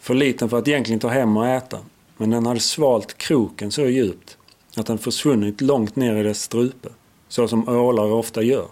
För 0.00 0.14
liten 0.14 0.48
för 0.48 0.58
att 0.58 0.68
egentligen 0.68 1.00
ta 1.00 1.08
hem 1.08 1.36
och 1.36 1.46
äta. 1.46 1.78
Men 2.16 2.30
den 2.30 2.46
hade 2.46 2.60
svalt 2.60 3.18
kroken 3.18 3.72
så 3.72 3.82
djupt 3.82 4.36
att 4.76 4.86
den 4.86 4.98
försvunnit 4.98 5.60
långt 5.60 5.96
ner 5.96 6.16
i 6.16 6.22
dess 6.22 6.42
strupe, 6.42 6.88
så 7.28 7.48
som 7.48 7.68
ålar 7.68 8.12
ofta 8.12 8.42
gör. 8.42 8.68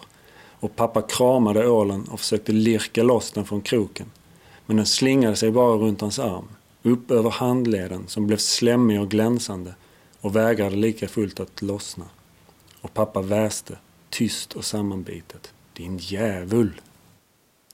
Och 0.61 0.77
pappa 0.77 1.03
kramade 1.03 1.69
ålen 1.69 2.09
och 2.11 2.21
försökte 2.21 2.53
lirka 2.53 3.03
loss 3.03 3.33
den 3.33 3.45
från 3.45 3.61
kroken. 3.61 4.11
Men 4.67 4.77
den 4.77 4.87
slingade 4.87 5.37
sig 5.37 5.51
bara 5.51 5.77
runt 5.77 6.01
hans 6.01 6.19
arm, 6.19 6.49
upp 6.83 7.11
över 7.11 7.31
handleden 7.31 8.05
som 8.07 8.27
blev 8.27 8.37
slemmig 8.37 9.01
och 9.01 9.11
glänsande 9.11 9.75
och 10.21 10.37
vägrade 10.37 10.77
lika 10.77 11.09
fullt 11.09 11.41
att 11.41 11.63
lossna. 11.63 12.05
Och 12.81 12.95
pappa 12.95 13.23
väste, 13.23 13.79
tyst 14.11 14.53
och 14.53 14.65
sammanbitet. 14.65 15.53
Din 15.73 15.99
djävul! 15.99 16.81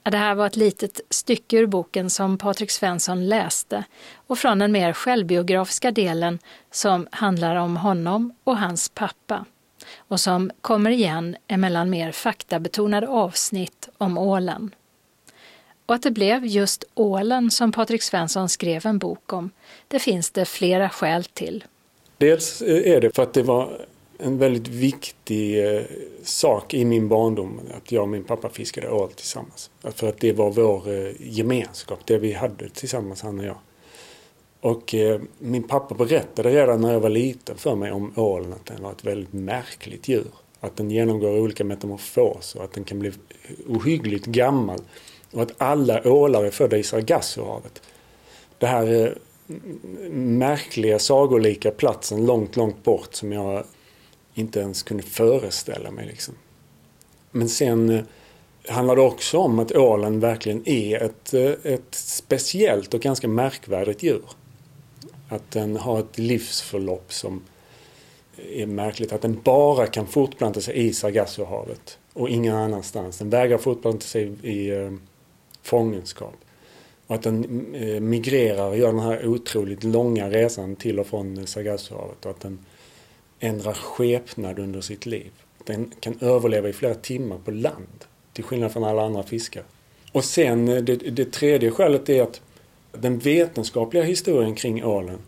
Det 0.03 0.17
här 0.17 0.35
var 0.35 0.47
ett 0.47 0.55
litet 0.55 1.01
stycke 1.09 1.57
ur 1.57 1.67
boken 1.67 2.09
som 2.09 2.37
Patrik 2.37 2.71
Svensson 2.71 3.29
läste 3.29 3.83
och 4.27 4.37
från 4.37 4.59
den 4.59 4.71
mer 4.71 4.93
självbiografiska 4.93 5.91
delen 5.91 6.39
som 6.71 7.07
handlar 7.11 7.55
om 7.55 7.77
honom 7.77 8.33
och 8.43 8.57
hans 8.57 8.89
pappa 8.89 9.45
och 10.07 10.19
som 10.19 10.51
kommer 10.61 10.89
igen 10.89 11.35
emellan 11.47 11.89
mer 11.89 12.11
faktabetonade 12.11 13.07
avsnitt 13.07 13.89
om 13.97 14.17
ålen. 14.17 14.75
Och 15.85 15.95
att 15.95 16.01
det 16.01 16.11
blev 16.11 16.45
just 16.45 16.83
ålen 16.93 17.51
som 17.51 17.71
Patrik 17.71 18.01
Svensson 18.01 18.49
skrev 18.49 18.85
en 18.85 18.97
bok 18.97 19.33
om, 19.33 19.49
det 19.87 19.99
finns 19.99 20.31
det 20.31 20.45
flera 20.45 20.89
skäl 20.89 21.23
till. 21.23 21.63
Dels 22.17 22.61
eh, 22.61 22.91
är 22.93 23.01
det 23.01 23.15
för 23.15 23.23
att 23.23 23.33
det 23.33 23.43
var 23.43 23.85
en 24.17 24.37
väldigt 24.37 24.67
viktig 24.67 25.75
eh, 25.75 25.81
sak 26.23 26.73
i 26.73 26.85
min 26.85 27.07
barndom. 27.07 27.59
Att 27.77 27.91
jag 27.91 28.01
och 28.01 28.09
min 28.09 28.23
pappa 28.23 28.49
fiskade 28.49 28.89
ål 28.89 29.11
tillsammans. 29.11 29.69
För 29.81 30.09
att 30.09 30.19
det 30.19 30.33
var 30.33 30.51
vår 30.51 30.93
eh, 30.93 31.11
gemenskap, 31.19 31.99
det 32.05 32.17
vi 32.17 32.33
hade 32.33 32.69
tillsammans 32.69 33.21
han 33.21 33.39
och 33.39 33.45
jag. 33.45 33.57
Och 34.65 34.95
eh, 34.95 35.21
min 35.39 35.63
pappa 35.63 35.95
berättade 35.95 36.49
redan 36.49 36.81
när 36.81 36.93
jag 36.93 36.99
var 36.99 37.09
liten 37.09 37.57
för 37.57 37.75
mig 37.75 37.91
om 37.91 38.13
ålen 38.15 38.53
att 38.53 38.65
den 38.65 38.83
var 38.83 38.91
ett 38.91 39.05
väldigt 39.05 39.33
märkligt 39.33 40.07
djur. 40.07 40.27
Att 40.59 40.77
den 40.77 40.91
genomgår 40.91 41.39
olika 41.39 41.63
metamorfoser, 41.63 42.63
att 42.63 42.73
den 42.73 42.83
kan 42.83 42.99
bli 42.99 43.11
ohyggligt 43.67 44.25
gammal. 44.25 44.79
Och 45.31 45.41
att 45.41 45.53
alla 45.57 46.07
ålar 46.07 46.43
är 46.43 46.51
födda 46.51 46.77
i 46.77 46.83
Sargassohavet. 46.83 47.81
Det 48.57 48.67
här 48.67 49.05
eh, 49.05 49.11
märkliga 50.11 50.99
sagolika 50.99 51.71
platsen 51.71 52.25
långt, 52.25 52.55
långt 52.55 52.83
bort 52.83 53.15
som 53.15 53.31
jag 53.31 53.63
inte 54.33 54.59
ens 54.59 54.83
kunde 54.83 55.03
föreställa 55.03 55.91
mig. 55.91 56.05
Liksom. 56.05 56.33
Men 57.31 57.49
sen 57.49 57.89
eh, 57.89 58.03
handlar 58.67 58.95
det 58.95 59.01
också 59.01 59.37
om 59.37 59.59
att 59.59 59.71
ålen 59.71 60.19
verkligen 60.19 60.69
är 60.69 61.03
ett, 61.03 61.33
eh, 61.33 61.73
ett 61.73 61.95
speciellt 61.95 62.93
och 62.93 63.01
ganska 63.01 63.27
märkvärdigt 63.27 64.03
djur. 64.03 64.21
Att 65.29 65.51
den 65.51 65.77
har 65.77 65.99
ett 65.99 66.17
livsförlopp 66.17 67.13
som 67.13 67.41
är 68.37 68.65
märkligt. 68.65 69.13
Att 69.13 69.21
den 69.21 69.41
bara 69.43 69.87
kan 69.87 70.07
fortplanta 70.07 70.61
sig 70.61 70.87
i 70.87 70.93
Sargassohavet 70.93 71.97
och 72.13 72.29
ingen 72.29 72.55
annanstans. 72.55 73.17
Den 73.17 73.29
vägrar 73.29 73.57
fortplanta 73.57 74.05
sig 74.05 74.31
i 74.43 74.69
eh, 74.69 74.93
fångenskap. 75.61 76.35
Och 77.07 77.15
att 77.15 77.23
den 77.23 77.65
eh, 77.75 77.99
migrerar 77.99 78.69
och 78.69 78.77
gör 78.77 78.87
den 78.87 78.99
här 78.99 79.27
otroligt 79.27 79.83
långa 79.83 80.29
resan 80.29 80.75
till 80.75 80.99
och 80.99 81.07
från 81.07 81.47
Sargassohavet. 81.47 82.25
Och 82.25 82.31
att 82.31 82.41
den 82.41 82.59
ändrar 83.39 83.73
skepnad 83.73 84.59
under 84.59 84.81
sitt 84.81 85.05
liv. 85.05 85.31
Den 85.63 85.91
kan 85.99 86.17
överleva 86.21 86.69
i 86.69 86.73
flera 86.73 86.95
timmar 86.95 87.37
på 87.37 87.51
land. 87.51 88.05
Till 88.33 88.43
skillnad 88.43 88.71
från 88.71 88.83
alla 88.83 89.05
andra 89.05 89.23
fiskar. 89.23 89.63
Och 90.11 90.25
sen 90.25 90.67
eh, 90.67 90.83
det, 90.83 90.95
det 90.95 91.31
tredje 91.31 91.71
skälet 91.71 92.09
är 92.09 92.23
att 92.23 92.41
den 93.01 93.19
vetenskapliga 93.19 94.03
historien 94.03 94.55
kring 94.55 94.85
ålen 94.85 95.19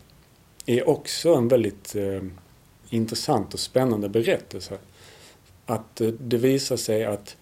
är 0.66 0.88
också 0.88 1.34
en 1.34 1.48
väldigt 1.48 1.94
eh, 1.94 2.22
intressant 2.90 3.54
och 3.54 3.60
spännande 3.60 4.08
berättelse. 4.08 4.78
Att 5.66 6.00
eh, 6.00 6.08
det 6.08 6.36
visar 6.36 6.76
sig 6.76 7.04
att 7.04 7.36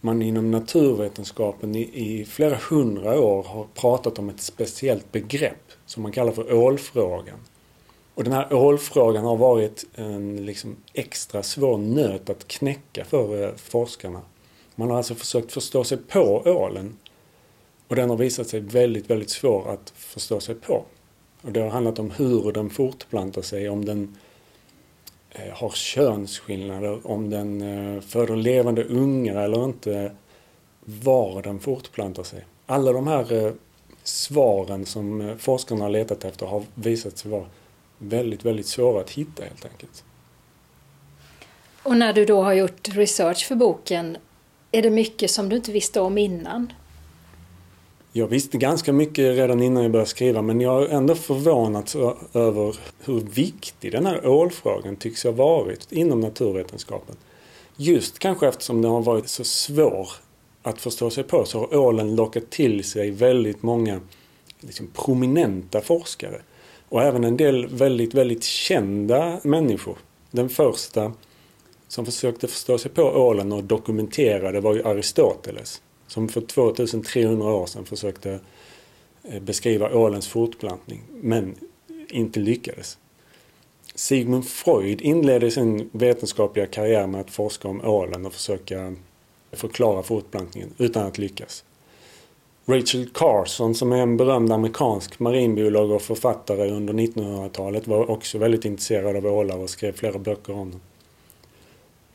man 0.00 0.22
inom 0.22 0.50
naturvetenskapen 0.50 1.74
i, 1.74 1.80
i, 1.80 2.24
flera 2.24 2.58
hundra 2.70 3.20
år 3.20 3.42
har 3.42 3.66
pratat 3.74 4.18
om 4.18 4.28
ett 4.28 4.40
speciellt 4.40 5.12
begrepp 5.12 5.72
som 5.86 6.02
man 6.02 6.12
kallar 6.12 6.32
för 6.32 6.52
ålfrågan. 6.52 7.38
Och 8.14 8.24
den 8.24 8.32
här 8.32 8.52
ålfrågan 8.52 9.24
har 9.24 9.36
varit 9.36 9.84
en 9.94 10.46
liksom 10.46 10.76
extra 10.92 11.42
svår 11.42 11.78
nöt 11.78 12.30
att 12.30 12.48
knäcka 12.48 13.04
för 13.04 13.44
eh, 13.44 13.54
forskarna. 13.56 14.20
Man 14.74 14.90
har 14.90 14.96
alltså 14.96 15.14
försökt 15.14 15.52
förstå 15.52 15.84
sig 15.84 15.98
på 15.98 16.42
ålen 16.44 16.96
och 17.88 17.96
den 17.96 18.10
har 18.10 18.16
visat 18.16 18.48
sig 18.48 18.60
väldigt, 18.60 19.10
väldigt 19.10 19.30
svår 19.30 19.70
att 19.70 19.90
förstå 19.90 20.40
sig 20.40 20.54
på. 20.54 20.84
Och 21.42 21.52
det 21.52 21.60
har 21.60 21.70
handlat 21.70 21.98
om 21.98 22.10
hur 22.10 22.52
den 22.52 22.70
fortplantar 22.70 23.42
sig, 23.42 23.68
om 23.68 23.84
den 23.84 24.16
eh, 25.30 25.52
har 25.52 25.70
könsskillnader, 25.70 27.06
om 27.06 27.30
den 27.30 27.62
eh, 27.62 28.00
föder 28.00 28.36
levande 28.36 28.84
ungar 28.84 29.42
eller 29.44 29.64
inte, 29.64 30.12
var 30.84 31.42
den 31.42 31.60
fortplantar 31.60 32.22
sig. 32.22 32.44
Alla 32.66 32.92
de 32.92 33.06
här 33.06 33.46
eh, 33.46 33.52
svaren 34.02 34.86
som 34.86 35.20
eh, 35.20 35.36
forskarna 35.36 35.84
har 35.84 35.90
letat 35.90 36.24
efter 36.24 36.46
har 36.46 36.62
visat 36.74 37.18
sig 37.18 37.30
vara 37.30 37.46
väldigt, 37.98 38.44
väldigt 38.44 38.66
svåra 38.66 39.00
att 39.00 39.10
hitta 39.10 39.42
helt 39.42 39.64
enkelt. 39.64 40.04
Och 41.82 41.96
när 41.96 42.12
du 42.12 42.24
då 42.24 42.42
har 42.42 42.52
gjort 42.52 42.88
research 42.88 43.46
för 43.46 43.54
boken, 43.54 44.16
är 44.72 44.82
det 44.82 44.90
mycket 44.90 45.30
som 45.30 45.48
du 45.48 45.56
inte 45.56 45.72
visste 45.72 46.00
om 46.00 46.18
innan? 46.18 46.72
Jag 48.12 48.26
visste 48.26 48.58
ganska 48.58 48.92
mycket 48.92 49.36
redan 49.36 49.62
innan 49.62 49.82
jag 49.82 49.92
började 49.92 50.10
skriva 50.10 50.42
men 50.42 50.60
jag 50.60 50.70
har 50.70 50.86
ändå 50.86 51.14
förvånats 51.14 51.96
över 52.34 52.76
hur 53.04 53.20
viktig 53.20 53.92
den 53.92 54.06
här 54.06 54.26
ålfrågan 54.26 54.96
tycks 54.96 55.24
ha 55.24 55.30
varit 55.30 55.92
inom 55.92 56.20
naturvetenskapen. 56.20 57.16
Just 57.76 58.18
kanske 58.18 58.48
eftersom 58.48 58.82
den 58.82 58.90
har 58.90 59.02
varit 59.02 59.28
så 59.28 59.44
svår 59.44 60.08
att 60.62 60.80
förstå 60.80 61.10
sig 61.10 61.24
på 61.24 61.44
så 61.44 61.58
har 61.58 61.76
ålen 61.76 62.16
lockat 62.16 62.50
till 62.50 62.84
sig 62.84 63.10
väldigt 63.10 63.62
många 63.62 64.00
liksom, 64.60 64.86
prominenta 64.94 65.80
forskare. 65.80 66.40
Och 66.88 67.02
även 67.02 67.24
en 67.24 67.36
del 67.36 67.66
väldigt, 67.66 68.14
väldigt 68.14 68.44
kända 68.44 69.40
människor. 69.42 69.98
Den 70.30 70.48
första 70.48 71.12
som 71.88 72.04
försökte 72.04 72.48
förstå 72.48 72.78
sig 72.78 72.90
på 72.90 73.02
ålen 73.02 73.52
och 73.52 73.64
dokumentera 73.64 74.52
det 74.52 74.60
var 74.60 74.74
ju 74.74 74.82
Aristoteles. 74.82 75.82
Som 76.08 76.28
för 76.28 76.40
2300 76.40 77.52
år 77.52 77.66
sedan 77.66 77.84
försökte 77.84 78.40
eh, 79.22 79.42
beskriva 79.42 79.94
ålens 79.94 80.28
fortplantning. 80.28 81.02
Men 81.20 81.54
inte 82.08 82.40
lyckades. 82.40 82.98
Sigmund 83.94 84.46
Freud 84.46 85.00
inledde 85.00 85.50
sin 85.50 85.90
vetenskapliga 85.92 86.66
karriär 86.66 87.06
med 87.06 87.20
att 87.20 87.30
forska 87.30 87.68
om 87.68 87.80
ålen 87.84 88.26
och 88.26 88.32
försöka 88.32 88.94
förklara 89.52 90.02
fortplantningen 90.02 90.74
utan 90.78 91.06
att 91.06 91.18
lyckas. 91.18 91.64
Rachel 92.66 93.08
Carson 93.14 93.74
som 93.74 93.92
är 93.92 93.96
en 93.96 94.16
berömd 94.16 94.52
amerikansk 94.52 95.18
marinbiolog 95.18 95.90
och 95.90 96.02
författare 96.02 96.70
under 96.70 96.94
1900-talet 96.94 97.86
var 97.86 98.10
också 98.10 98.38
väldigt 98.38 98.64
intresserad 98.64 99.16
av 99.16 99.26
ålar 99.26 99.58
och 99.58 99.70
skrev 99.70 99.92
flera 99.92 100.18
böcker 100.18 100.52
om 100.52 100.70
dem. 100.70 100.80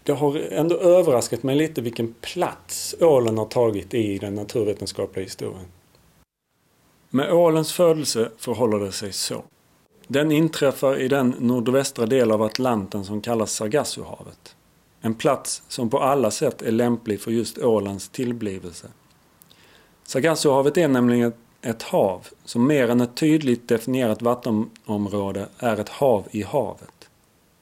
Det 0.03 0.11
har 0.11 0.37
ändå 0.37 0.75
överraskat 0.75 1.43
mig 1.43 1.55
lite 1.55 1.81
vilken 1.81 2.13
plats 2.21 2.95
ålen 2.99 3.37
har 3.37 3.45
tagit 3.45 3.93
i 3.93 4.17
den 4.17 4.35
naturvetenskapliga 4.35 5.23
historien. 5.23 5.65
Med 7.09 7.33
ålens 7.33 7.73
födelse 7.73 8.31
förhåller 8.37 8.79
det 8.79 8.91
sig 8.91 9.13
så. 9.13 9.43
Den 10.07 10.31
inträffar 10.31 11.01
i 11.01 11.07
den 11.07 11.35
nordvästra 11.39 12.05
del 12.05 12.31
av 12.31 12.41
Atlanten 12.41 13.05
som 13.05 13.21
kallas 13.21 13.53
Sargassohavet. 13.53 14.55
En 15.01 15.15
plats 15.15 15.63
som 15.67 15.89
på 15.89 15.99
alla 15.99 16.31
sätt 16.31 16.61
är 16.61 16.71
lämplig 16.71 17.21
för 17.21 17.31
just 17.31 17.57
ålens 17.57 18.09
tillblivelse. 18.09 18.87
Sargassohavet 20.03 20.77
är 20.77 20.87
nämligen 20.87 21.33
ett 21.61 21.83
hav 21.83 22.27
som 22.45 22.67
mer 22.67 22.89
än 22.89 23.01
ett 23.01 23.15
tydligt 23.15 23.67
definierat 23.67 24.21
vattenområde 24.21 25.47
är 25.59 25.79
ett 25.79 25.89
hav 25.89 26.27
i 26.31 26.43
havet. 26.43 26.92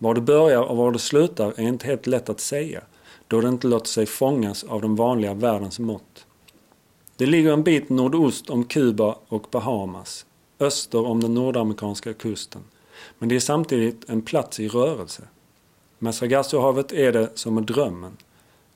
Var 0.02 0.14
det 0.14 0.22
börjar 0.22 0.62
och 0.62 0.78
var 0.78 0.92
det 0.92 1.00
slutar 1.00 1.54
är 1.58 1.68
inte 1.68 1.88
helt 1.88 2.08
lätt 2.08 2.30
att 2.30 2.40
säga 2.40 2.82
då 3.28 3.42
det 3.42 3.48
inte 3.48 3.68
låter 3.68 3.88
sig 3.88 4.06
fångas 4.06 4.64
av 4.64 4.82
den 4.82 4.96
vanliga 4.96 5.34
världens 5.34 5.80
mått. 5.80 6.26
Det 7.16 7.26
ligger 7.26 7.54
en 7.54 7.64
bit 7.64 7.90
nordost 7.90 8.50
om 8.50 8.64
Kuba 8.64 9.18
och 9.28 9.48
Bahamas, 9.52 10.26
öster 10.60 11.06
om 11.06 11.20
den 11.20 11.34
nordamerikanska 11.34 12.14
kusten. 12.14 12.62
Men 13.20 13.30
det 13.30 13.36
är 13.36 13.40
samtidigt 13.40 14.10
en 14.10 14.22
plats 14.22 14.60
i 14.60 14.68
rörelse. 14.68 15.24
Med 16.00 16.16
Sargassohavet 16.16 16.92
är 16.92 17.12
det 17.12 17.30
som 17.36 17.56
med 17.56 17.64
drömmen. 17.64 18.18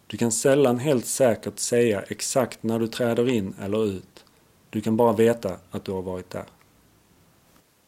Du 0.08 0.18
kan 0.18 0.32
sällan 0.32 0.80
helt 0.80 1.06
säkert 1.06 1.60
säga 1.60 2.02
exakt 2.02 2.64
när 2.64 2.80
du 2.80 2.88
träder 2.88 3.30
in 3.30 3.56
eller 3.62 3.86
ut. 3.86 4.26
Du 4.70 4.82
kan 4.82 4.98
bara 4.98 5.14
veta 5.14 5.56
att 5.72 5.86
du 5.86 5.92
har 5.92 6.02
varit 6.02 6.30
där. 6.30 6.46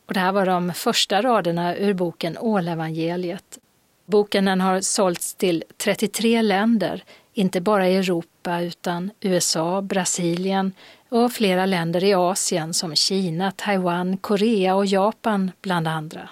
Och 0.07 0.13
det 0.13 0.19
här 0.19 0.31
var 0.31 0.45
de 0.45 0.73
första 0.73 1.21
raderna 1.21 1.75
ur 1.75 1.93
boken 1.93 2.37
Ålevangeliet. 2.37 3.59
Boken 4.05 4.45
den 4.45 4.61
har 4.61 4.81
sålts 4.81 5.35
till 5.35 5.63
33 5.77 6.41
länder, 6.41 7.03
inte 7.33 7.61
bara 7.61 7.89
i 7.89 7.95
Europa 7.95 8.61
utan 8.61 9.11
USA, 9.19 9.81
Brasilien 9.81 10.71
och 11.09 11.31
flera 11.31 11.65
länder 11.65 12.03
i 12.03 12.13
Asien 12.13 12.73
som 12.73 12.95
Kina, 12.95 13.51
Taiwan, 13.51 14.17
Korea 14.17 14.75
och 14.75 14.85
Japan 14.85 15.51
bland 15.61 15.87
andra. 15.87 16.29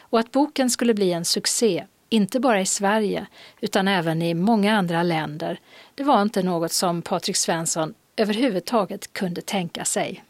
Och 0.00 0.20
att 0.20 0.32
boken 0.32 0.70
skulle 0.70 0.94
bli 0.94 1.12
en 1.12 1.24
succé 1.24 1.84
inte 2.08 2.40
bara 2.40 2.60
i 2.60 2.66
Sverige 2.66 3.26
utan 3.60 3.88
även 3.88 4.22
i 4.22 4.34
många 4.34 4.78
andra 4.78 5.02
länder, 5.02 5.60
det 5.94 6.02
var 6.02 6.22
inte 6.22 6.42
något 6.42 6.72
som 6.72 7.02
Patrik 7.02 7.36
Svensson 7.36 7.94
överhuvudtaget 8.16 9.12
kunde 9.12 9.40
tänka 9.40 9.84
sig. 9.84 10.24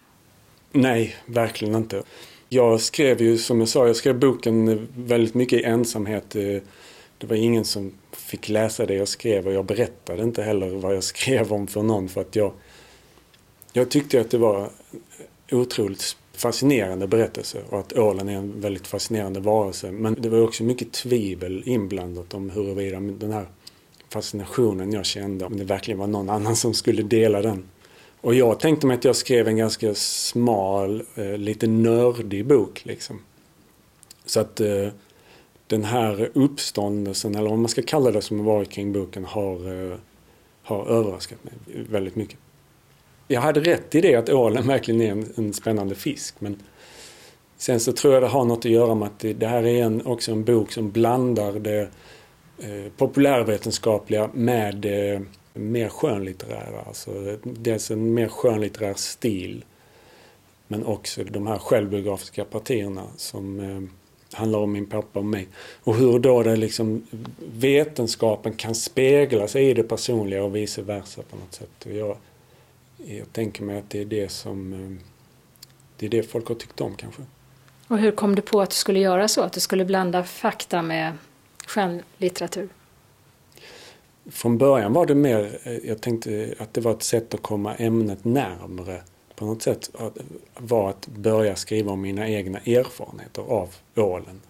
Nej, 0.73 1.16
verkligen 1.27 1.75
inte. 1.75 2.03
Jag 2.53 2.80
skrev 2.80 3.22
ju 3.22 3.38
som 3.38 3.61
jag 3.61 3.68
sa, 3.68 3.86
jag 3.86 3.96
skrev 3.96 4.18
boken 4.18 4.88
väldigt 4.96 5.34
mycket 5.34 5.61
i 5.61 5.62
ensamhet. 5.62 6.36
Eh, 6.36 6.57
det 7.18 7.26
var 7.26 7.36
ingen 7.36 7.64
som 7.64 7.92
fick 8.12 8.48
läsa 8.48 8.86
det 8.86 8.94
jag 8.94 9.09
skrev 9.09 9.46
och 9.46 9.53
jag 9.53 9.64
berättade 9.64 10.22
inte 10.22 10.42
heller 10.42 10.70
vad 10.70 10.96
jag 10.96 11.05
skrev 11.14 11.53
om 11.53 11.66
för 11.66 11.82
någon 11.82 12.09
för 12.09 12.20
att 12.20 12.36
jag, 12.36 12.53
jag 13.72 13.90
tyckte 13.90 14.20
att 14.20 14.30
det 14.30 14.38
var 14.38 14.70
otroligt 15.51 16.16
fascinerande 16.32 17.07
berättelse 17.07 17.59
och 17.68 17.78
att 17.78 17.92
ålen 17.92 18.28
är 18.28 18.36
en 18.36 18.61
väldigt 18.61 18.86
fascinerande 18.86 19.40
varelse. 19.40 19.90
Men 19.90 20.16
det 20.18 20.28
var 20.28 20.40
också 20.40 20.64
mycket 20.64 20.92
tvivel 20.92 21.62
inblandat 21.66 22.34
om 22.34 22.51
huruvida 22.51 23.01
den 23.01 23.32
här 23.32 23.46
fascinationen 24.09 24.92
jag 24.92 25.05
kände, 25.05 25.44
om 25.44 25.57
det 25.57 25.64
verkligen 25.64 25.98
var 25.98 26.07
någon 26.07 26.30
annan 26.30 26.57
som 26.57 26.74
skulle 26.74 27.03
dela 27.03 27.42
den. 27.42 27.64
Och 28.21 28.35
jag 28.35 28.61
tänkte 28.61 28.87
mig 28.87 28.97
att 28.97 29.05
jag 29.05 29.16
skrev 29.16 29.49
en 29.49 29.57
ganska 29.57 29.95
smal, 29.95 31.03
eh, 31.14 31.39
lite 31.39 31.66
nördig 31.66 32.47
bok 32.47 32.85
liksom. 32.85 33.23
Så 34.25 34.41
att 34.41 34.61
eh, 34.61 34.89
den 35.66 35.85
här 35.85 36.31
uppståndelsen, 36.35 37.35
eller 37.35 37.51
vad 37.51 37.59
man 37.59 37.68
ska 37.68 37.83
kalla 37.83 38.11
det 38.11 38.23
som 38.23 38.39
har 38.39 38.47
varit 38.47 38.71
kring 38.71 38.93
boken, 38.93 39.25
har, 39.25 39.55
eh, 39.55 39.99
har 40.62 40.87
överraskat 40.87 41.45
mig 41.45 41.53
väldigt 41.91 42.16
mycket. 42.16 42.39
Jag 43.29 43.41
hade 43.41 43.61
rätt 43.61 43.95
i 43.95 44.01
det 44.01 44.14
att 44.14 44.29
ålen 44.29 44.66
verkligen 44.66 45.01
är 45.01 45.11
en, 45.11 45.33
en 45.37 45.53
spännande 45.53 45.95
fisk. 45.95 46.35
Men 46.39 46.62
sen 47.57 47.81
så 47.81 47.93
tror 47.93 48.14
jag 48.14 48.23
det 48.23 48.29
har 48.29 48.45
något 48.45 48.59
att 48.59 48.64
göra 48.71 48.95
med 48.95 49.07
att 49.07 49.18
det, 49.18 49.33
det 49.33 49.47
här 49.47 49.66
är 49.66 49.85
en, 49.85 50.07
också 50.07 50.33
en 50.33 50.45
bok 50.45 50.73
som 50.73 50.91
blandar 50.91 51.53
det 51.53 51.89
eh, 52.59 52.93
populärvetenskapliga 52.97 54.31
med 54.35 54.77
det 54.77 55.23
mer 55.61 55.88
skönlitterära. 55.88 56.80
Alltså 56.86 57.38
dels 57.42 57.90
en 57.90 58.14
mer 58.14 58.28
skönlitterär 58.28 58.94
stil 58.94 59.64
men 60.68 60.86
också 60.86 61.24
de 61.24 61.46
här 61.46 61.58
självbiografiska 61.58 62.44
partierna 62.44 63.04
som 63.16 63.61
eh, 63.61 63.82
handlar 64.38 64.58
om 64.58 64.72
min 64.72 64.86
pappa 64.86 65.18
och 65.18 65.24
mig. 65.24 65.48
Och 65.82 65.96
hur 65.96 66.18
då 66.18 66.42
det 66.42 66.56
liksom 66.56 67.06
vetenskapen 67.52 68.52
kan 68.52 68.74
spegla 68.74 69.48
sig 69.48 69.70
i 69.70 69.74
det 69.74 69.82
personliga 69.82 70.44
och 70.44 70.56
vice 70.56 70.82
versa 70.82 71.22
på 71.22 71.36
något 71.36 71.54
sätt. 71.54 71.86
Och 71.86 71.92
jag, 71.92 72.16
jag 72.96 73.32
tänker 73.32 73.62
mig 73.62 73.78
att 73.78 73.90
det 73.90 74.00
är 74.00 74.04
det 74.04 74.28
som 74.28 74.72
eh, 74.72 75.06
det 75.96 76.06
är 76.06 76.11
det 76.11 76.22
folk 76.22 76.48
har 76.48 76.54
tyckt 76.54 76.80
om 76.80 76.94
kanske. 76.94 77.22
Och 77.88 77.98
hur 77.98 78.11
kom 78.11 78.34
du 78.34 78.42
på 78.42 78.61
att 78.61 78.70
du 78.70 78.76
skulle 78.76 78.98
göra 78.98 79.28
så? 79.28 79.42
Att 79.42 79.52
du 79.52 79.61
skulle 79.61 79.84
blanda 79.84 80.24
fakta 80.24 80.82
med 80.82 81.12
skönlitteratur? 81.66 82.68
Från 84.31 84.59
början 84.59 84.93
var 84.93 85.07
det 85.07 85.14
mer, 85.14 85.59
eh, 85.62 85.76
jag 85.89 86.01
tänkte 86.01 86.55
att 86.59 86.74
det 86.74 86.81
var 86.81 86.93
ett 86.93 87.03
sätt 87.03 87.35
att 87.35 87.43
komma 87.43 87.74
ämnet 87.74 88.24
närmre 88.24 89.01
på 89.41 89.47
något 89.47 89.62
sätt 89.62 89.91
var 90.57 90.91
att 90.91 91.07
börja 91.07 91.57
skriva 91.57 91.93
om 91.93 92.01
mina 92.01 92.28
egna 92.28 92.59
erfarenheter 92.59 93.43
av 93.43 93.68
ålen. 93.97 94.41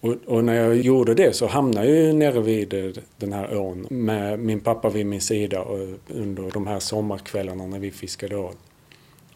Och, 0.00 0.14
och, 0.26 0.44
när 0.44 0.54
jag 0.54 0.76
gjorde 0.76 1.14
det 1.14 1.36
så 1.36 1.46
hamnade 1.46 1.86
jag 1.86 1.96
ju 1.96 2.12
nere 2.12 2.40
vid 2.40 2.74
eh, 2.74 2.90
den 3.16 3.32
här 3.32 3.58
ån 3.58 3.86
med 3.90 4.38
min 4.38 4.60
pappa 4.60 4.88
vid 4.88 5.06
min 5.06 5.20
sida 5.20 5.62
och 5.62 5.78
under 6.08 6.50
de 6.50 6.66
här 6.66 6.80
sommarkvällarna 6.80 7.66
när 7.66 7.78
vi 7.78 7.90
fiskade 7.90 8.36
ål. 8.36 8.54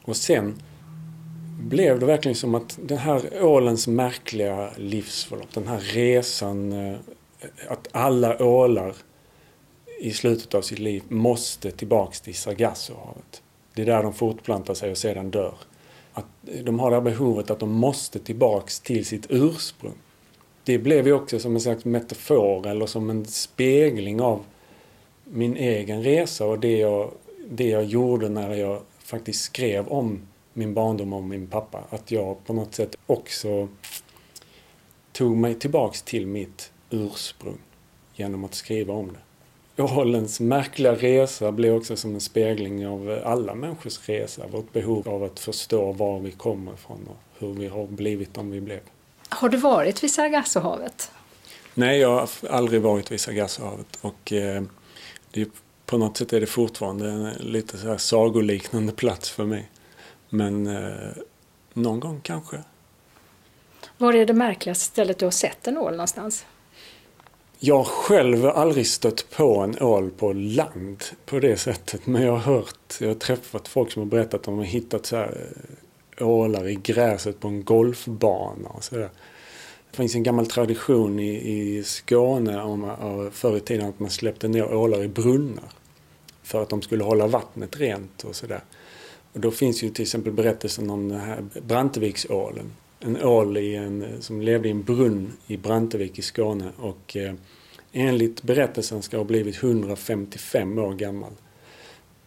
Och 0.05 0.16
sen 0.16 0.62
blev 1.61 1.99
det 1.99 2.07
verkligen 2.07 2.37
som 2.37 2.55
att 2.55 2.79
den 2.83 2.99
här 2.99 3.45
ålens 3.45 3.89
märkliga 3.89 4.71
livsförlopp, 4.77 5.55
den 5.55 5.69
här 5.69 5.81
resan, 5.81 6.73
eh, 6.73 6.97
att 7.69 7.89
alla 7.93 8.45
ålar 8.45 8.95
i 9.99 10.12
slutet 10.12 10.55
av 10.55 10.62
sitt 10.62 10.78
liv 10.78 11.03
måste 11.09 11.70
tillbaks 11.70 12.20
till 12.20 12.34
Sargassohavet. 12.34 13.42
Det 13.74 13.82
är 13.82 13.86
där 13.86 14.03
de 14.03 14.14
fortplantar 14.14 14.74
sig 14.74 14.90
och 14.90 14.99
sedan 14.99 15.30
dör. 15.30 15.55
Att 16.12 16.26
de 16.64 16.78
har 16.78 16.90
det 16.90 16.96
här 16.96 17.03
behovet 17.03 17.51
att 17.51 17.61
de 17.61 17.72
måste 17.72 18.18
tillbaks 18.18 18.80
till 18.80 19.07
sitt 19.07 19.26
ursprung. 19.28 19.94
Det 20.64 20.78
blev 20.78 21.07
ju 21.07 21.12
också 21.12 21.38
som 21.38 21.55
en 21.55 21.61
slags 21.61 21.84
metafor 21.84 22.66
eller 22.66 22.86
som 22.86 23.11
en 23.11 23.26
spegling 23.26 24.20
av 24.20 24.44
min 25.24 25.57
egen 25.57 26.03
resa 26.03 26.46
och 26.46 26.59
det 26.59 26.78
jag, 26.78 27.11
det 27.49 27.68
jag 27.68 27.84
gjorde 27.84 28.28
när 28.28 28.55
jag 28.55 28.82
faktiskt 28.99 29.44
skrev 29.44 29.88
om 29.88 30.20
min 30.53 30.74
barndom 30.74 31.12
och 31.12 31.22
min 31.22 31.46
pappa. 31.46 31.84
Att 31.90 32.11
jag 32.11 32.44
på 32.46 32.53
något 32.53 32.74
sätt 32.74 32.96
också 33.07 33.68
tog 35.12 35.36
mig 35.36 35.55
tillbaks 35.55 36.03
till 36.03 36.26
mitt 36.26 36.72
ursprung 36.90 37.59
genom 38.14 38.44
att 38.44 38.55
skriva 38.55 38.94
om 38.94 39.07
det. 39.12 39.28
Ålens 39.79 40.41
märkliga 40.41 40.95
resa 40.95 41.53
blir 41.53 41.76
också 41.76 41.97
som 41.97 42.14
en 42.14 42.20
spegling 42.20 42.87
av 42.87 43.20
alla 43.24 43.55
människors 43.55 44.09
resa. 44.09 44.47
Vårt 44.47 44.72
behov 44.72 45.09
av 45.09 45.24
att 45.24 45.41
förstå 45.41 45.93
var 45.93 46.20
vi 46.20 46.31
kommer 46.31 46.72
ifrån 46.72 47.09
och 47.09 47.16
hur 47.39 47.55
vi 47.55 47.68
har 47.68 47.87
blivit 47.87 48.35
de 48.35 48.51
vi 48.51 48.61
blev. 48.61 48.81
Har 49.29 49.49
du 49.49 49.57
varit 49.57 50.03
vid 50.03 50.11
Sargassohavet? 50.11 51.11
Nej, 51.74 51.99
jag 51.99 52.11
har 52.11 52.29
aldrig 52.51 52.83
varit 52.83 53.12
vid 53.12 53.20
Sargassohavet. 53.20 53.99
Och 54.01 54.33
eh, 54.33 54.62
det, 55.31 55.49
på 55.87 55.99
något 55.99 56.16
sätt 56.16 56.33
är 56.33 56.41
det 56.41 56.47
fortfarande 56.47 57.11
en 57.11 57.31
lite 57.31 57.79
så 57.79 57.89
här 57.89 57.97
sagoliknande 57.97 58.93
plats 58.93 59.31
för 59.31 59.45
mig. 59.45 59.70
Men 60.29 60.66
eh, 60.66 61.09
någon 61.72 62.01
gång 62.01 62.20
kanske. 62.22 62.62
Var 63.99 64.12
är 64.12 64.26
det 64.26 64.33
märkligaste 64.33 64.85
stället 64.85 65.18
du 65.18 65.26
har 65.26 65.31
sett 65.31 65.66
en 65.66 65.79
ål 65.79 65.93
någonstans? 65.93 66.45
Jag 67.61 67.77
har 67.77 67.85
själv 67.85 68.47
aldrig 68.47 68.87
stött 68.87 69.31
på 69.31 69.57
en 69.59 69.83
ål 69.83 70.11
på 70.11 70.33
land 70.33 71.05
på 71.27 71.39
det 71.39 71.57
sättet. 71.57 72.07
Men 72.07 72.23
jag 72.23 72.33
har 72.33 72.55
hört, 72.55 72.97
jag 73.01 73.09
har 73.09 73.15
träffat 73.15 73.69
folk 73.69 73.93
som 73.93 74.03
har 74.03 74.07
berättat 74.07 74.35
att 74.35 74.43
de 74.43 74.59
har 74.59 74.65
hittat 74.65 75.07
så 75.07 75.17
här 75.17 75.47
eh, 76.19 76.29
ålar 76.29 76.69
i 76.69 76.75
gräset 76.75 77.41
på 77.41 77.49
en 77.49 77.65
golfbana 77.65 78.69
och 78.69 78.85
sådär. 78.85 79.11
Det 79.91 79.97
finns 79.97 80.15
en 80.15 80.23
gammal 80.23 80.47
tradition 80.47 81.19
i, 81.19 81.53
i 81.53 81.83
Skåne 81.85 82.63
om, 82.63 83.31
förr 83.33 83.57
i 83.57 83.61
tiden 83.61 83.89
att 83.89 84.01
man 84.01 84.11
släppte 84.11 84.49
ner 84.49 84.75
ålar 84.75 85.05
i 85.05 85.09
brunnar. 85.09 85.73
För 86.43 86.63
att 86.63 86.69
de 86.69 86.83
skulle 86.83 87.05
hålla 87.05 87.27
vattnet 87.27 87.77
rent 87.77 88.25
och 88.25 88.37
sådär. 88.37 88.61
Och 89.33 89.41
då 89.41 89.51
finns 89.51 89.83
ju 89.83 89.91
till 89.91 90.03
exempel 90.03 90.33
berättelsen 90.33 90.91
om 90.91 91.09
den 91.09 91.21
här 91.21 91.45
Branteviksålen 91.67 92.73
en 93.01 93.22
ål 93.22 93.57
i 93.57 93.74
en, 93.74 94.22
som 94.22 94.40
levde 94.40 94.68
i 94.68 94.70
en 94.70 94.82
brunn 94.82 95.32
i 95.46 95.57
Brantevik 95.57 96.18
i 96.18 96.22
Skåne 96.22 96.70
och 96.76 97.16
eh, 97.16 97.34
enligt 97.92 98.42
berättelsen 98.42 99.03
ska 99.03 99.16
ha 99.16 99.24
blivit 99.24 99.62
155 99.62 100.78
år 100.78 100.94
gammal. 100.94 101.32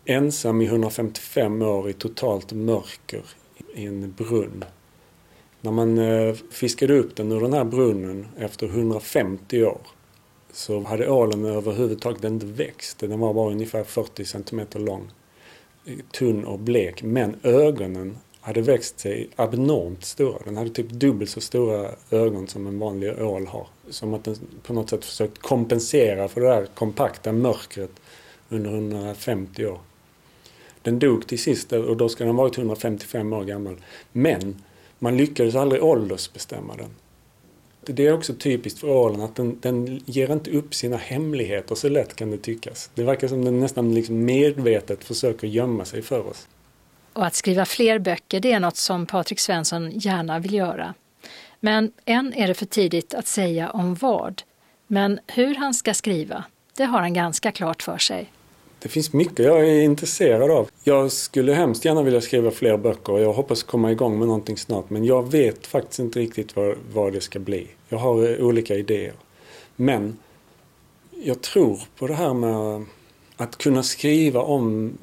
Ensam 0.05 0.61
i 0.61 0.65
155 0.65 1.61
år 1.61 1.89
i 1.89 1.93
totalt 1.93 2.53
mörker 2.53 3.22
i 3.76 3.86
en 3.86 4.13
brunn. 4.17 4.65
När 5.61 5.72
man 5.72 5.97
eh, 5.97 6.36
fiskade 6.51 6.97
upp 6.97 7.15
den 7.15 7.32
ur 7.32 7.41
den 7.41 7.53
här 7.53 7.63
brunnen 7.63 8.28
efter 8.38 8.67
150 8.67 9.63
år 9.63 9.82
så 10.53 10.84
hade 10.84 11.09
ålen 11.09 11.45
överhuvudtaget 11.45 12.24
inte 12.24 12.45
växt. 12.45 12.99
Den 12.99 13.19
var 13.19 13.34
bara 13.34 13.51
ungefär 13.51 13.84
40 13.84 14.26
centimeter 14.26 14.80
lång. 14.80 15.11
Tunn 16.11 16.45
och 16.45 16.59
blek. 16.59 17.03
Men 17.03 17.36
ögonen 17.43 18.17
hade 18.42 18.62
växt 18.62 19.00
sig 19.00 19.30
abnormt 19.36 20.06
stora. 20.06 20.39
Den 20.46 20.58
hade 20.58 20.70
typ 20.70 20.89
dubbelt 20.89 21.30
så 21.30 21.42
stora 21.42 21.92
ögon 22.10 22.48
som 22.48 22.68
en 22.68 22.80
vanlig 22.80 23.22
ål 23.22 23.48
har. 23.48 23.68
Som 23.89 24.14
att 24.14 24.24
den 24.24 24.36
på 24.64 24.74
något 24.74 24.89
sätt 24.89 25.06
försökt 25.06 25.38
kompensera 25.42 26.28
för 26.28 26.42
det 26.42 26.48
där 26.48 26.66
kompakta 26.66 27.32
mörkret 27.32 27.92
under 28.50 28.70
150 28.72 29.66
år. 29.66 29.80
Den 30.82 31.00
dog 31.00 31.28
till 31.28 31.39
sist 31.39 31.74
och 31.74 31.98
då 31.98 32.10
ska 32.10 32.24
den 32.24 32.36
ha 32.36 32.44
varit 32.44 32.58
155 32.58 33.34
år 33.34 33.44
gammal. 33.44 33.76
Men 34.12 34.62
man 35.00 35.18
lyckades 35.18 35.56
aldrig 35.56 35.84
åldersbestämma 35.84 36.76
den. 36.76 36.89
Det 37.86 38.08
är 38.08 38.14
också 38.14 38.34
typiskt 38.34 38.80
för 38.80 38.89
ålen 38.89 39.22
att 39.22 39.36
den, 39.36 39.58
den 39.62 40.02
ger 40.06 40.32
inte 40.32 40.52
upp 40.52 40.76
sina 40.76 40.98
hemligheter 40.98 41.76
så 41.76 41.89
lätt 41.89 42.16
kan 42.16 42.32
det 42.32 42.38
tyckas. 42.38 42.89
Det 42.96 43.04
verkar 43.04 43.28
som 43.28 43.46
den 43.46 43.60
nästan 43.60 43.96
liksom 43.96 44.26
medvetet 44.26 45.04
försöker 45.04 45.48
gömma 45.48 45.86
sig 45.86 46.02
för 46.02 46.28
oss. 46.28 46.48
Och 47.14 47.26
att 47.26 47.36
skriva 47.36 47.66
fler 47.66 47.99
böcker 47.99 48.39
det 48.39 48.51
är 48.51 48.59
något 48.59 48.78
som 48.78 49.05
Patrik 49.05 49.39
Svensson 49.39 49.91
gärna 49.91 50.39
vill 50.39 50.53
göra. 50.53 50.93
Men 51.59 51.91
än 52.05 52.34
är 52.34 52.47
det 52.47 52.53
för 52.53 52.66
tidigt 52.66 53.14
att 53.14 53.28
säga 53.28 53.70
om 53.70 53.95
vad. 53.95 54.41
Men 54.88 55.20
hur 55.28 55.55
han 55.55 55.74
ska 55.74 55.93
skriva, 55.93 56.43
det 56.78 56.84
har 56.84 56.99
han 56.99 57.14
ganska 57.14 57.51
klart 57.51 57.84
för 57.84 57.97
sig. 57.97 58.32
Det 58.80 58.89
finns 58.89 59.14
mycket 59.14 59.45
jag 59.45 59.68
är 59.68 59.82
intresserad 59.82 60.51
av. 60.51 60.70
Jag 60.84 61.12
skulle 61.12 61.53
hemskt 61.53 61.86
gärna 61.86 62.03
vilja 62.03 62.22
skriva 62.22 62.51
fler 62.51 62.78
böcker 62.78 63.14
och 63.14 63.22
jag 63.22 63.34
hoppas 63.34 63.64
komma 63.64 63.91
igång 63.91 64.20
med 64.20 64.28
någonting 64.28 64.57
snart. 64.57 64.89
Men 64.89 65.05
jag 65.05 65.32
vet 65.32 65.68
faktiskt 65.68 65.99
inte 65.99 66.20
riktigt 66.20 66.55
vad, 66.55 66.76
vad 66.93 67.14
det 67.14 67.22
ska 67.22 67.39
bli. 67.39 67.68
Jag 67.89 67.97
har 67.97 68.30
eh, 68.30 68.45
olika 68.45 68.76
idéer. 68.76 69.14
Men 69.76 70.18
jag 71.24 71.41
tror 71.41 71.80
på 71.97 72.07
det 72.07 72.14
här 72.14 72.34
med 72.34 72.86
att 73.38 73.57
kunna 73.57 73.84
skriva 73.84 74.41
om 74.41 74.97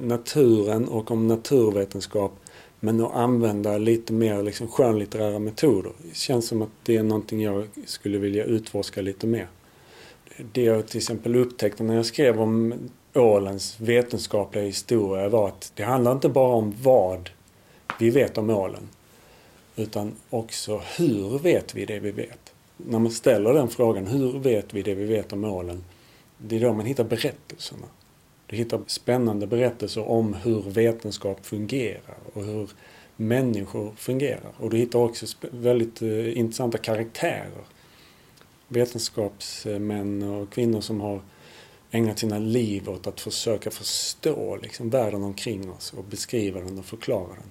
naturen 0.00 0.88
och 0.88 1.10
om 1.10 1.28
naturvetenskap 1.28 2.32
men 2.80 3.00
att 3.00 3.14
använda 3.14 3.78
lite 3.78 4.12
mer 4.12 4.42
liksom 4.42 4.68
skönlitterära 4.68 5.38
metoder. 5.38 5.92
Det 6.02 6.16
känns 6.16 6.48
som 6.48 6.62
att 6.62 6.68
det 6.82 6.96
är 6.96 7.02
någonting 7.02 7.42
jag 7.42 7.68
skulle 7.86 8.18
vilja 8.18 8.44
utforska 8.44 9.02
lite 9.02 9.26
mer. 9.26 9.48
Det 10.52 10.62
jag 10.62 10.86
till 10.86 10.96
exempel 10.96 11.36
upptäckte 11.36 11.82
när 11.82 11.94
jag 11.94 12.06
skrev 12.06 12.40
om 12.40 12.74
ålens 13.14 13.80
vetenskapliga 13.80 14.64
historia 14.64 15.28
var 15.28 15.48
att 15.48 15.72
det 15.74 15.82
handlar 15.82 16.12
inte 16.12 16.28
bara 16.28 16.54
om 16.54 16.74
vad 16.82 17.30
vi 17.98 18.10
vet 18.10 18.38
om 18.38 18.50
ålen 18.50 18.88
utan 19.76 20.12
också 20.30 20.82
hur 20.98 21.38
vet 21.38 21.74
vi 21.74 21.84
det 21.84 22.00
vi 22.00 22.10
vet? 22.10 22.52
När 22.76 22.98
man 22.98 23.12
ställer 23.12 23.52
den 23.52 23.68
frågan, 23.68 24.06
hur 24.06 24.38
vet 24.38 24.74
vi 24.74 24.82
det 24.82 24.94
vi 24.94 25.04
vet 25.04 25.32
om 25.32 25.44
ålen? 25.44 25.84
Det 26.38 26.56
är 26.56 26.60
då 26.60 26.72
man 26.72 26.86
hittar 26.86 27.04
berättelserna. 27.04 27.86
Du 28.46 28.56
hittar 28.56 28.80
spännande 28.86 29.46
berättelser 29.46 30.08
om 30.08 30.34
hur 30.34 30.62
vetenskap 30.62 31.46
fungerar 31.46 32.18
och 32.32 32.44
hur 32.44 32.70
människor 33.16 33.92
fungerar. 33.96 34.52
Och 34.56 34.70
du 34.70 34.76
hittar 34.76 34.98
också 34.98 35.26
väldigt 35.40 36.02
eh, 36.02 36.38
intressanta 36.38 36.78
karaktärer. 36.78 37.64
Vetenskapsmän 38.68 40.22
och 40.22 40.50
kvinnor 40.50 40.80
som 40.80 41.00
har 41.00 41.20
ägnat 41.90 42.18
sina 42.18 42.38
liv 42.38 42.88
åt 42.88 43.06
att 43.06 43.20
försöka 43.20 43.70
förstå 43.70 44.58
liksom, 44.62 44.90
världen 44.90 45.22
omkring 45.22 45.70
oss 45.70 45.92
och 45.92 46.04
beskriva 46.04 46.60
den 46.60 46.78
och 46.78 46.84
förklara 46.84 47.28
den. 47.28 47.50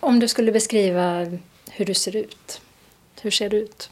Om 0.00 0.20
du 0.20 0.28
skulle 0.28 0.52
beskriva 0.52 1.24
hur 1.70 1.84
du 1.84 1.94
ser 1.94 2.16
ut, 2.16 2.60
Hur 3.20 3.30
ser 3.30 3.50
du 3.50 3.56
ut? 3.56 3.90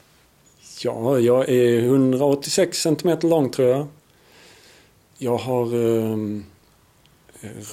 Ja, 0.82 1.18
jag 1.18 1.48
är 1.48 1.78
186 1.78 2.78
centimeter 2.78 3.28
lång 3.28 3.50
tror 3.50 3.68
jag. 3.68 3.86
Jag 5.24 5.36
har 5.36 5.66
eh, 5.74 6.16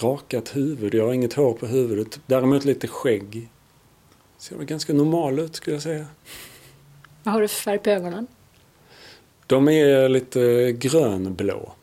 rakat 0.01 0.55
huvud. 0.55 0.93
Jag 0.93 1.05
har 1.05 1.13
inget 1.13 1.33
hår 1.33 1.53
på 1.53 1.65
huvudet. 1.65 2.19
Däremot 2.25 2.65
lite 2.65 2.87
skägg. 2.87 3.49
Ser 4.37 4.55
väl 4.55 4.65
ganska 4.65 4.93
normal 4.93 5.39
ut 5.39 5.55
skulle 5.55 5.75
jag 5.75 5.83
säga. 5.83 6.05
Vad 7.23 7.33
har 7.33 7.41
du 7.41 7.47
för 7.47 7.61
färg 7.61 7.77
på 7.79 7.89
ögonen? 7.89 8.27
De 9.47 9.67
är 9.67 10.09
lite 10.09 10.71
grönblå. 10.71 11.73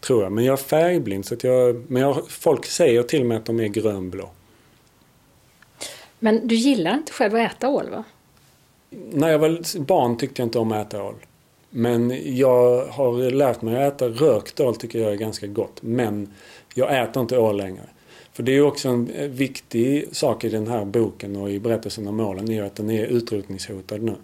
Tror 0.00 0.22
jag. 0.22 0.32
Men 0.32 0.44
jag 0.44 0.52
är 0.52 0.56
färgblind. 0.56 1.26
Så 1.26 1.34
att 1.34 1.44
jag, 1.44 1.84
men 1.88 2.02
jag, 2.02 2.30
folk 2.30 2.66
säger 2.66 3.02
till 3.02 3.24
mig 3.24 3.36
att 3.36 3.44
de 3.44 3.60
är 3.60 3.68
grönblå. 3.68 4.30
Men 6.18 6.48
du 6.48 6.54
gillar 6.54 6.94
inte 6.94 7.12
själv 7.12 7.34
att 7.34 7.52
äta 7.52 7.68
ål 7.68 7.90
va? 7.90 8.04
När 8.90 9.28
jag 9.28 9.38
var 9.38 9.78
barn 9.80 10.16
tyckte 10.16 10.42
jag 10.42 10.46
inte 10.46 10.58
om 10.58 10.72
att 10.72 10.86
äta 10.86 11.02
ål. 11.02 11.14
Men 11.70 12.36
jag 12.36 12.86
har 12.86 13.30
lärt 13.30 13.62
mig 13.62 13.84
att 13.84 13.94
äta 13.94 14.08
rökt 14.08 14.60
ål 14.60 14.76
tycker 14.76 14.98
jag 14.98 15.12
är 15.12 15.16
ganska 15.16 15.46
gott. 15.46 15.82
Men 15.82 16.32
jag 16.74 17.02
äter 17.02 17.22
inte 17.22 17.38
ål 17.38 17.56
längre. 17.56 17.82
För 18.32 18.42
det 18.42 18.52
är 18.52 18.62
också 18.62 18.88
en 18.88 19.10
eh, 19.10 19.28
viktig 19.28 20.08
sak 20.12 20.44
i 20.44 20.48
den 20.48 20.66
här 20.66 20.84
boken 20.84 21.36
och 21.36 21.50
i 21.50 21.58
berättelsen 21.60 22.08
om 22.08 22.20
ålen 22.20 22.50
är 22.50 22.62
att 22.62 22.76
den 22.76 22.90
är 22.90 23.06
utrotningshotad 23.06 24.02
nu. 24.02 24.14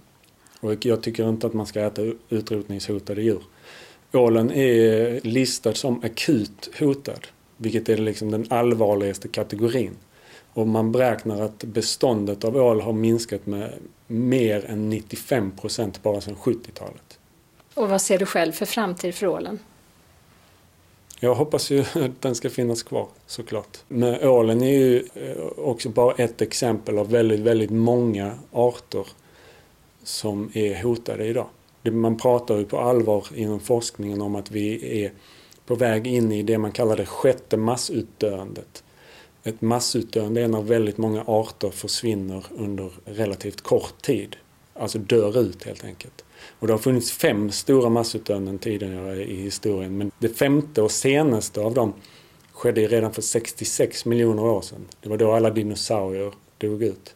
Och 0.61 0.87
jag 0.87 1.03
tycker 1.03 1.29
inte 1.29 1.47
att 1.47 1.53
man 1.53 1.67
ska 1.67 1.81
äta 1.81 2.03
utrotningshotade 2.29 3.23
djur. 3.23 3.43
Ålen 4.13 4.51
är 4.51 5.21
listad 5.21 5.75
som 5.75 6.05
akut 6.05 6.71
hotad. 6.79 7.27
Vilket 7.57 7.89
är 7.89 7.97
liksom 7.97 8.31
den 8.31 8.47
allvarligaste 8.51 9.29
kategorin. 9.29 9.97
Och 10.53 10.69
man 10.69 10.93
beräknar 10.93 11.41
att 11.41 11.65
beståndet 11.65 12.45
av 12.45 12.57
ål 12.57 12.81
har 12.81 12.93
minskat 12.93 13.47
med 13.47 13.73
mer 14.07 14.65
än 14.65 14.91
95 14.91 15.51
procent 15.51 16.03
bara 16.03 16.21
sedan 16.21 16.37
70-talet. 16.37 17.12
Och 17.75 17.89
vad 17.89 18.03
ser 18.03 18.19
du 18.19 18.27
själv 18.27 18.53
för 18.53 18.67
framtid 18.67 19.15
för 19.15 19.27
ålen? 19.27 19.59
Jag 21.21 21.35
hoppas 21.35 21.71
ju 21.71 21.81
att 21.95 22.23
den 22.23 22.35
ska 22.35 22.51
finnas 22.51 22.83
kvar 22.83 23.09
såklart. 23.27 23.79
Men 23.89 24.29
ålen 24.29 24.63
är 24.63 24.79
ju 24.79 25.09
eh, 25.15 25.47
också 25.57 25.89
bara 25.89 26.15
ett 26.15 26.43
exempel 26.43 26.99
av 26.99 27.11
väldigt, 27.11 27.41
väldigt 27.41 27.71
många 27.71 28.35
arter 28.53 29.07
som 30.05 30.51
är 30.55 30.83
hotade 30.83 31.25
idag. 31.25 31.47
Man 31.83 32.17
pratar 32.17 32.59
ju 32.59 32.65
på 32.65 32.79
allvar 32.79 33.27
inom 33.35 33.61
forskningen 33.61 34.23
om 34.23 34.37
att 34.37 34.51
vi 34.51 35.03
är 35.05 35.13
på 35.67 35.75
väg 35.75 36.07
in 36.07 36.33
i 36.33 36.43
det 36.43 36.59
man 36.59 36.73
kallar 36.73 36.97
det 36.97 37.07
sjätte 37.07 37.57
massutdöendet. 37.57 38.85
Ett 39.45 39.61
massutdöende 39.61 40.41
är 40.41 40.49
när 40.49 40.63
väldigt 40.63 40.99
många 40.99 41.25
arter 41.27 41.71
försvinner 41.71 42.45
under 42.51 42.91
relativt 43.05 43.61
kort 43.61 44.03
tid. 44.03 44.37
Alltså 44.75 44.99
dör 44.99 45.41
ut 45.41 45.65
helt 45.65 45.85
enkelt. 45.85 46.25
Och 46.59 46.67
det 46.67 46.73
har 46.73 46.79
funnits 46.79 47.13
fem 47.13 47.51
stora 47.51 47.89
massutdöenden 47.89 48.59
tidigare 48.59 49.25
i 49.25 49.37
historien. 49.37 49.99
Men 49.99 50.11
det 50.19 50.29
femte 50.29 50.83
och 50.83 50.91
senaste 50.91 51.61
av 51.61 51.75
dem 51.75 51.93
skedde 52.53 52.87
redan 52.87 53.13
för 53.13 53.23
66 53.23 54.05
miljoner 54.05 54.43
år 54.43 54.61
sedan. 54.61 54.87
Det 55.01 55.09
var 55.09 55.17
då 55.17 55.33
alla 55.33 55.51
dinosaurier 55.51 56.33
dog 56.59 56.83
ut. 56.83 57.15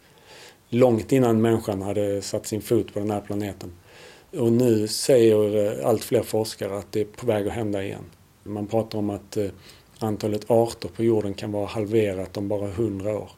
Långt 0.69 1.13
innan 1.13 1.41
människan 1.41 1.83
hade 1.83 2.23
satt 2.23 2.47
sin 2.47 2.63
fot 2.63 2.95
på 2.95 2.99
den 2.99 3.11
här 3.11 3.21
planeten. 3.21 3.73
Och 4.31 4.53
nu 4.53 4.89
säger 4.89 5.79
eh, 5.81 5.89
allt 5.89 6.05
fler 6.05 6.23
forskare 6.23 6.79
att 6.79 6.93
det 6.93 7.01
är 7.01 7.05
på 7.05 7.27
väg 7.27 7.47
att 7.49 7.53
hända 7.53 7.85
igen. 7.85 8.05
Man 8.43 8.67
pratar 8.67 8.99
om 8.99 9.11
att 9.11 9.37
eh, 9.37 9.49
antalet 9.99 10.51
arter 10.51 10.89
på 10.89 11.05
jorden 11.05 11.35
kan 11.35 11.53
vara 11.53 11.67
halverat 11.67 12.37
om 12.37 12.49
bara 12.49 12.69
100 12.69 13.19
år. 13.19 13.31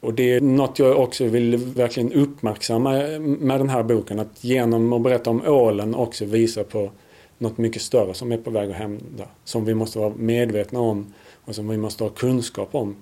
Och 0.00 0.14
det 0.14 0.32
är 0.32 0.40
något 0.40 0.78
jag 0.78 0.98
också 0.98 1.24
vill 1.24 1.56
verkligen 1.56 2.12
uppmärksamma 2.12 2.92
med 3.20 3.60
den 3.60 3.68
här 3.68 3.82
boken. 3.82 4.18
Att 4.18 4.44
genom 4.44 4.92
att 4.92 5.02
berätta 5.02 5.30
om 5.30 5.42
ålen 5.46 5.94
också 5.94 6.24
visa 6.24 6.64
på 6.64 6.90
något 7.38 7.58
mycket 7.58 7.82
större 7.82 8.14
som 8.14 8.32
är 8.32 8.36
på 8.36 8.50
väg 8.50 8.70
att 8.70 8.76
hända. 8.76 9.24
Som 9.44 9.64
vi 9.64 9.74
måste 9.74 9.98
vara 9.98 10.14
medvetna 10.16 10.80
om 10.80 11.14
och 11.44 11.54
som 11.54 11.68
vi 11.68 11.76
måste 11.76 12.04
ha 12.04 12.10
kunskap 12.10 12.74
om 12.74 12.96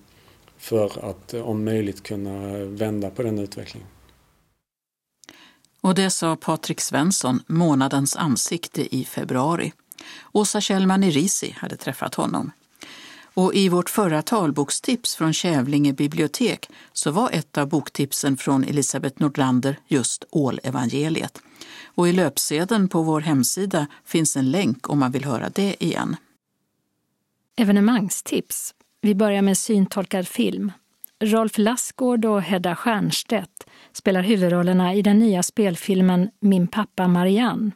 för 0.58 1.04
att 1.10 1.34
om 1.34 1.64
möjligt 1.64 2.02
kunna 2.02 2.58
vända 2.64 3.10
på 3.10 3.22
den 3.22 3.38
utvecklingen. 3.38 3.88
Och 5.80 5.94
det 5.94 6.10
sa 6.10 6.36
Patrik 6.36 6.80
Svensson, 6.80 7.40
månadens 7.46 8.16
ansikte 8.16 8.96
i 8.96 9.04
februari. 9.04 9.72
Åsa 10.32 10.60
Kjellman 10.60 11.04
i 11.04 11.10
Risi 11.10 11.54
hade 11.58 11.76
träffat 11.76 12.14
honom. 12.14 12.50
Och 13.38 13.54
i 13.54 13.68
vårt 13.68 13.90
förra 13.90 14.22
talbokstips 14.22 15.16
från 15.16 15.32
Kävlinge 15.32 15.92
bibliotek 15.92 16.70
så 16.92 17.10
var 17.10 17.30
ett 17.32 17.58
av 17.58 17.68
boktipsen 17.68 18.36
från 18.36 18.64
Elisabeth 18.64 19.22
Nordlander 19.22 19.78
just 19.86 20.24
Ålevangeliet. 20.30 21.42
Och 21.84 22.08
i 22.08 22.12
löpsedeln 22.12 22.88
på 22.88 23.02
vår 23.02 23.20
hemsida 23.20 23.86
finns 24.04 24.36
en 24.36 24.50
länk 24.50 24.90
om 24.90 24.98
man 24.98 25.12
vill 25.12 25.24
höra 25.24 25.48
det 25.48 25.84
igen. 25.84 26.16
Evenemangstips. 27.56 28.74
Vi 29.00 29.14
börjar 29.14 29.42
med 29.42 29.58
syntolkad 29.58 30.28
film. 30.28 30.72
Rolf 31.20 31.58
Lassgård 31.58 32.24
och 32.24 32.42
Hedda 32.42 32.76
Stiernstedt 32.76 33.66
spelar 33.92 34.22
huvudrollerna 34.22 34.94
i 34.94 35.02
den 35.02 35.18
nya 35.18 35.42
spelfilmen 35.42 36.30
Min 36.40 36.68
pappa 36.68 37.08
Marianne. 37.08 37.70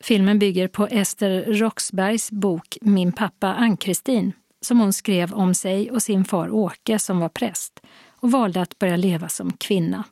Filmen 0.00 0.38
bygger 0.38 0.68
på 0.68 0.86
Ester 0.86 1.44
Roxbergs 1.52 2.30
bok 2.30 2.78
Min 2.80 3.12
pappa 3.12 3.54
Ann-Kristin 3.54 4.32
som 4.64 4.80
hon 4.80 4.92
skrev 4.92 5.32
om 5.32 5.54
sig 5.54 5.90
och 5.90 6.02
sin 6.02 6.24
far 6.24 6.50
Åke 6.50 6.98
som 6.98 7.20
var 7.20 7.28
präst 7.28 7.80
och 8.10 8.30
valde 8.30 8.60
att 8.60 8.78
börja 8.78 8.96
leva 8.96 9.28
som 9.28 9.52
kvinna. 9.52 10.04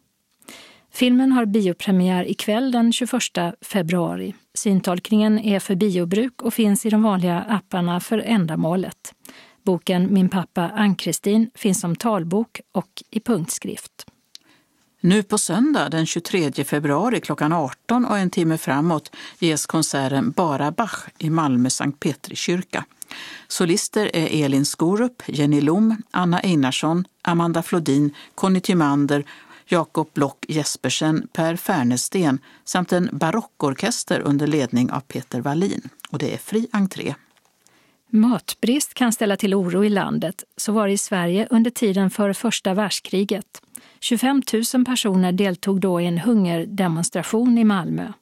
Filmen 0.93 1.33
har 1.33 1.47
biopremiär 1.47 2.31
ikväll 2.31 2.73
den 2.73 2.93
21 2.93 3.13
februari. 3.61 4.35
Syntolkningen 4.55 5.39
är 5.39 5.61
för 5.61 5.75
biobruk 5.75 6.43
och 6.43 6.55
finns 6.55 6.87
i 6.87 6.91
de 6.91 7.03
vanliga 7.03 7.41
apparna 7.41 8.01
för 8.01 8.19
ändamålet. 8.19 9.15
Boken 9.63 10.15
Min 10.15 10.29
pappa 10.29 10.63
Ann-Kristin 10.69 11.51
finns 11.55 11.81
som 11.81 11.97
talbok 11.97 12.61
och 12.73 13.03
i 13.11 13.21
punktskrift. 13.21 14.07
Nu 15.05 15.23
på 15.23 15.39
söndag 15.39 15.89
den 15.89 16.07
23 16.07 16.65
februari 16.65 17.21
klockan 17.21 17.53
18 17.53 18.05
och 18.05 18.19
en 18.19 18.31
timme 18.31 18.59
framåt 18.59 19.17
ges 19.39 19.67
konserten 19.67 20.31
Bara 20.31 20.71
Bach 20.71 21.09
i 21.19 21.31
Malmö 21.31 21.71
Sankt 21.71 22.01
Petri 22.01 22.37
kyrka. 22.37 22.85
Solister 23.49 24.11
är 24.17 24.45
Elin 24.45 24.67
Skorup, 24.67 25.23
Jenny 25.27 25.61
Lom, 25.61 26.03
Anna 26.11 26.41
Einarsson, 26.41 27.05
Amanda 27.23 27.63
Flodin, 27.63 28.15
Conny 28.35 28.61
Timander, 28.61 29.25
Jakob 29.67 30.11
Block 30.15 30.45
Jespersen, 30.49 31.29
Per 31.33 31.57
Färnesten 31.57 32.39
samt 32.65 32.93
en 32.93 33.09
barockorkester 33.13 34.21
under 34.21 34.47
ledning 34.47 34.91
av 34.91 35.01
Peter 35.01 35.41
Wallin. 35.41 35.89
Och 36.11 36.19
det 36.19 36.35
är 36.35 36.39
fri 36.39 36.69
entré. 36.73 37.15
Matbrist 38.11 38.95
kan 38.95 39.13
ställa 39.13 39.37
till 39.37 39.55
oro 39.55 39.85
i 39.85 39.89
landet. 39.89 40.45
Så 40.57 40.73
var 40.73 40.87
det 40.87 40.93
i 40.93 40.99
Sverige 40.99 41.47
under 41.51 41.71
tiden 41.71 42.11
före 42.11 42.35
första 42.35 42.75
världskriget. 42.75 43.63
25 44.03 44.43
000 44.75 44.85
personer 44.85 45.33
deltog 45.33 45.81
då 45.81 46.01
i 46.01 46.07
en 46.07 46.19
hungerdemonstration 46.19 47.59
i 47.59 47.65
Malmö. 47.65 48.13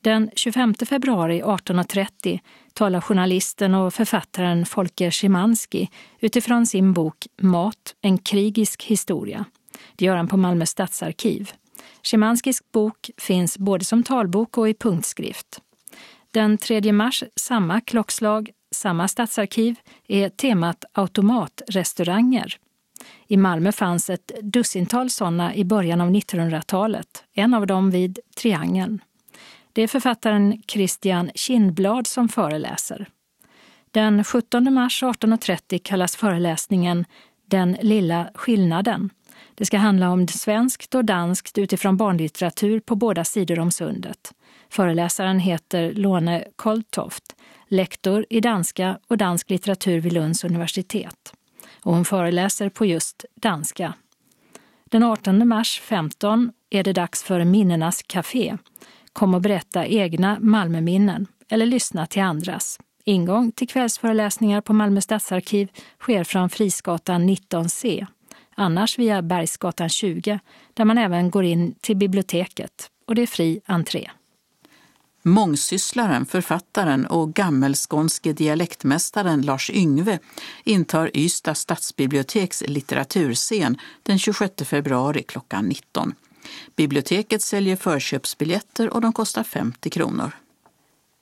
Den 0.00 0.30
25 0.34 0.74
februari 0.74 1.36
1830 1.36 2.40
talar 2.72 3.00
journalisten 3.00 3.74
och 3.74 3.94
författaren 3.94 4.66
Folke 4.66 5.10
Szymanski 5.10 5.90
utifrån 6.20 6.66
sin 6.66 6.92
bok 6.92 7.26
Mat, 7.40 7.94
en 8.00 8.18
krigisk 8.18 8.84
historia. 8.84 9.44
Det 9.96 10.04
gör 10.04 10.16
han 10.16 10.28
på 10.28 10.36
Malmö 10.36 10.66
stadsarkiv. 10.66 11.50
Szymanskis 12.02 12.62
bok 12.72 13.10
finns 13.16 13.58
både 13.58 13.84
som 13.84 14.02
talbok 14.02 14.58
och 14.58 14.68
i 14.68 14.74
punktskrift. 14.74 15.60
Den 16.30 16.58
3 16.58 16.92
mars, 16.92 17.24
samma 17.36 17.80
klockslag, 17.80 18.50
samma 18.74 19.08
stadsarkiv, 19.08 19.76
är 20.08 20.28
temat 20.28 20.84
automatrestauranger. 20.92 22.58
I 23.26 23.36
Malmö 23.36 23.72
fanns 23.72 24.10
ett 24.10 24.32
dussintal 24.42 25.10
sådana 25.10 25.54
i 25.54 25.64
början 25.64 26.00
av 26.00 26.10
1900-talet, 26.10 27.24
en 27.34 27.54
av 27.54 27.66
dem 27.66 27.90
vid 27.90 28.18
Triangeln. 28.36 29.00
Det 29.72 29.82
är 29.82 29.88
författaren 29.88 30.62
Christian 30.66 31.30
Kindblad 31.34 32.06
som 32.06 32.28
föreläser. 32.28 33.06
Den 33.90 34.24
17 34.24 34.74
mars 34.74 35.02
18.30 35.02 35.80
kallas 35.84 36.16
föreläsningen 36.16 37.04
Den 37.46 37.76
lilla 37.80 38.30
skillnaden. 38.34 39.10
Det 39.54 39.66
ska 39.66 39.78
handla 39.78 40.10
om 40.10 40.28
svenskt 40.28 40.94
och 40.94 41.04
danskt 41.04 41.58
utifrån 41.58 41.96
barnlitteratur 41.96 42.80
på 42.80 42.96
båda 42.96 43.24
sidor 43.24 43.58
om 43.58 43.70
sundet. 43.70 44.32
Föreläsaren 44.68 45.38
heter 45.38 45.92
Lone 45.92 46.44
Koltoft, 46.56 47.36
lektor 47.68 48.26
i 48.30 48.40
danska 48.40 48.98
och 49.08 49.18
dansk 49.18 49.50
litteratur 49.50 50.00
vid 50.00 50.12
Lunds 50.12 50.44
universitet. 50.44 51.32
Och 51.82 51.94
hon 51.94 52.04
föreläser 52.04 52.68
på 52.68 52.86
just 52.86 53.24
danska. 53.34 53.94
Den 54.84 55.02
18 55.02 55.48
mars 55.48 55.80
15 55.80 56.52
är 56.70 56.84
det 56.84 56.92
dags 56.92 57.22
för 57.22 57.44
Minnenas 57.44 58.02
café 58.02 58.56
Kom 59.12 59.34
och 59.34 59.40
berätta 59.40 59.86
egna 59.86 60.38
Malmöminnen 60.40 61.26
eller 61.48 61.66
lyssna 61.66 62.06
till 62.06 62.22
andras. 62.22 62.78
Ingång 63.04 63.52
till 63.52 63.68
kvällsföreläsningar 63.68 64.60
på 64.60 64.72
Malmö 64.72 65.00
stadsarkiv 65.00 65.68
sker 66.00 66.24
från 66.24 66.50
Frisgatan 66.50 67.28
19C. 67.28 68.06
annars 68.54 68.98
via 68.98 69.22
Bergsgatan 69.22 69.88
20 69.88 70.38
där 70.74 70.84
man 70.84 70.98
även 70.98 71.30
går 71.30 71.44
in 71.44 71.74
till 71.80 71.96
biblioteket 71.96 72.90
och 73.06 73.14
det 73.14 73.22
är 73.22 73.26
fri 73.26 73.60
entré. 73.66 74.10
Mångsysslaren, 75.22 76.26
författaren 76.26 77.06
och 77.06 77.34
gammelskånske 77.34 78.32
dialektmästaren 78.32 79.42
Lars 79.42 79.70
Yngve 79.70 80.18
intar 80.64 81.10
Ystad 81.14 81.54
stadsbiblioteks 81.54 82.62
litteraturscen 82.66 83.78
den 84.02 84.18
26 84.18 84.54
februari 84.64 85.22
klockan 85.22 85.64
19. 85.64 86.14
Biblioteket 86.76 87.42
säljer 87.42 87.76
förköpsbiljetter 87.76 88.90
och 88.90 89.00
de 89.00 89.12
kostar 89.12 89.42
50 89.42 89.90
kronor. 89.90 90.30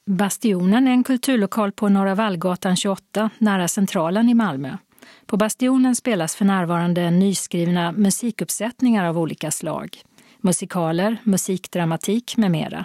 Bastionen 0.06 0.88
är 0.88 0.92
en 0.92 1.04
kulturlokal 1.04 1.72
på 1.72 1.88
Norra 1.88 2.14
Vallgatan 2.14 2.76
28 2.76 3.30
nära 3.38 3.68
Centralen 3.68 4.28
i 4.28 4.34
Malmö. 4.34 4.76
På 5.26 5.36
Bastionen 5.36 5.96
spelas 5.96 6.36
för 6.36 6.44
närvarande 6.44 7.10
nyskrivna 7.10 7.92
musikuppsättningar 7.92 9.04
av 9.04 9.18
olika 9.18 9.50
slag. 9.50 10.02
Musikaler, 10.40 11.16
musikdramatik 11.24 12.36
med 12.36 12.50
mera. 12.50 12.84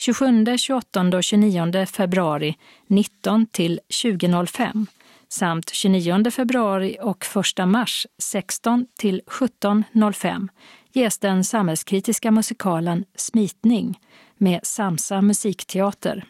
27, 0.00 0.56
28 0.58 1.00
och 1.14 1.24
29 1.24 1.86
februari 1.86 2.56
19 2.86 3.46
till 3.46 3.80
20.05 3.88 4.86
samt 5.28 5.70
29 5.70 6.30
februari 6.30 6.96
och 7.02 7.26
1 7.58 7.68
mars 7.68 8.06
16 8.18 8.86
till 8.98 9.22
17.05 9.26 10.48
ges 10.92 11.18
den 11.18 11.44
samhällskritiska 11.44 12.30
musikalen 12.30 13.04
Smitning 13.14 13.98
med 14.36 14.60
Samsa 14.62 15.20
musikteater. 15.22 16.24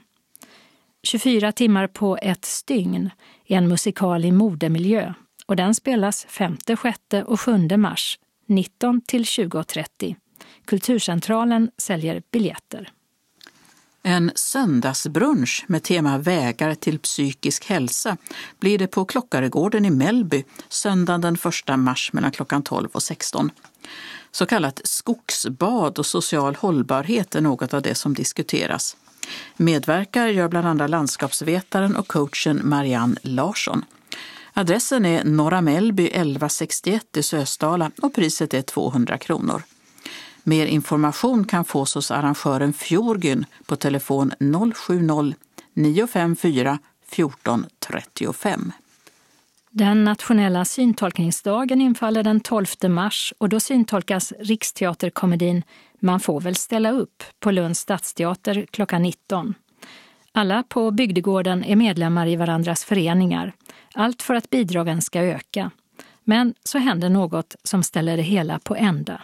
24 1.03 1.53
timmar 1.53 1.87
på 1.87 2.19
ett 2.23 2.45
stygn 2.45 3.11
är 3.47 3.57
en 3.57 3.69
musikal 3.69 4.25
i 4.25 4.33
modemiljö 4.33 5.15
och 5.47 5.57
den 5.57 5.75
spelas 5.75 6.27
5, 6.29 6.57
6 6.67 6.99
och 7.27 7.41
7 7.41 7.77
mars 7.77 8.19
19 8.47 9.01
till 9.01 9.23
20.30. 9.23 10.17
Kulturcentralen 10.65 11.71
säljer 11.79 12.23
biljetter. 12.31 12.93
En 14.03 14.33
söndagsbrunch 14.35 15.65
med 15.69 15.83
tema 15.83 16.19
vägar 16.19 16.75
till 16.75 16.99
psykisk 16.99 17.67
hälsa 17.67 18.17
blir 18.61 18.79
det 18.79 18.87
på 18.87 19.05
Klockaregården 19.05 19.85
i 19.85 19.91
Mellby 19.91 20.45
söndagen 20.69 21.21
den 21.21 21.35
1 21.35 21.79
mars 21.79 22.13
mellan 22.13 22.31
klockan 22.31 22.63
12 22.63 22.89
och 22.93 23.03
16. 23.03 23.51
Så 24.31 24.47
kallat 24.47 24.81
skogsbad 24.85 25.99
och 25.99 26.07
social 26.07 26.55
hållbarhet 26.55 27.35
är 27.35 27.41
något 27.41 27.75
av 27.75 27.83
det 27.83 27.95
som 27.95 28.15
diskuteras. 28.15 28.97
Medverkar 29.57 30.27
gör 30.27 30.49
bland 30.49 30.67
andra 30.67 30.87
landskapsvetaren 30.87 31.97
och 31.97 32.09
coachen 32.09 32.61
Marianne 32.65 33.17
Larsson. 33.23 33.85
Adressen 34.53 35.05
är 35.05 35.25
Norra 35.25 35.61
Mellby 35.61 36.07
1161 36.07 37.17
i 37.17 37.23
Sösdala 37.23 37.91
och 38.03 38.15
priset 38.15 38.55
är 38.55 38.63
200 38.63 39.19
kronor. 39.19 39.63
Mer 40.43 40.67
information 40.67 41.45
kan 41.45 41.65
fås 41.65 41.95
hos 41.95 42.11
arrangören 42.11 42.73
Fjorgyn 42.73 43.47
på 43.67 43.77
telefon 43.77 44.33
070 44.75 45.35
954 45.75 46.79
1435. 47.13 48.73
Den 49.71 50.05
nationella 50.05 50.65
syntolkningsdagen 50.65 51.81
infaller 51.81 52.23
den 52.23 52.41
12 52.41 52.67
mars 52.89 53.35
och 53.39 53.49
då 53.49 53.61
syntolkas 53.61 54.33
Riksteaterkomedin 54.39 55.63
Man 56.01 56.21
får 56.21 56.41
väl 56.41 56.57
ställa 56.57 56.91
upp 56.91 57.23
på 57.41 57.51
Lunds 57.51 57.81
stadsteater 57.81 58.67
klockan 58.71 59.03
19. 59.03 59.55
Alla 60.33 60.63
på 60.63 60.91
bygdegården 60.91 61.65
är 61.65 61.77
medlemmar 61.77 62.27
i 62.27 62.37
varandras 62.37 62.85
föreningar. 62.85 63.53
Allt 63.95 64.23
för 64.23 64.35
att 64.35 64.51
bidragen 64.51 65.03
ska 65.03 65.21
öka. 65.21 65.71
Men 66.25 66.55
så 66.65 66.79
händer 66.79 67.09
något 67.09 67.57
som 67.65 67.83
ställer 67.83 68.17
det 68.17 68.23
hela 68.23 68.59
på 68.59 68.77
ända. 68.77 69.23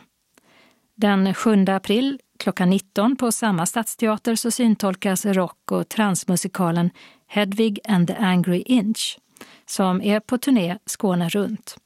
Den 0.96 1.34
7 1.34 1.64
april 1.68 2.18
klockan 2.38 2.70
19 2.70 3.16
på 3.16 3.32
samma 3.32 3.66
stadsteater 3.66 4.34
så 4.34 4.50
syntolkas 4.50 5.26
rock 5.26 5.72
och 5.72 5.88
transmusikalen 5.88 6.90
Hedvig 7.26 7.78
and 7.88 8.08
the 8.08 8.14
Angry 8.14 8.62
Inch 8.66 9.18
som 9.66 10.02
är 10.02 10.20
på 10.20 10.38
turné 10.38 10.78
Skåne 10.86 11.28
runt. 11.28 11.76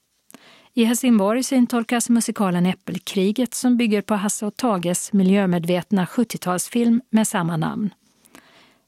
I 0.75 0.85
Helsingborg 0.85 1.43
syntolkas 1.43 2.09
musikalen 2.09 2.67
Äppelkriget 2.67 3.55
som 3.55 3.77
bygger 3.77 4.03
på 4.03 4.15
Hasse 4.15 4.47
och 4.47 4.57
Tages 4.57 5.13
miljömedvetna 5.13 6.05
70-talsfilm 6.05 7.01
med 7.11 7.29
samma 7.29 7.57
namn. 7.57 7.95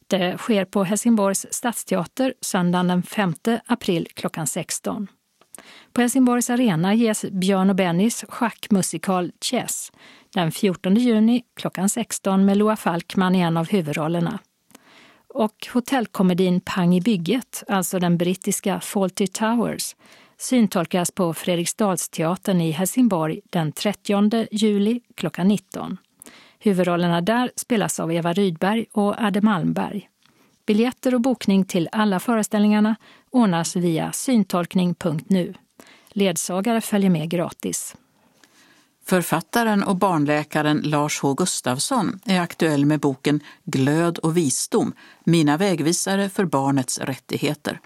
Det 0.06 0.38
sker 0.38 0.64
på 0.64 0.84
Helsingborgs 0.84 1.46
stadsteater 1.50 2.34
söndagen 2.40 2.88
den 2.88 3.02
5 3.02 3.34
april 3.66 4.08
klockan 4.14 4.46
16. 4.46 5.08
På 5.92 6.00
Helsingborgs 6.00 6.50
arena 6.50 6.94
ges 6.94 7.24
Björn 7.30 7.70
och 7.70 7.76
Bennys 7.76 8.24
schackmusikal 8.28 9.32
Chess 9.40 9.92
den 10.34 10.52
14 10.52 10.94
juni 10.94 11.42
klockan 11.56 11.88
16 11.88 12.44
med 12.44 12.56
Loa 12.56 12.76
Falkman 12.76 13.34
i 13.34 13.40
en 13.40 13.56
av 13.56 13.68
huvudrollerna. 13.68 14.38
Och 15.34 15.68
hotellkomedin 15.72 16.60
Pang 16.60 16.94
i 16.94 17.00
bygget, 17.00 17.64
alltså 17.68 17.98
den 17.98 18.18
brittiska 18.18 18.80
Fawlty 18.80 19.26
Towers, 19.26 19.96
syntolkas 20.38 21.10
på 21.10 21.34
Fredriksdalsteatern 21.34 22.60
i 22.60 22.70
Helsingborg 22.70 23.40
den 23.50 23.72
30 23.72 24.46
juli 24.50 25.00
klockan 25.14 25.48
19. 25.48 25.96
Huvudrollerna 26.58 27.20
där 27.20 27.50
spelas 27.56 28.00
av 28.00 28.12
Eva 28.12 28.32
Rydberg 28.32 28.86
och 28.92 29.22
Adde 29.22 29.40
Malmberg. 29.40 30.08
Biljetter 30.66 31.14
och 31.14 31.20
bokning 31.20 31.64
till 31.64 31.88
alla 31.92 32.20
föreställningarna 32.20 32.96
ordnas 33.32 33.76
via 33.76 34.12
syntolkning.nu. 34.12 35.54
Ledsagare 36.08 36.80
följer 36.80 37.10
med 37.10 37.30
gratis. 37.30 37.96
Författaren 39.04 39.82
och 39.82 39.96
barnläkaren 39.96 40.80
Lars 40.84 41.20
H 41.20 41.34
Gustafsson 41.34 42.20
är 42.24 42.40
aktuell 42.40 42.86
med 42.86 43.00
boken 43.00 43.40
Glöd 43.64 44.18
och 44.18 44.36
visdom, 44.36 44.92
mina 45.24 45.56
vägvisare 45.56 46.28
för 46.28 46.44
barnets 46.44 46.98
rättigheter. 46.98 47.80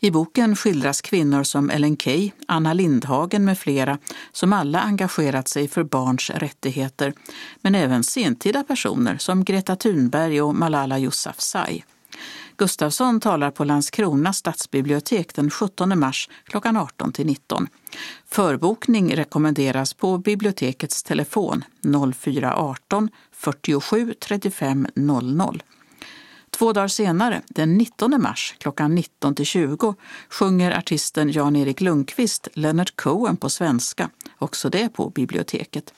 I 0.00 0.10
boken 0.10 0.56
skildras 0.56 1.00
kvinnor 1.00 1.42
som 1.42 1.70
Ellen 1.70 1.96
Key, 1.96 2.30
Anna 2.48 2.72
Lindhagen 2.72 3.44
med 3.44 3.58
flera 3.58 3.98
som 4.32 4.52
alla 4.52 4.80
engagerat 4.80 5.48
sig 5.48 5.68
för 5.68 5.82
barns 5.82 6.30
rättigheter, 6.30 7.12
men 7.60 7.74
även 7.74 8.04
sentida 8.04 8.64
personer 8.64 9.18
som 9.18 9.44
Greta 9.44 9.76
Thunberg 9.76 10.42
och 10.42 10.54
Malala 10.54 10.98
Yousafzai. 10.98 11.84
Gustafsson 12.56 13.20
talar 13.20 13.50
på 13.50 13.64
Landskrona 13.64 14.32
stadsbibliotek 14.32 15.34
den 15.34 15.50
17 15.50 15.98
mars 15.98 16.28
klockan 16.44 16.76
18 16.76 17.12
till 17.12 17.26
19. 17.26 17.68
Förbokning 18.26 19.16
rekommenderas 19.16 19.94
på 19.94 20.18
bibliotekets 20.18 21.02
telefon 21.02 21.64
0418 22.14 23.08
47 23.32 24.14
35 24.14 24.86
00. 24.94 25.62
Två 26.50 26.72
dagar 26.72 26.88
senare, 26.88 27.42
den 27.48 27.78
19 27.78 28.22
mars 28.22 28.54
klockan 28.58 28.94
19 28.94 29.34
till 29.34 29.46
20 29.46 29.94
sjunger 30.30 30.78
artisten 30.78 31.32
Jan-Erik 31.32 31.80
Lundqvist 31.80 32.48
Leonard 32.54 32.96
Cohen 32.96 33.36
på 33.36 33.50
svenska, 33.50 34.10
också 34.38 34.70
det 34.70 34.88
på 34.88 35.10
biblioteket. 35.10 35.94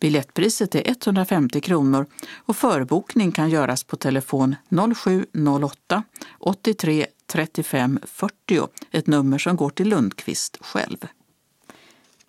Biljettpriset 0.00 0.74
är 0.74 0.88
150 0.88 1.60
kronor 1.60 2.06
och 2.36 2.56
förbokning 2.56 3.32
kan 3.32 3.50
göras 3.50 3.84
på 3.84 3.96
telefon 3.96 4.56
0708 4.94 6.02
83 6.38 7.06
35 7.26 8.00
40, 8.06 8.68
ett 8.90 9.06
nummer 9.06 9.38
som 9.38 9.56
går 9.56 9.70
till 9.70 9.88
Lundqvist 9.88 10.58
själv. 10.60 11.06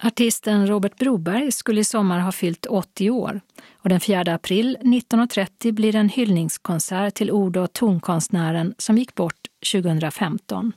Artisten 0.04 0.68
Robert 0.68 0.98
Broberg 0.98 1.52
skulle 1.52 1.82
i 1.82 1.84
sommar 1.84 2.20
ha 2.20 2.32
fyllt 2.32 2.66
80 2.66 3.10
år 3.10 3.42
och 3.74 3.90
den 3.90 4.00
4 4.00 4.34
april 4.34 4.76
1930 4.76 5.72
blir 5.74 5.96
en 5.96 6.10
hyllningskonsert 6.10 7.14
till 7.14 7.32
ord 7.32 7.58
och 7.58 7.74
tonkonstnären 7.74 8.76
som 8.78 8.98
gick 8.98 9.16
bort 9.16 9.48
2015. 9.72 10.74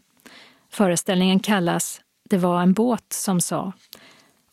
Föreställningen 0.71 1.41
kallas 1.41 2.01
Det 2.31 2.39
var 2.39 2.63
en 2.63 2.73
båt 2.73 3.13
som 3.13 3.41
sa 3.41 3.73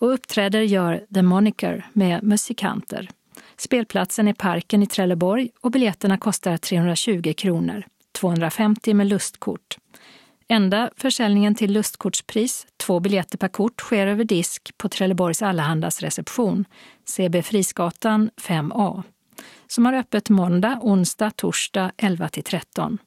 och 0.05 0.13
uppträder 0.13 0.61
gör 0.61 1.05
The 1.13 1.21
Moniker 1.21 1.85
med 1.93 2.23
musikanter. 2.23 3.09
Spelplatsen 3.57 4.27
är 4.27 4.33
Parken 4.33 4.83
i 4.83 4.87
Trelleborg 4.87 5.49
och 5.61 5.71
biljetterna 5.71 6.17
kostar 6.17 6.57
320 6.57 7.33
kronor, 7.37 7.85
250 8.11 8.93
med 8.93 9.07
lustkort. 9.07 9.77
Enda 10.47 10.89
försäljningen 10.97 11.55
till 11.55 11.71
lustkortspris, 11.71 12.67
två 12.77 12.99
biljetter 12.99 13.37
per 13.37 13.47
kort, 13.47 13.81
sker 13.81 14.07
över 14.07 14.23
disk 14.23 14.77
på 14.77 14.89
Trelleborgs 14.89 15.41
Allahandas 15.41 16.01
reception, 16.01 16.65
CB 17.05 17.41
Frisgatan 17.43 18.29
5A, 18.41 19.03
som 19.67 19.85
har 19.85 19.93
öppet 19.93 20.29
måndag, 20.29 20.79
onsdag, 20.81 21.31
torsdag 21.31 21.91
11 21.97 22.29
13. 22.29 22.97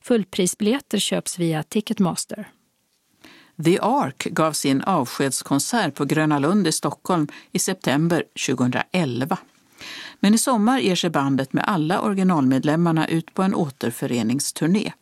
Fullprisbiljetter 0.00 0.98
köps 0.98 1.38
via 1.38 1.62
Ticketmaster. 1.62 2.48
The 3.64 3.78
Ark 3.82 4.24
gav 4.30 4.52
sin 4.52 4.82
avskedskonsert 4.82 5.94
på 5.94 6.04
Gröna 6.04 6.38
Lund 6.38 6.66
i 6.66 6.72
Stockholm 6.72 7.28
i 7.52 7.58
september 7.58 8.24
2011. 8.46 9.38
Men 10.20 10.34
i 10.34 10.38
sommar 10.38 10.78
ger 10.78 10.94
sig 10.94 11.10
bandet 11.10 11.52
med 11.52 11.64
alla 11.68 12.00
originalmedlemmarna 12.00 13.08
ut 13.08 13.34
på 13.34 13.42
en 13.42 13.54
återföreningsturné. 13.54 14.92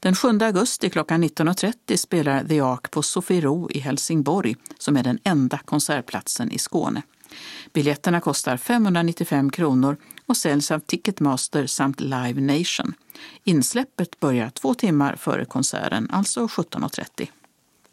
Den 0.00 0.14
7 0.14 0.28
augusti 0.28 0.90
klockan 0.90 1.24
19.30 1.24 1.96
spelar 1.96 2.44
The 2.44 2.60
Ark 2.60 2.90
på 2.90 3.02
Sofiero 3.02 3.70
i 3.70 3.78
Helsingborg 3.78 4.56
som 4.78 4.96
är 4.96 5.02
den 5.02 5.18
enda 5.24 5.58
konsertplatsen 5.58 6.52
i 6.52 6.58
Skåne. 6.58 7.02
Biljetterna 7.72 8.20
kostar 8.20 8.56
595 8.56 9.50
kronor 9.50 9.96
och 10.26 10.36
säljs 10.36 10.70
av 10.70 10.78
Ticketmaster 10.78 11.66
samt 11.66 12.00
Live 12.00 12.40
Nation. 12.40 12.94
Insläppet 13.44 14.20
börjar 14.20 14.50
två 14.50 14.74
timmar 14.74 15.16
före 15.16 15.44
konserten, 15.44 16.08
alltså 16.10 16.46
17.30. 16.46 17.28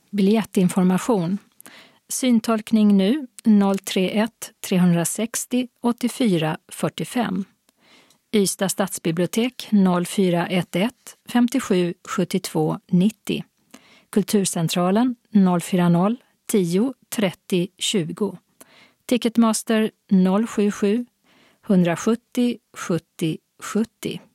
Biljettinformation. 0.10 1.38
Syntolkning 2.10 2.92
nu 2.98 3.28
031 3.44 4.30
360 4.62 5.68
84 5.82 6.58
45. 6.68 7.46
Ystad 8.32 8.72
stadsbibliotek 8.72 9.68
0411 9.72 11.16
57 11.28 11.94
72 12.04 12.80
90. 12.92 13.44
Kulturcentralen 14.10 15.16
040 15.32 16.18
10 16.46 16.94
30 17.10 17.68
20. 17.78 18.38
Ticketmaster 19.06 19.92
077 20.10 21.06
170 21.68 22.60
70 22.74 23.38
70. 23.74 24.29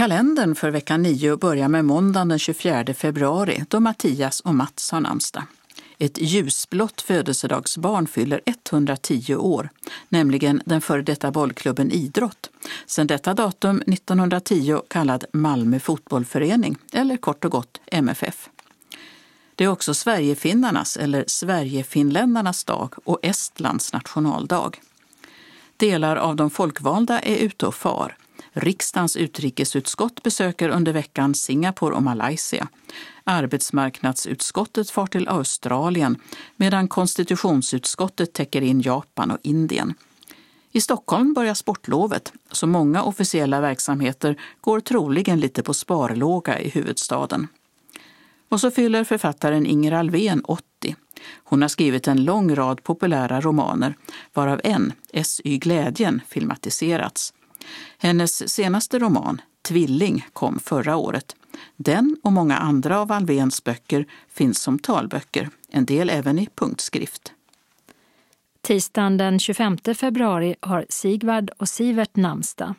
Kalendern 0.00 0.54
för 0.54 0.70
vecka 0.70 0.96
9 0.96 1.36
börjar 1.36 1.68
med 1.68 1.84
måndagen 1.84 2.28
den 2.28 2.38
24 2.38 2.94
februari 2.94 3.64
då 3.68 3.80
Mattias 3.80 4.40
och 4.40 4.54
Mats 4.54 4.90
har 4.90 5.00
namnsdag. 5.00 5.42
Ett 5.98 6.18
ljusblått 6.18 7.00
födelsedagsbarn 7.00 8.06
fyller 8.06 8.40
110 8.44 9.34
år, 9.34 9.68
nämligen 10.08 10.62
den 10.64 10.80
före 10.80 11.02
detta 11.02 11.30
bollklubben 11.30 11.90
Idrott, 11.90 12.50
sedan 12.86 13.06
detta 13.06 13.34
datum 13.34 13.80
1910 13.80 14.80
kallad 14.88 15.24
Malmö 15.32 15.80
fotbollförening, 15.80 16.76
eller 16.92 17.16
kort 17.16 17.44
och 17.44 17.50
gott 17.50 17.80
MFF. 17.86 18.48
Det 19.54 19.64
är 19.64 19.68
också 19.68 19.94
Sverigefinnarnas 19.94 20.96
eller 20.96 21.24
Sverigefinländarnas 21.26 22.64
dag 22.64 22.94
och 23.04 23.18
Estlands 23.22 23.92
nationaldag. 23.92 24.70
Delar 25.76 26.16
av 26.16 26.36
de 26.36 26.50
folkvalda 26.50 27.20
är 27.20 27.36
ute 27.36 27.66
och 27.66 27.74
far. 27.74 28.16
Riksdagens 28.52 29.16
utrikesutskott 29.16 30.22
besöker 30.22 30.68
under 30.68 30.92
veckan 30.92 31.34
Singapore 31.34 31.94
och 31.94 32.02
Malaysia. 32.02 32.68
Arbetsmarknadsutskottet 33.24 34.90
far 34.90 35.06
till 35.06 35.28
Australien 35.28 36.16
medan 36.56 36.88
konstitutionsutskottet 36.88 38.32
täcker 38.32 38.62
in 38.62 38.80
Japan 38.80 39.30
och 39.30 39.38
Indien. 39.42 39.94
I 40.72 40.80
Stockholm 40.80 41.34
börjar 41.34 41.54
sportlovet, 41.54 42.32
så 42.50 42.66
många 42.66 43.02
officiella 43.02 43.60
verksamheter 43.60 44.36
går 44.60 44.80
troligen 44.80 45.40
lite 45.40 45.62
på 45.62 45.74
sparlåga 45.74 46.60
i 46.60 46.68
huvudstaden. 46.68 47.48
Och 48.48 48.60
så 48.60 48.70
fyller 48.70 49.04
författaren 49.04 49.66
Inger 49.66 49.92
Alvén 49.92 50.40
80. 50.44 50.96
Hon 51.44 51.62
har 51.62 51.68
skrivit 51.68 52.08
en 52.08 52.24
lång 52.24 52.54
rad 52.54 52.82
populära 52.82 53.40
romaner, 53.40 53.94
varav 54.34 54.60
en, 54.64 54.92
S.Y. 55.12 55.58
Glädjen, 55.58 56.20
filmatiserats. 56.28 57.32
Hennes 57.98 58.52
senaste 58.52 58.98
roman, 58.98 59.40
Tvilling, 59.62 60.26
kom 60.32 60.58
förra 60.58 60.96
året. 60.96 61.36
Den 61.76 62.16
och 62.22 62.32
många 62.32 62.56
andra 62.56 63.00
av 63.00 63.12
Alvéns 63.12 63.64
böcker 63.64 64.06
finns 64.28 64.62
som 64.62 64.78
talböcker, 64.78 65.50
en 65.70 65.84
del 65.84 66.10
även 66.10 66.38
i 66.38 66.48
punktskrift. 66.54 67.32
Tisdagen 68.62 69.16
den 69.16 69.38
25 69.38 69.78
februari 69.96 70.54
har 70.60 70.86
Sigvard 70.88 71.50
och 71.58 71.68
Sivert 71.68 72.16
namnsdag. 72.16 72.74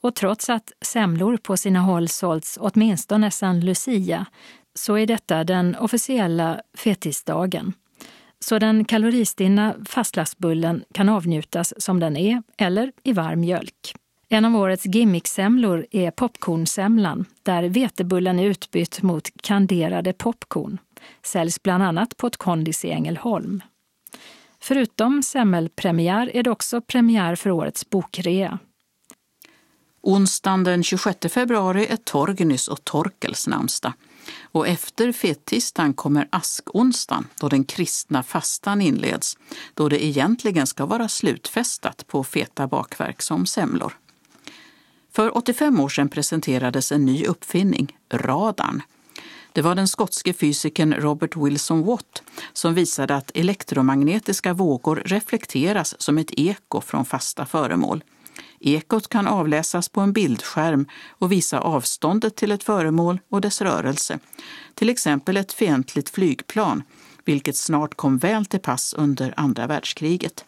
Och 0.00 0.14
trots 0.14 0.50
att 0.50 0.72
semlor 0.80 1.36
på 1.36 1.56
sina 1.56 1.80
håll 1.80 2.08
sålts 2.08 2.58
åtminstone 2.60 3.30
sedan 3.30 3.60
Lucia 3.60 4.26
så 4.74 4.98
är 4.98 5.06
detta 5.06 5.44
den 5.44 5.76
officiella 5.76 6.60
fettisdagen. 6.74 7.72
Så 8.40 8.58
den 8.58 8.84
kaloristinna 8.84 9.74
fastlagsbullen 9.84 10.84
kan 10.94 11.08
avnjutas 11.08 11.74
som 11.76 12.00
den 12.00 12.16
är 12.16 12.42
eller 12.58 12.92
i 13.02 13.12
varm 13.12 13.40
mjölk. 13.40 13.94
En 14.34 14.44
av 14.44 14.56
årets 14.56 14.86
gimmicksemlor 14.86 15.86
är 15.90 16.10
popcornsemlan 16.10 17.24
där 17.42 17.62
vetebullen 17.62 18.38
är 18.38 18.44
utbytt 18.44 19.02
mot 19.02 19.28
kanderade 19.42 20.12
popcorn. 20.12 20.78
Säljs 21.22 21.62
bland 21.62 21.82
annat 21.82 22.16
på 22.16 22.26
ett 22.26 22.36
kondis 22.36 22.84
i 22.84 22.90
Ängelholm. 22.90 23.62
Förutom 24.60 25.22
semmelpremiär 25.22 26.36
är 26.36 26.42
det 26.42 26.50
också 26.50 26.80
premiär 26.80 27.36
för 27.36 27.50
årets 27.50 27.90
bokrea. 27.90 28.58
Onsdagen 30.02 30.64
den 30.64 30.82
26 30.82 31.18
februari 31.28 31.86
är 31.86 31.96
Torgnys 31.96 32.68
och 32.68 32.84
Torkels 32.84 33.46
namnsdag. 33.46 33.92
Och 34.42 34.68
efter 34.68 35.12
fettisdagen 35.12 35.94
kommer 35.94 36.28
askonsdagen 36.30 37.26
då 37.40 37.48
den 37.48 37.64
kristna 37.64 38.22
fastan 38.22 38.80
inleds, 38.80 39.38
då 39.74 39.88
det 39.88 40.04
egentligen 40.04 40.66
ska 40.66 40.86
vara 40.86 41.08
slutfestat 41.08 42.06
på 42.06 42.24
feta 42.24 42.66
bakverk 42.66 43.22
som 43.22 43.46
semlor. 43.46 43.92
För 45.12 45.36
85 45.36 45.80
år 45.80 45.88
sedan 45.88 46.08
presenterades 46.08 46.92
en 46.92 47.04
ny 47.04 47.24
uppfinning, 47.24 47.96
radarn. 48.12 48.82
Det 49.52 49.62
var 49.62 49.74
den 49.74 49.88
skotske 49.88 50.32
fysikern 50.32 50.94
Robert 50.94 51.36
Wilson 51.36 51.82
Watt 51.82 52.22
som 52.52 52.74
visade 52.74 53.16
att 53.16 53.30
elektromagnetiska 53.34 54.52
vågor 54.52 55.02
reflekteras 55.04 56.02
som 56.02 56.18
ett 56.18 56.30
eko 56.36 56.80
från 56.80 57.04
fasta 57.04 57.46
föremål. 57.46 58.04
Ekot 58.60 59.08
kan 59.08 59.26
avläsas 59.26 59.88
på 59.88 60.00
en 60.00 60.12
bildskärm 60.12 60.86
och 61.08 61.32
visa 61.32 61.60
avståndet 61.60 62.36
till 62.36 62.52
ett 62.52 62.64
föremål 62.64 63.20
och 63.28 63.40
dess 63.40 63.60
rörelse. 63.60 64.18
Till 64.74 64.88
exempel 64.88 65.36
ett 65.36 65.52
fientligt 65.52 66.10
flygplan, 66.10 66.82
vilket 67.24 67.56
snart 67.56 67.94
kom 67.94 68.18
väl 68.18 68.46
till 68.46 68.60
pass 68.60 68.94
under 68.94 69.34
andra 69.36 69.66
världskriget. 69.66 70.44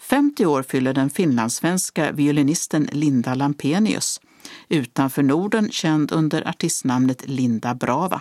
50 0.00 0.46
år 0.46 0.62
fyller 0.62 0.94
den 0.94 1.10
finlandssvenska 1.10 2.12
violinisten 2.12 2.88
Linda 2.92 3.34
Lampenius, 3.34 4.20
utanför 4.68 5.22
Norden 5.22 5.70
känd 5.70 6.12
under 6.12 6.48
artistnamnet 6.48 7.28
Linda 7.28 7.74
Brava. 7.74 8.20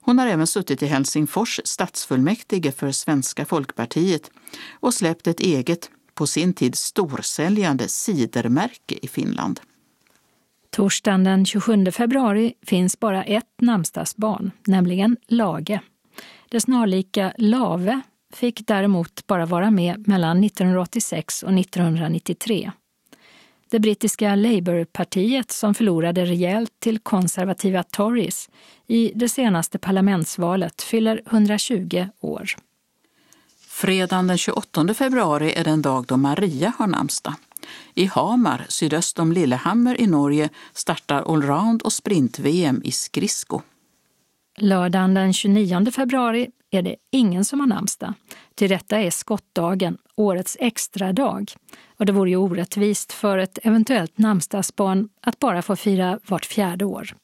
Hon 0.00 0.18
har 0.18 0.26
även 0.26 0.46
suttit 0.46 0.82
i 0.82 0.86
Helsingfors 0.86 1.60
stadsfullmäktige 1.64 2.72
för 2.72 2.92
Svenska 2.92 3.44
folkpartiet 3.44 4.30
och 4.72 4.94
släppt 4.94 5.26
ett 5.26 5.40
eget, 5.40 5.90
på 6.14 6.26
sin 6.26 6.54
tid 6.54 6.74
storsäljande 6.74 7.88
cidermärke 7.88 8.98
i 9.02 9.08
Finland. 9.08 9.60
Torsdagen 10.70 11.24
den 11.24 11.46
27 11.46 11.90
februari 11.90 12.54
finns 12.62 13.00
bara 13.00 13.24
ett 13.24 13.60
namnsdagsbarn, 13.60 14.50
nämligen 14.66 15.16
Lage. 15.28 15.80
Det 16.48 16.60
snarlika 16.60 17.32
Lave 17.38 18.00
fick 18.32 18.66
däremot 18.66 19.26
bara 19.26 19.46
vara 19.46 19.70
med 19.70 20.08
mellan 20.08 20.44
1986 20.44 21.42
och 21.42 21.52
1993. 21.58 22.72
Det 23.70 23.80
brittiska 23.80 24.34
Labourpartiet 24.34 25.50
som 25.50 25.74
förlorade 25.74 26.24
rejält 26.24 26.70
till 26.78 26.98
konservativa 26.98 27.82
Tories 27.82 28.48
i 28.86 29.12
det 29.14 29.28
senaste 29.28 29.78
parlamentsvalet 29.78 30.82
fyller 30.82 31.22
120 31.26 32.08
år. 32.20 32.46
Fredagen 33.68 34.26
den 34.26 34.38
28 34.38 34.94
februari 34.94 35.52
är 35.52 35.64
den 35.64 35.82
dag 35.82 36.04
då 36.06 36.16
Maria 36.16 36.72
har 36.78 36.86
namnsdag. 36.86 37.34
I 37.94 38.04
Hamar, 38.04 38.66
sydöst 38.68 39.18
om 39.18 39.32
Lillehammer 39.32 40.00
i 40.00 40.06
Norge, 40.06 40.48
startar 40.74 41.32
allround 41.32 41.82
och 41.82 41.92
sprint-VM 41.92 42.82
i 42.84 42.92
skridsko. 42.92 43.62
Lördagen 44.62 45.14
den 45.14 45.32
29 45.32 45.90
februari 45.90 46.48
är 46.70 46.82
det 46.82 46.96
ingen 47.10 47.44
som 47.44 47.60
har 47.60 47.66
namnsdag. 47.66 48.14
Till 48.54 48.70
detta 48.70 49.00
är 49.00 49.10
skottdagen, 49.10 49.98
årets 50.16 50.56
extra 50.60 51.12
dag. 51.12 51.52
Och 51.98 52.06
det 52.06 52.12
vore 52.12 52.30
ju 52.30 52.36
orättvist 52.36 53.12
för 53.12 53.38
ett 53.38 53.58
eventuellt 53.62 54.18
namnsdagsbarn 54.18 55.08
att 55.20 55.38
bara 55.38 55.62
få 55.62 55.76
fira 55.76 56.18
vart 56.26 56.44
fjärde 56.44 56.84
år. 56.84 57.14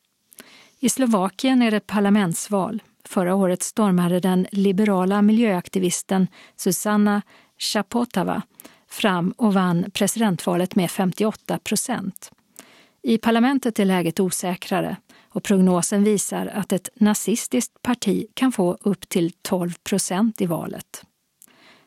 I 0.80 0.88
Slovakien 0.88 1.62
är 1.62 1.70
det 1.70 1.80
parlamentsval. 1.80 2.82
Förra 3.04 3.34
året 3.34 3.62
stormade 3.62 4.20
den 4.20 4.46
liberala 4.52 5.22
miljöaktivisten 5.22 6.26
Susanna 6.56 7.22
Chapotava 7.58 8.42
fram 8.90 9.30
och 9.36 9.54
vann 9.54 9.90
presidentvalet 9.94 10.74
med 10.74 10.90
58 10.90 11.58
procent. 11.58 12.30
I 13.02 13.18
parlamentet 13.18 13.78
är 13.78 13.84
läget 13.84 14.20
osäkrare 14.20 14.96
och 15.38 15.44
prognosen 15.44 16.04
visar 16.04 16.46
att 16.46 16.72
ett 16.72 16.88
nazistiskt 16.94 17.82
parti 17.82 18.26
kan 18.34 18.52
få 18.52 18.78
upp 18.80 19.08
till 19.08 19.32
12 19.42 19.70
procent 19.84 20.40
i 20.40 20.46
valet. 20.46 21.04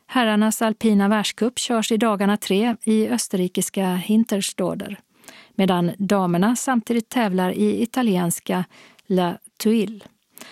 Herrarnas 0.06 0.62
alpina 0.62 1.08
världscup 1.08 1.58
körs 1.58 1.92
i 1.92 1.96
dagarna 1.96 2.36
tre 2.36 2.76
i 2.82 3.08
österrikiska 3.08 3.94
Hinterstoder 3.94 5.00
medan 5.54 5.92
damerna 5.98 6.56
samtidigt 6.56 7.08
tävlar 7.08 7.50
i 7.50 7.82
italienska 7.82 8.64
La 9.06 9.38
Tuille. 9.62 10.04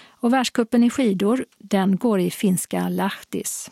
Och 0.09 0.33
världscupen 0.33 0.85
i 0.85 0.91
skidor 0.91 1.45
den 1.59 1.97
går 1.97 2.21
i 2.21 2.31
finska 2.31 2.89
Lahtis. 2.89 3.71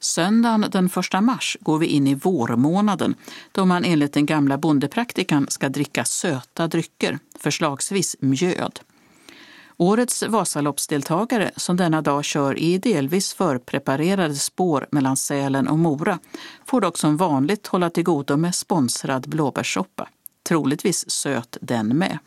Söndagen 0.00 0.66
den 0.70 0.86
1 0.86 1.22
mars 1.22 1.56
går 1.60 1.78
vi 1.78 1.86
in 1.86 2.06
i 2.06 2.14
vårmånaden 2.14 3.14
då 3.52 3.64
man 3.64 3.84
enligt 3.84 4.12
den 4.12 4.26
gamla 4.26 4.58
bondepraktikan 4.58 5.46
ska 5.48 5.68
dricka 5.68 6.04
söta 6.04 6.68
drycker, 6.68 7.18
förslagsvis 7.38 8.16
mjöd. 8.20 8.80
Årets 9.76 10.22
Vasaloppsdeltagare 10.22 11.50
som 11.56 11.76
denna 11.76 12.02
dag 12.02 12.24
kör 12.24 12.58
i 12.58 12.78
delvis 12.78 13.34
förpreparerade 13.34 14.34
spår 14.34 14.86
mellan 14.90 15.16
Sälen 15.16 15.68
och 15.68 15.78
Mora 15.78 16.18
får 16.64 16.80
dock 16.80 16.98
som 16.98 17.16
vanligt 17.16 17.66
hålla 17.66 17.90
till 17.90 18.04
godo 18.04 18.36
med 18.36 18.54
sponsrad 18.54 19.28
blåbärssoppa. 19.28 20.08
Troligtvis 20.48 21.10
söt 21.10 21.56
den 21.60 21.98
med. 21.98 22.18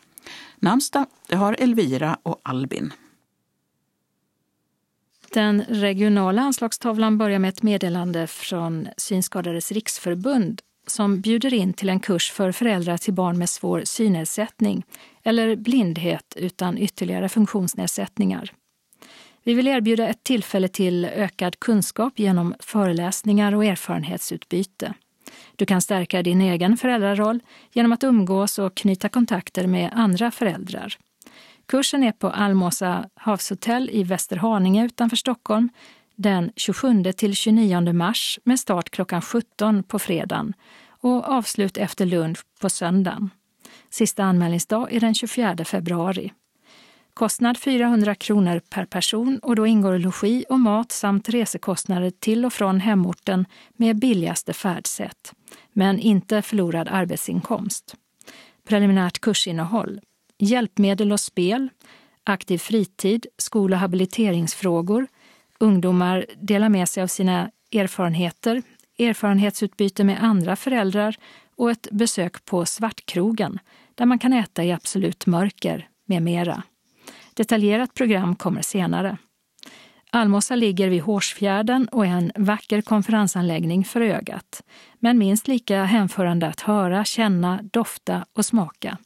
Namnsdag 0.59 1.05
det 1.27 1.35
har 1.35 1.55
Elvira 1.59 2.17
och 2.23 2.39
Albin. 2.43 2.93
Den 5.33 5.63
regionala 5.69 6.41
anslagstavlan 6.41 7.17
börjar 7.17 7.39
med 7.39 7.49
ett 7.49 7.63
meddelande 7.63 8.27
från 8.27 8.87
Synskadades 8.97 9.71
riksförbund 9.71 10.61
som 10.87 11.21
bjuder 11.21 11.53
in 11.53 11.73
till 11.73 11.89
en 11.89 11.99
kurs 11.99 12.31
för 12.31 12.51
föräldrar 12.51 12.97
till 12.97 13.13
barn 13.13 13.37
med 13.37 13.49
svår 13.49 13.81
synnedsättning 13.85 14.83
eller 15.23 15.55
blindhet 15.55 16.33
utan 16.35 16.77
ytterligare 16.77 17.29
funktionsnedsättningar. 17.29 18.51
Vi 19.43 19.53
vill 19.53 19.67
erbjuda 19.67 20.07
ett 20.07 20.23
tillfälle 20.23 20.67
till 20.67 21.05
ökad 21.05 21.59
kunskap 21.59 22.19
genom 22.19 22.55
föreläsningar 22.59 23.55
och 23.55 23.65
erfarenhetsutbyte. 23.65 24.93
Du 25.55 25.65
kan 25.65 25.81
stärka 25.81 26.23
din 26.23 26.41
egen 26.41 26.77
föräldraroll 26.77 27.39
genom 27.73 27.91
att 27.91 28.03
umgås 28.03 28.59
och 28.59 28.75
knyta 28.75 29.09
kontakter 29.09 29.67
med 29.67 29.91
andra 29.93 30.31
föräldrar. 30.31 30.97
Kursen 31.69 32.03
är 32.03 32.11
på 32.11 32.29
Almåsa 32.29 33.09
havshotell 33.15 33.89
i 33.93 34.03
Västerhaninge 34.03 34.85
utanför 34.85 35.17
Stockholm 35.17 35.69
den 36.15 36.51
27 36.55 37.03
till 37.03 37.35
29 37.35 37.93
mars 37.93 38.39
med 38.43 38.59
start 38.59 38.89
klockan 38.89 39.21
17 39.21 39.83
på 39.83 39.99
fredagen 39.99 40.53
och 41.01 41.29
avslut 41.29 41.77
efter 41.77 42.05
lunch 42.05 42.39
på 42.61 42.69
söndagen. 42.69 43.29
Sista 43.89 44.23
anmälningsdag 44.23 44.93
är 44.93 44.99
den 44.99 45.13
24 45.13 45.65
februari. 45.65 46.33
Kostnad 47.13 47.57
400 47.57 48.15
kronor 48.15 48.61
per 48.69 48.85
person 48.85 49.39
och 49.39 49.55
då 49.55 49.67
ingår 49.67 49.97
logi 49.97 50.45
och 50.49 50.59
mat 50.59 50.91
samt 50.91 51.29
resekostnader 51.29 52.09
till 52.09 52.45
och 52.45 52.53
från 52.53 52.79
hemorten 52.79 53.45
med 53.77 53.99
billigaste 53.99 54.53
färdsätt, 54.53 55.33
men 55.73 55.99
inte 55.99 56.41
förlorad 56.41 56.87
arbetsinkomst. 56.87 57.95
Preliminärt 58.67 59.19
kursinnehåll 59.19 59.99
hjälpmedel 60.39 61.11
och 61.11 61.19
spel, 61.19 61.69
aktiv 62.23 62.57
fritid, 62.57 63.25
skol 63.37 63.73
och 63.73 63.79
habiliteringsfrågor. 63.79 65.07
Ungdomar 65.59 66.25
delar 66.41 66.69
med 66.69 66.89
sig 66.89 67.03
av 67.03 67.07
sina 67.07 67.51
erfarenheter, 67.71 68.63
erfarenhetsutbyte 68.99 70.03
med 70.03 70.23
andra 70.23 70.55
föräldrar 70.55 71.15
och 71.55 71.71
ett 71.71 71.87
besök 71.91 72.45
på 72.45 72.65
Svartkrogen 72.65 73.59
där 73.95 74.05
man 74.05 74.19
kan 74.19 74.33
äta 74.33 74.63
i 74.63 74.71
absolut 74.71 75.25
mörker 75.25 75.87
med 76.05 76.23
mera. 76.23 76.63
Detaljerat 77.33 77.93
program 77.93 78.35
kommer 78.35 78.61
senare. 78.61 79.17
Almosa 80.11 80.55
ligger 80.55 80.89
vid 80.89 81.01
Hårsfjärden 81.01 81.87
och 81.87 82.05
är 82.05 82.09
en 82.09 82.31
vacker 82.35 82.81
konferensanläggning 82.81 83.83
för 83.83 84.01
ögat, 84.01 84.63
men 84.99 85.17
minst 85.17 85.47
lika 85.47 85.83
hänförande 85.83 86.47
att 86.47 86.61
höra, 86.61 87.05
känna, 87.05 87.59
dofta 87.63 88.25
och 88.33 88.45
smaka. 88.45 88.97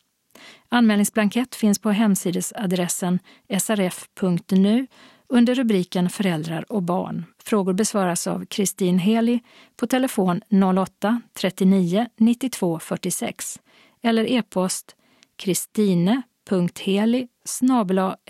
Anmälningsblankett 0.74 1.56
finns 1.56 1.80
på 1.80 1.92
hemsidesadressen 1.92 3.20
srf.nu 3.60 4.88
under 5.28 5.56
rubriken 5.56 6.10
Föräldrar 6.10 6.72
och 6.72 6.84
barn. 6.84 7.26
Frågor 7.44 7.74
besvaras 7.74 8.28
av 8.28 8.46
Kristin 8.46 9.00
Heli 9.00 9.40
på 9.76 9.88
telefon 9.88 10.42
08-39 10.50 12.08
92 12.18 12.80
46 12.80 13.60
eller 14.02 14.32
e-post 14.32 14.96
kristine.heli 15.36 17.28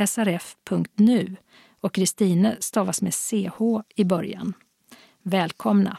srf.nu 0.05 1.35
och 1.81 1.93
Kristine 1.93 2.55
stavas 2.59 3.01
med 3.01 3.13
ch 3.13 3.61
i 3.95 4.03
början. 4.03 4.53
Välkomna! 5.21 5.97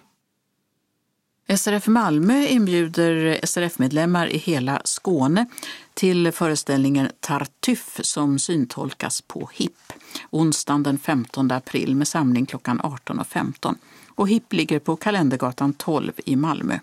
SRF 1.48 1.86
Malmö 1.86 2.46
inbjuder 2.46 3.40
SRF-medlemmar 3.42 4.26
i 4.26 4.38
hela 4.38 4.82
Skåne 4.84 5.46
till 5.94 6.32
föreställningen 6.32 7.08
Tartuffe 7.20 8.04
som 8.04 8.38
syntolkas 8.38 9.20
på 9.20 9.50
HIP 9.54 9.92
onsdagen 10.30 10.82
den 10.82 10.98
15 10.98 11.50
april 11.50 11.96
med 11.96 12.08
samling 12.08 12.46
klockan 12.46 12.80
18.15. 12.80 13.74
Och 14.08 14.28
HIP 14.28 14.52
ligger 14.52 14.78
på 14.78 14.96
Kalendergatan 14.96 15.72
12 15.72 16.12
i 16.24 16.36
Malmö. 16.36 16.78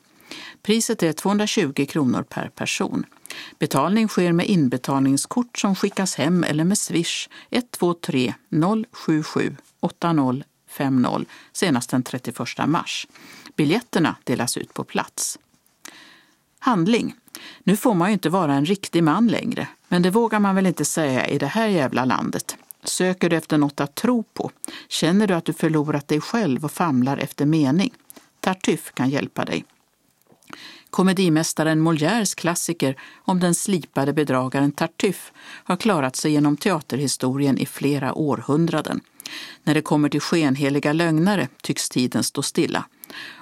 Priset 0.62 1.04
är 1.04 1.14
220 1.14 1.86
kronor 1.90 2.24
per 2.24 2.50
person. 2.50 3.06
Betalning 3.60 4.08
sker 4.08 4.32
med 4.32 4.46
inbetalningskort 4.46 5.58
som 5.58 5.76
skickas 5.76 6.16
hem 6.16 6.44
eller 6.44 6.64
med 6.64 6.78
swish 6.78 7.30
123 7.50 8.34
077 8.92 9.56
8050 9.80 11.26
senast 11.54 11.90
den 11.90 12.04
31 12.04 12.40
mars. 12.68 13.08
Biljetterna 13.56 14.16
delas 14.24 14.58
ut 14.58 14.74
på 14.74 14.84
plats. 14.84 15.40
Handling. 16.60 17.16
Nu 17.64 17.78
får 17.78 17.94
man 17.94 18.10
ju 18.10 18.14
inte 18.14 18.30
vara 18.30 18.54
en 18.54 18.66
riktig 18.66 19.04
man 19.04 19.28
längre, 19.28 19.68
men 19.88 20.02
det 20.02 20.10
vågar 20.10 20.40
man 20.40 20.56
väl 20.56 20.66
inte 20.66 20.86
säga 20.86 21.28
i 21.28 21.38
det 21.38 21.48
här 21.48 21.68
jävla 21.68 22.06
landet. 22.06 22.58
Söker 22.84 23.30
du 23.30 23.36
efter 23.36 23.58
något 23.58 23.80
att 23.80 23.96
tro 23.96 24.24
på? 24.24 24.52
Känner 24.88 25.28
du 25.28 25.34
att 25.34 25.46
du 25.46 25.54
förlorat 25.54 26.08
dig 26.08 26.22
själv 26.22 26.66
och 26.66 26.72
famlar 26.72 27.18
efter 27.18 27.46
mening? 27.46 27.94
Tartuffe 28.40 28.92
kan 28.94 29.10
hjälpa 29.10 29.46
dig. 29.46 29.66
Komedimästaren 30.90 31.88
Molières 31.88 32.36
klassiker 32.36 32.96
om 33.26 33.40
den 33.40 33.56
slipade 33.56 34.14
bedragaren 34.14 34.72
Tartuffe 34.72 35.32
har 35.64 35.78
klarat 35.78 36.16
sig 36.16 36.32
genom 36.32 36.58
teaterhistorien 36.58 37.58
i 37.58 37.66
flera 37.66 38.14
århundraden. 38.14 39.02
När 39.64 39.74
det 39.74 39.82
kommer 39.82 40.10
till 40.10 40.22
skenheliga 40.22 40.94
lögnare 40.94 41.48
tycks 41.62 41.90
tiden 41.90 42.24
stå 42.24 42.42
stilla. 42.42 42.86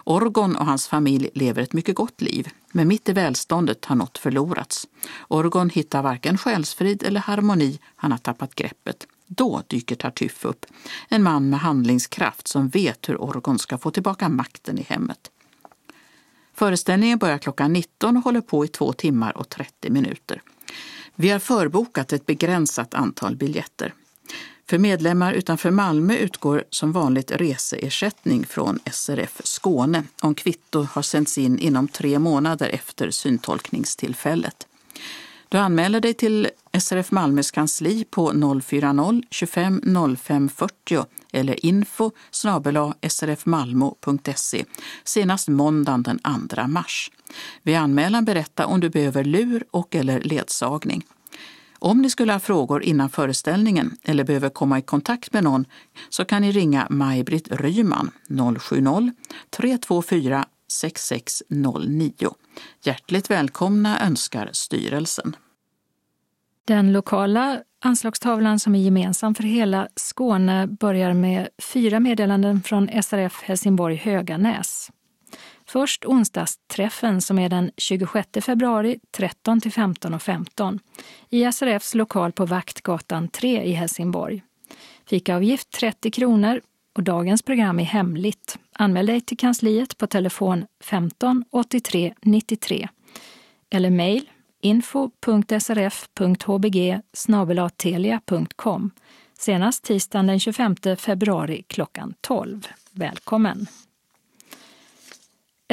Orgon 0.04 0.56
och 0.56 0.66
hans 0.66 0.88
familj 0.88 1.30
lever 1.34 1.62
ett 1.62 1.74
mycket 1.74 1.96
gott 1.96 2.22
liv, 2.22 2.48
men 2.72 2.88
mitt 2.88 3.10
i 3.10 3.14
välståndet 3.14 3.86
har 3.86 3.96
något 3.96 4.18
förlorats. 4.18 4.88
Orgon 5.28 5.70
hittar 5.70 6.04
varken 6.04 6.38
själsfrid 6.38 7.04
eller 7.04 7.20
harmoni, 7.20 7.80
han 7.96 8.12
har 8.12 8.20
tappat 8.20 8.56
greppet. 8.56 9.08
Då 9.28 9.64
dyker 9.68 9.96
Tartuffe 9.96 10.48
upp, 10.48 10.66
en 11.10 11.24
man 11.24 11.50
med 11.50 11.60
handlingskraft 11.60 12.48
som 12.48 12.70
vet 12.70 13.10
hur 13.10 13.22
Orgon 13.22 13.60
ska 13.60 13.78
få 13.78 13.92
tillbaka 13.92 14.30
makten 14.30 14.78
i 14.78 14.84
hemmet. 14.84 15.32
Föreställningen 16.54 17.18
börjar 17.18 17.38
klockan 17.38 17.74
19 17.74 18.18
och 18.18 18.24
håller 18.24 18.42
på 18.42 18.66
i 18.66 18.68
två 18.68 18.94
timmar 18.94 19.38
och 19.38 19.50
30 19.50 19.90
minuter. 19.90 20.42
Vi 21.16 21.30
har 21.30 21.40
förbokat 21.40 22.14
ett 22.14 22.26
begränsat 22.26 22.94
antal 22.94 23.36
biljetter. 23.36 23.94
För 24.70 24.78
medlemmar 24.78 25.34
utanför 25.34 25.72
Malmö 25.72 26.16
utgår 26.16 26.64
som 26.70 26.92
vanligt 26.92 27.32
reseersättning 27.32 28.46
från 28.46 28.80
SRF 28.92 29.42
Skåne 29.44 30.04
om 30.22 30.36
kvitto 30.36 30.84
har 30.84 31.02
sänts 31.02 31.38
in 31.38 31.60
inom 31.60 31.88
tre 31.88 32.20
månader 32.20 32.70
efter 32.70 33.12
syntolkningstillfället. 33.12 34.68
Du 35.50 35.58
anmäler 35.58 36.02
dig 36.02 36.14
till 36.14 36.50
SRF 36.80 37.12
Malmös 37.12 37.52
kansli 37.52 38.06
på 38.10 38.32
040-25 38.32 40.16
05 40.16 40.50
40 40.50 41.06
eller 41.32 41.66
info 41.66 42.12
srfmalmo.se 43.10 44.66
senast 45.04 45.48
måndagen 45.48 46.04
den 46.04 46.20
2 46.50 46.68
mars. 46.68 47.12
Vid 47.64 47.76
anmälan 47.76 48.26
berätta 48.26 48.66
om 48.66 48.80
du 48.80 48.90
behöver 48.90 49.24
lur 49.24 49.64
och 49.72 49.96
eller 49.96 50.20
ledsagning. 50.20 51.04
Om 51.80 52.02
ni 52.02 52.10
skulle 52.10 52.34
ha 52.34 52.40
frågor 52.40 52.84
innan 52.84 53.10
föreställningen 53.10 53.98
eller 54.04 54.24
behöver 54.24 54.50
komma 54.50 54.80
i 54.80 54.82
kontakt 54.82 55.34
med 55.34 55.44
någon 55.44 55.66
så 56.10 56.26
kan 56.26 56.42
ni 56.42 56.52
ringa 56.52 56.88
Maj-Britt 56.90 57.48
Ryman 57.52 58.12
070-324 58.28 60.46
6609. 60.72 62.30
Hjärtligt 62.84 63.30
välkomna 63.30 64.06
önskar 64.06 64.50
styrelsen. 64.54 65.36
Den 66.66 66.92
lokala 66.92 67.60
anslagstavlan 67.84 68.60
som 68.60 68.76
är 68.76 68.80
gemensam 68.80 69.36
för 69.36 69.44
hela 69.44 69.88
Skåne 69.96 70.68
börjar 70.68 71.14
med 71.14 71.50
fyra 71.74 72.00
meddelanden 72.00 72.62
från 72.62 73.04
SRF 73.04 73.42
Helsingborg 73.44 73.96
Höganäs. 73.96 74.92
Först 75.70 76.06
onsdagsträffen 76.06 77.22
som 77.22 77.40
är 77.40 77.50
den 77.50 77.72
26 77.78 78.30
februari 78.42 79.00
13 79.12 79.62
till 79.62 79.72
15.15 79.72 80.80
i 81.30 81.52
SRFs 81.52 81.96
lokal 81.96 82.32
på 82.32 82.46
Vaktgatan 82.46 83.28
3 83.28 83.64
i 83.64 83.72
Helsingborg. 83.72 84.44
Fikaavgift 85.06 85.72
30 85.72 86.12
kronor 86.12 86.62
och 86.94 87.04
dagens 87.04 87.42
program 87.42 87.80
är 87.80 87.84
hemligt. 87.84 88.60
Anmäl 88.74 89.06
dig 89.06 89.22
till 89.22 89.38
kansliet 89.38 89.98
på 89.98 90.08
telefon 90.08 90.66
15 90.84 91.46
83 91.52 92.14
93 92.22 92.88
eller 93.70 93.90
mejl 93.90 94.30
info.srf.hbg 94.62 95.42
snabelatelia.com 97.14 98.92
senast 99.40 99.84
tisdagen 99.84 100.28
den 100.28 100.40
25 100.40 100.76
februari 100.98 101.64
klockan 101.68 102.14
12. 102.22 102.68
Välkommen! 102.92 103.68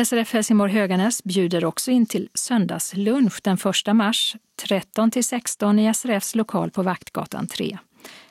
SRF 0.05 0.33
Helsingborg 0.33 0.73
Höganäs 0.73 1.25
bjuder 1.25 1.65
också 1.65 1.91
in 1.91 2.07
till 2.07 2.29
söndagslunch 2.35 3.41
den 3.43 3.59
1 3.89 3.97
mars 3.97 4.37
13 4.57 5.11
till 5.11 5.25
16 5.25 5.79
i 5.79 5.95
SRFs 5.95 6.35
lokal 6.35 6.71
på 6.71 6.83
Vaktgatan 6.83 7.47
3. 7.47 7.79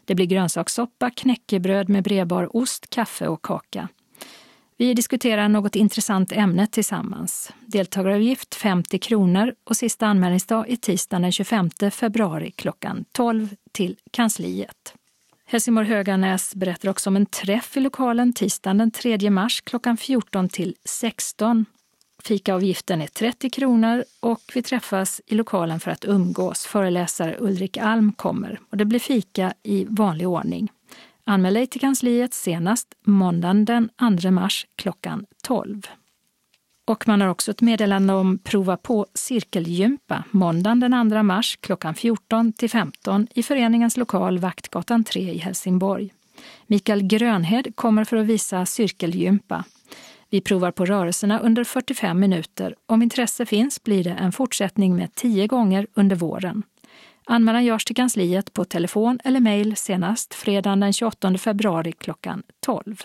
Det 0.05 0.15
blir 0.15 0.25
grönsakssoppa, 0.25 1.09
knäckebröd 1.09 1.89
med 1.89 2.03
bredbar 2.03 2.55
ost, 2.57 2.89
kaffe 2.89 3.27
och 3.27 3.41
kaka. 3.41 3.87
Vi 4.77 4.93
diskuterar 4.93 5.49
något 5.49 5.75
intressant 5.75 6.31
ämne 6.31 6.67
tillsammans. 6.67 7.51
Deltagaravgift 7.65 8.55
50 8.55 8.99
kronor 8.99 9.53
och 9.63 9.77
sista 9.77 10.07
anmälningsdag 10.07 10.69
är 10.69 10.75
tisdagen 10.75 11.21
den 11.21 11.31
25 11.31 11.69
februari 11.91 12.51
klockan 12.51 13.05
12 13.11 13.55
till 13.71 13.95
kansliet. 14.11 14.93
Helsingborg 15.47 15.87
Höganäs 15.87 16.55
berättar 16.55 16.89
också 16.89 17.09
om 17.09 17.15
en 17.15 17.25
träff 17.25 17.77
i 17.77 17.79
lokalen 17.79 18.33
tisdagen 18.33 18.77
den 18.77 18.91
3 18.91 19.29
mars 19.29 19.61
klockan 19.61 19.97
14 19.97 20.49
till 20.49 20.75
16. 20.85 21.65
Fikaavgiften 22.23 23.01
är 23.01 23.07
30 23.07 23.49
kronor 23.49 24.03
och 24.19 24.41
vi 24.53 24.61
träffas 24.61 25.21
i 25.25 25.35
lokalen 25.35 25.79
för 25.79 25.91
att 25.91 26.05
umgås. 26.05 26.65
Föreläsare 26.65 27.35
Ulrik 27.39 27.77
Alm 27.77 28.13
kommer 28.13 28.59
och 28.69 28.77
det 28.77 28.85
blir 28.85 28.99
fika 28.99 29.53
i 29.63 29.85
vanlig 29.89 30.27
ordning. 30.27 30.71
Anmäl 31.23 31.53
dig 31.53 31.67
till 31.67 31.81
kansliet 31.81 32.33
senast 32.33 32.87
måndagen 33.05 33.65
den 33.65 33.89
2 34.21 34.31
mars 34.31 34.67
klockan 34.75 35.25
12. 35.43 35.81
Och 36.87 37.07
man 37.07 37.21
har 37.21 37.27
också 37.27 37.51
ett 37.51 37.61
meddelande 37.61 38.13
om 38.13 38.37
prova 38.37 38.77
på 38.77 39.05
cirkelgympa 39.13 40.23
måndagen 40.31 40.79
den 40.79 41.11
2 41.11 41.23
mars 41.23 41.57
klockan 41.61 41.95
14 41.95 42.53
till 42.53 42.69
15 42.69 43.27
i 43.33 43.43
föreningens 43.43 43.97
lokal 43.97 44.39
Vaktgatan 44.39 45.03
3 45.03 45.21
i 45.21 45.37
Helsingborg. 45.37 46.13
Mikael 46.67 47.03
Grönhed 47.03 47.75
kommer 47.75 48.03
för 48.03 48.17
att 48.17 48.25
visa 48.25 48.65
cirkelgympa. 48.65 49.63
Vi 50.29 50.41
provar 50.41 50.71
på 50.71 50.85
rörelserna 50.85 51.39
under 51.39 51.63
45 51.63 52.19
minuter. 52.19 52.75
Om 52.85 53.01
intresse 53.01 53.45
finns 53.45 53.83
blir 53.83 54.03
det 54.03 54.11
en 54.19 54.31
fortsättning 54.31 54.95
med 54.95 55.15
10 55.15 55.47
gånger 55.47 55.87
under 55.93 56.15
våren. 56.15 56.63
Anmälan 57.25 57.65
görs 57.65 57.85
till 57.85 57.95
kansliet 57.95 58.53
på 58.53 58.65
telefon 58.65 59.19
eller 59.23 59.39
mejl 59.39 59.75
senast 59.75 60.33
fredagen 60.33 60.79
den 60.79 60.93
28 60.93 61.37
februari 61.37 61.91
klockan 61.91 62.43
12. 62.59 63.03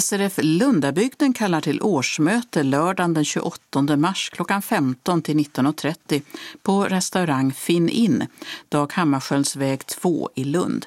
SRF 0.00 0.38
Lundabygden 0.42 1.32
kallar 1.32 1.60
till 1.60 1.82
årsmöte 1.82 2.62
lördagen 2.62 3.14
den 3.14 3.24
28 3.24 3.96
mars 3.96 4.30
klockan 4.32 4.62
15 4.62 5.22
till 5.22 5.36
19.30 5.36 6.22
på 6.62 6.84
restaurang 6.84 7.52
Finn 7.52 7.88
In, 7.88 8.26
Dag 8.68 8.92
Hammarskjölds 8.92 9.56
2 9.86 10.30
i 10.34 10.44
Lund. 10.44 10.86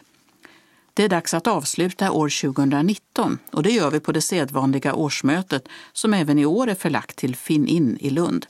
Det 0.94 1.04
är 1.04 1.10
dags 1.10 1.34
att 1.34 1.48
avsluta 1.48 2.12
år 2.12 2.42
2019 2.42 3.40
och 3.52 3.64
det 3.64 3.72
gör 3.72 3.92
vi 3.92 4.00
på 4.00 4.12
det 4.12 4.22
sedvanliga 4.22 4.94
årsmötet 4.94 5.68
som 5.94 6.14
även 6.14 6.40
i 6.40 6.46
år 6.46 6.68
är 6.68 6.76
förlagt 6.76 7.16
till 7.16 7.36
Finn 7.36 7.68
In 7.68 7.98
i 8.00 8.10
Lund. 8.10 8.46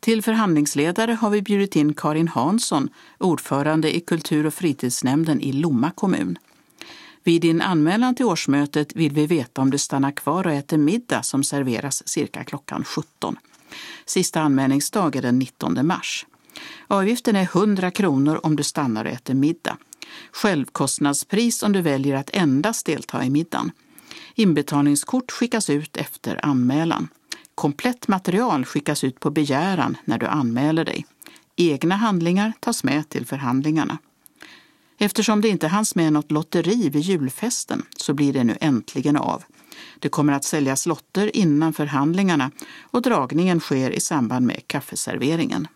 Till 0.00 0.22
förhandlingsledare 0.22 1.12
har 1.12 1.30
vi 1.30 1.42
bjudit 1.42 1.76
in 1.76 1.94
Karin 1.94 2.28
Hansson, 2.28 2.88
ordförande 3.18 3.96
i 3.96 4.00
kultur 4.00 4.46
och 4.46 4.54
fritidsnämnden 4.54 5.40
i 5.40 5.52
Lomma 5.52 5.90
kommun. 5.90 6.38
Vid 7.24 7.42
din 7.42 7.62
anmälan 7.62 8.14
till 8.14 8.26
årsmötet 8.26 8.96
vill 8.96 9.12
vi 9.12 9.26
veta 9.26 9.62
om 9.62 9.70
du 9.70 9.78
stannar 9.78 10.10
kvar 10.10 10.46
och 10.46 10.52
äter 10.52 10.78
middag 10.78 11.22
som 11.22 11.44
serveras 11.44 12.08
cirka 12.08 12.44
klockan 12.44 12.84
17. 12.84 13.36
Sista 14.06 14.40
anmälningsdag 14.40 15.16
är 15.16 15.22
den 15.22 15.38
19 15.38 15.86
mars. 15.86 16.26
Avgiften 16.86 17.36
är 17.36 17.42
100 17.42 17.90
kronor 17.90 18.40
om 18.42 18.56
du 18.56 18.62
stannar 18.62 19.04
och 19.04 19.10
äter 19.10 19.34
middag. 19.34 19.76
Självkostnadspris 20.32 21.62
om 21.62 21.72
du 21.72 21.80
väljer 21.80 22.16
att 22.16 22.30
endast 22.32 22.86
delta 22.86 23.24
i 23.24 23.30
middagen. 23.30 23.70
Inbetalningskort 24.34 25.30
skickas 25.30 25.70
ut 25.70 25.96
efter 25.96 26.44
anmälan. 26.44 27.08
Komplett 27.54 28.08
material 28.08 28.64
skickas 28.64 29.04
ut 29.04 29.20
på 29.20 29.30
begäran 29.30 29.96
när 30.04 30.18
du 30.18 30.26
anmäler 30.26 30.84
dig. 30.84 31.06
Egna 31.56 31.96
handlingar 31.96 32.52
tas 32.60 32.84
med 32.84 33.08
till 33.08 33.26
förhandlingarna. 33.26 33.98
Eftersom 35.02 35.40
det 35.40 35.48
inte 35.48 35.68
hanns 35.68 35.94
med 35.94 36.12
något 36.12 36.30
lotteri 36.30 36.88
vid 36.88 37.02
julfesten 37.02 37.82
så 37.96 38.14
blir 38.14 38.32
det 38.32 38.44
nu 38.44 38.56
äntligen 38.60 39.16
av. 39.16 39.42
Det 39.98 40.08
kommer 40.08 40.32
att 40.32 40.44
säljas 40.44 40.86
lotter 40.86 41.36
innan 41.36 41.72
förhandlingarna 41.72 42.50
och 42.80 43.02
dragningen 43.02 43.60
sker 43.60 43.90
i 43.90 44.00
samband 44.00 44.46
med 44.46 44.66
kaffeserveringen. 44.66 45.66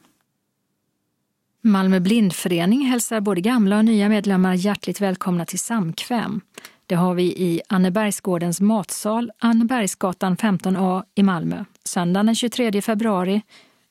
Malmö 1.62 2.00
blindförening 2.00 2.80
hälsar 2.80 3.20
både 3.20 3.40
gamla 3.40 3.78
och 3.78 3.84
nya 3.84 4.08
medlemmar 4.08 4.54
hjärtligt 4.54 5.00
välkomna 5.00 5.44
till 5.44 5.58
samkväm. 5.58 6.40
Det 6.86 6.94
har 6.94 7.14
vi 7.14 7.22
i 7.22 7.60
Annebergsgårdens 7.68 8.60
matsal, 8.60 9.30
Annebergsgatan 9.38 10.36
15A 10.36 11.02
i 11.14 11.22
Malmö, 11.22 11.64
söndagen 11.84 12.26
den 12.26 12.34
23 12.34 12.82
februari 12.82 13.42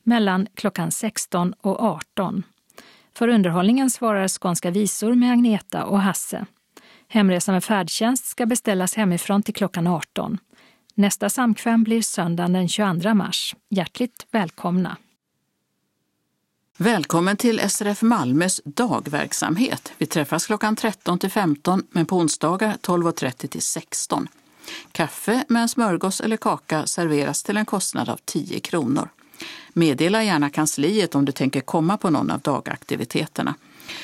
mellan 0.02 0.46
klockan 0.54 0.90
16 0.90 1.52
och 1.60 1.82
18. 1.82 2.42
För 3.16 3.28
underhållningen 3.28 3.90
svarar 3.90 4.28
Skånska 4.28 4.70
visor 4.70 5.14
med 5.14 5.32
Agneta 5.32 5.84
och 5.84 6.00
Hasse. 6.00 6.46
Hemresa 7.08 7.52
med 7.52 7.64
färdtjänst 7.64 8.26
ska 8.26 8.46
beställas 8.46 8.94
hemifrån 8.94 9.42
till 9.42 9.54
klockan 9.54 9.86
18. 9.86 10.38
Nästa 10.94 11.30
samkväm 11.30 11.84
blir 11.84 12.02
söndagen 12.02 12.52
den 12.52 12.68
22 12.68 13.14
mars. 13.14 13.54
Hjärtligt 13.70 14.26
välkomna! 14.30 14.96
Välkommen 16.78 17.36
till 17.36 17.70
SRF 17.70 18.02
Malmös 18.02 18.60
dagverksamhet. 18.64 19.92
Vi 19.98 20.06
träffas 20.06 20.46
klockan 20.46 20.76
13 20.76 21.18
till 21.18 21.30
15 21.30 21.82
men 21.90 22.06
på 22.06 22.16
onsdagar 22.16 22.76
12.30 22.82 23.46
till 23.46 23.62
16. 23.62 24.28
Kaffe 24.92 25.44
med 25.48 25.62
en 25.62 25.68
smörgås 25.68 26.20
eller 26.20 26.36
kaka 26.36 26.86
serveras 26.86 27.42
till 27.42 27.56
en 27.56 27.66
kostnad 27.66 28.08
av 28.08 28.20
10 28.24 28.60
kronor. 28.60 29.08
Meddela 29.72 30.24
gärna 30.24 30.50
kansliet 30.50 31.14
om 31.14 31.24
du 31.24 31.32
tänker 31.32 31.60
komma 31.60 31.96
på 31.96 32.10
någon 32.10 32.30
av 32.30 32.40
dagaktiviteterna. 32.40 33.54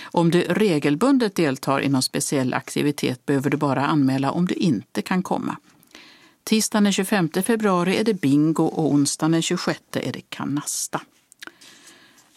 Om 0.02 0.30
du 0.30 0.40
regelbundet 0.40 1.34
deltar 1.34 1.80
i 1.80 1.88
någon 1.88 2.02
speciell 2.02 2.54
aktivitet 2.54 3.26
behöver 3.26 3.50
du 3.50 3.56
bara 3.56 3.86
anmäla 3.86 4.30
om 4.30 4.46
du 4.46 4.54
inte 4.54 5.02
kan 5.02 5.22
komma. 5.22 5.56
Tisdagen 6.44 6.84
den 6.84 6.92
25 6.92 7.30
februari 7.46 7.96
är 7.96 8.04
det 8.04 8.14
bingo 8.14 8.64
och 8.64 8.92
onsdagen 8.92 9.32
den 9.32 9.42
26 9.42 9.80
är 9.92 10.12
det 10.12 10.20
kanasta. 10.28 11.00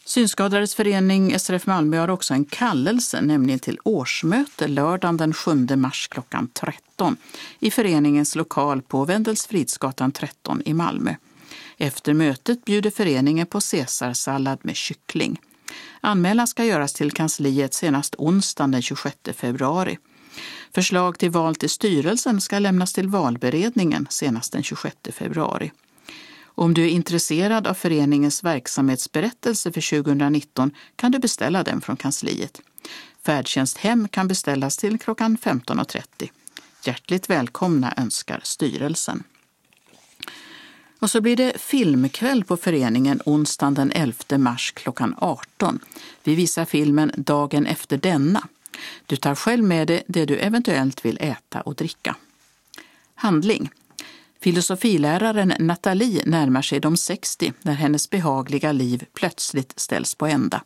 Synskadades 0.05 0.75
förening 0.75 1.39
SRF 1.39 1.65
Malmö 1.65 1.97
har 1.97 2.09
också 2.09 2.33
en 2.33 2.45
kallelse, 2.45 3.21
nämligen 3.21 3.59
till 3.59 3.79
årsmöte 3.83 4.67
lördagen 4.67 5.17
den 5.17 5.33
7 5.33 5.67
mars 5.75 6.07
klockan 6.07 6.49
13 6.53 7.17
i 7.59 7.71
föreningens 7.71 8.35
lokal 8.35 8.81
på 8.81 9.05
Wendelsfridsgatan 9.05 10.11
13 10.11 10.61
i 10.65 10.73
Malmö. 10.73 11.15
Efter 11.77 12.13
mötet 12.13 12.65
bjuder 12.65 12.89
föreningen 12.89 13.47
på 13.47 13.59
caesarsallad 13.61 14.59
med 14.61 14.75
kyckling. 14.75 15.39
Anmälan 16.01 16.47
ska 16.47 16.65
göras 16.65 16.93
till 16.93 17.11
kansliet 17.11 17.73
senast 17.73 18.15
onsdagen 18.17 18.71
den 18.71 18.81
26 18.81 19.17
februari. 19.33 19.97
Förslag 20.73 21.19
till 21.19 21.29
val 21.29 21.55
till 21.55 21.69
styrelsen 21.69 22.41
ska 22.41 22.59
lämnas 22.59 22.93
till 22.93 23.07
valberedningen 23.07 24.07
senast 24.09 24.51
den 24.51 24.63
26 24.63 24.95
februari. 25.11 25.71
Om 26.43 26.73
du 26.73 26.83
är 26.83 26.89
intresserad 26.89 27.67
av 27.67 27.73
föreningens 27.73 28.43
verksamhetsberättelse 28.43 29.71
för 29.71 30.03
2019 30.03 30.71
kan 30.95 31.11
du 31.11 31.19
beställa 31.19 31.63
den 31.63 31.81
från 31.81 31.97
kansliet. 31.97 32.61
Färdtjänst 33.25 33.77
hem 33.77 34.07
kan 34.07 34.27
beställas 34.27 34.77
till 34.77 34.99
klockan 34.99 35.37
15.30. 35.37 36.29
Hjärtligt 36.83 37.29
välkomna 37.29 37.93
önskar 37.97 38.39
styrelsen. 38.43 39.23
Och 41.05 41.11
så 41.11 41.21
blir 41.21 41.35
det 41.35 41.61
filmkväll 41.61 42.43
på 42.43 42.57
föreningen 42.57 43.21
onsdagen 43.25 43.73
den 43.73 43.91
11 43.91 44.37
mars 44.37 44.71
klockan 44.71 45.15
18. 45.17 45.79
Vi 46.23 46.35
visar 46.35 46.65
filmen 46.65 47.11
Dagen 47.17 47.65
efter 47.65 47.97
denna. 47.97 48.47
Du 49.05 49.15
tar 49.15 49.35
själv 49.35 49.63
med 49.63 49.87
dig 49.87 50.03
det 50.07 50.25
du 50.25 50.37
eventuellt 50.37 51.05
vill 51.05 51.17
äta 51.21 51.61
och 51.61 51.75
dricka. 51.75 52.15
Handling. 53.15 53.69
Filosofiläraren 54.41 55.53
Nathalie 55.59 56.23
närmar 56.25 56.61
sig 56.61 56.79
de 56.79 56.97
60 56.97 57.53
när 57.61 57.73
hennes 57.73 58.09
behagliga 58.09 58.71
liv 58.71 59.05
plötsligt 59.13 59.79
ställs 59.79 60.15
på 60.15 60.27
ända. 60.27 60.63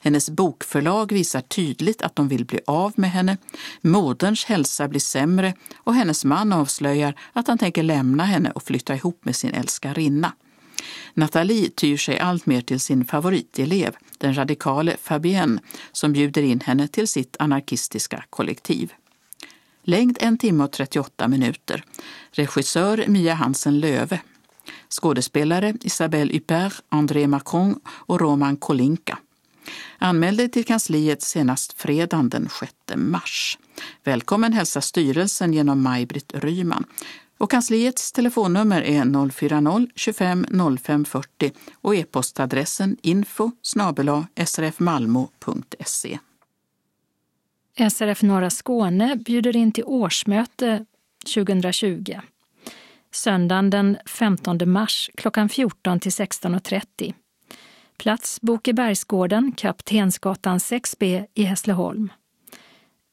Hennes 0.00 0.30
bokförlag 0.30 1.12
visar 1.12 1.40
tydligt 1.40 2.02
att 2.02 2.16
de 2.16 2.28
vill 2.28 2.44
bli 2.44 2.60
av 2.66 2.92
med 2.96 3.10
henne. 3.10 3.36
Moderns 3.80 4.44
hälsa 4.44 4.88
blir 4.88 5.00
sämre 5.00 5.54
och 5.76 5.94
hennes 5.94 6.24
man 6.24 6.52
avslöjar 6.52 7.14
att 7.32 7.48
han 7.48 7.58
tänker 7.58 7.82
lämna 7.82 8.24
henne 8.24 8.50
och 8.50 8.62
flytta 8.62 8.94
ihop 8.94 9.24
med 9.24 9.36
sin 9.36 9.54
älskarinna. 9.54 10.32
Nathalie 11.14 11.70
tyr 11.70 11.96
sig 11.96 12.18
alltmer 12.18 12.60
till 12.60 12.80
sin 12.80 13.04
favoritelev, 13.04 13.96
den 14.18 14.36
radikale 14.36 14.96
Fabienne, 15.02 15.60
som 15.92 16.12
bjuder 16.12 16.42
in 16.42 16.60
henne 16.60 16.88
till 16.88 17.08
sitt 17.08 17.36
anarkistiska 17.38 18.24
kollektiv. 18.30 18.92
Längd 19.82 20.18
1 20.20 20.40
timme 20.40 20.64
och 20.64 20.72
38 20.72 21.28
minuter. 21.28 21.84
Regissör 22.30 23.04
Mia 23.08 23.34
Hansen 23.34 23.80
Löve. 23.80 24.20
Skådespelare 24.88 25.74
Isabelle 25.82 26.32
Huppert, 26.32 26.72
André 26.88 27.26
Macron 27.26 27.80
och 27.86 28.20
Roman 28.20 28.56
Kolinka. 28.56 29.18
Anmäl 29.98 30.36
dig 30.36 30.48
till 30.48 30.64
kansliet 30.64 31.22
senast 31.22 31.72
fredagen 31.72 32.28
den 32.28 32.48
6 32.60 32.72
mars. 32.94 33.58
Välkommen 34.04 34.52
hälsa 34.52 34.80
styrelsen 34.80 35.52
genom 35.52 35.82
Maj-Britt 35.82 36.32
Ryman. 36.34 36.84
Och 37.38 37.50
kansliets 37.50 38.12
telefonnummer 38.12 38.82
är 38.82 39.04
040-25 39.04 40.78
05 40.78 41.04
40 41.04 41.52
och 41.80 41.94
e-postadressen 41.94 42.96
info 43.02 43.50
srfmalmo.se. 44.44 46.18
SRF 47.90 48.22
Norra 48.22 48.50
Skåne 48.50 49.16
bjuder 49.16 49.56
in 49.56 49.72
till 49.72 49.84
årsmöte 49.84 50.84
2020. 51.34 52.20
Söndagen 53.12 53.70
den 53.70 53.96
15 54.06 54.58
mars 54.66 55.10
klockan 55.14 55.48
14 55.48 56.00
till 56.00 56.12
16.30. 56.12 57.14
Plats 57.98 58.40
Bokebergsgården, 58.40 59.52
Kaptensgatan 59.52 60.58
6B 60.58 61.26
i 61.34 61.42
Hässleholm. 61.42 62.12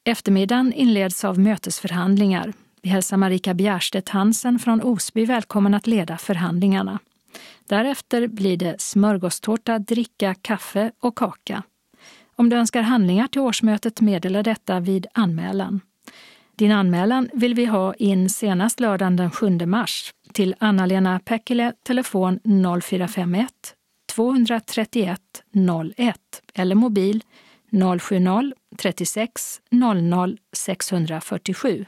Eftermiddagen 0.05 0.73
inleds 0.73 1.25
av 1.25 1.39
mötesförhandlingar. 1.39 2.53
Vi 2.81 2.89
hälsar 2.89 3.17
Marika 3.17 3.53
Bjärstedt 3.53 4.09
Hansen 4.09 4.59
från 4.59 4.81
Osby 4.81 5.25
välkommen 5.25 5.73
att 5.73 5.87
leda 5.87 6.17
förhandlingarna. 6.17 6.99
Därefter 7.69 8.27
blir 8.27 8.57
det 8.57 8.81
smörgåstårta, 8.81 9.79
dricka, 9.79 10.35
kaffe 10.41 10.91
och 10.99 11.15
kaka. 11.15 11.63
Om 12.35 12.49
du 12.49 12.55
önskar 12.55 12.81
handlingar 12.81 13.27
till 13.27 13.41
årsmötet 13.41 14.01
meddela 14.01 14.43
detta 14.43 14.79
vid 14.79 15.07
anmälan. 15.13 15.81
Din 16.55 16.71
anmälan 16.71 17.29
vill 17.33 17.53
vi 17.53 17.65
ha 17.65 17.93
in 17.93 18.29
senast 18.29 18.79
lördagen 18.79 19.15
den 19.15 19.31
7 19.31 19.49
mars 19.65 20.13
till 20.33 20.55
Anna-Lena 20.59 21.19
Päckilä, 21.19 21.73
telefon 21.83 22.39
0451 22.81 23.75
231 24.15 25.19
01 25.97 26.17
eller 26.53 26.75
mobil 26.75 27.23
070-36 27.71 28.51
00 29.71 30.37
647. 30.53 31.85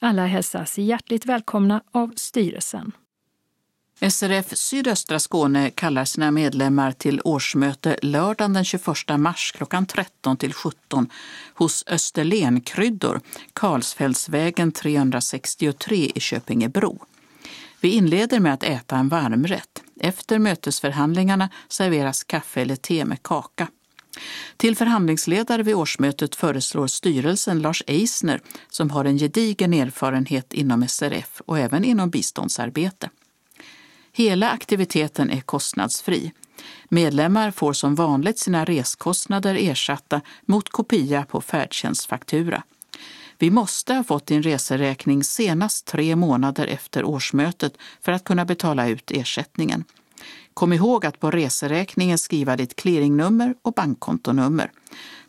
Alla 0.00 0.26
hälsas 0.26 0.78
hjärtligt 0.78 1.26
välkomna 1.26 1.82
av 1.92 2.12
styrelsen. 2.16 2.92
SRF 4.10 4.56
Sydöstra 4.56 5.18
Skåne 5.18 5.70
kallar 5.70 6.04
sina 6.04 6.30
medlemmar 6.30 6.92
till 6.92 7.20
årsmöte 7.24 7.98
lördagen 8.02 8.52
den 8.52 8.64
21 8.64 8.86
mars 9.18 9.52
klockan 9.56 9.86
13 9.86 10.36
till 10.36 10.52
17 10.52 11.08
hos 11.54 11.84
Österlenkryddor, 11.86 13.20
Karlsfällsvägen 13.52 14.72
363 14.72 16.12
i 16.14 16.20
Köpingebro. 16.20 17.06
Vi 17.80 17.88
inleder 17.88 18.40
med 18.40 18.54
att 18.54 18.62
äta 18.62 18.96
en 18.96 19.08
varmrätt. 19.08 19.82
Efter 20.00 20.38
mötesförhandlingarna 20.38 21.50
serveras 21.68 22.24
kaffe 22.24 22.62
eller 22.62 22.76
te 22.76 23.04
med 23.04 23.22
kaka. 23.22 23.68
Till 24.56 24.76
förhandlingsledare 24.76 25.62
vid 25.62 25.74
årsmötet 25.74 26.34
föreslår 26.34 26.86
styrelsen 26.86 27.62
Lars 27.62 27.82
Eisner 27.86 28.40
som 28.68 28.90
har 28.90 29.04
en 29.04 29.18
gedigen 29.18 29.74
erfarenhet 29.74 30.54
inom 30.54 30.88
SRF 30.88 31.40
och 31.46 31.58
även 31.58 31.84
inom 31.84 32.10
biståndsarbete. 32.10 33.10
Hela 34.12 34.50
aktiviteten 34.50 35.30
är 35.30 35.40
kostnadsfri. 35.40 36.32
Medlemmar 36.88 37.50
får 37.50 37.72
som 37.72 37.94
vanligt 37.94 38.38
sina 38.38 38.64
reskostnader 38.64 39.54
ersatta 39.54 40.20
mot 40.46 40.68
kopia 40.68 41.24
på 41.24 41.40
färdtjänstfaktura. 41.40 42.62
Vi 43.38 43.50
måste 43.50 43.94
ha 43.94 44.04
fått 44.04 44.26
din 44.26 44.42
reseräkning 44.42 45.24
senast 45.24 45.86
tre 45.86 46.16
månader 46.16 46.66
efter 46.66 47.04
årsmötet 47.04 47.72
för 48.00 48.12
att 48.12 48.24
kunna 48.24 48.44
betala 48.44 48.88
ut 48.88 49.10
ersättningen. 49.10 49.84
Kom 50.54 50.72
ihåg 50.72 51.06
att 51.06 51.20
på 51.20 51.30
reseräkningen 51.30 52.18
skriva 52.18 52.56
ditt 52.56 52.76
clearingnummer 52.76 53.54
och 53.62 53.72
bankkontonummer. 53.72 54.70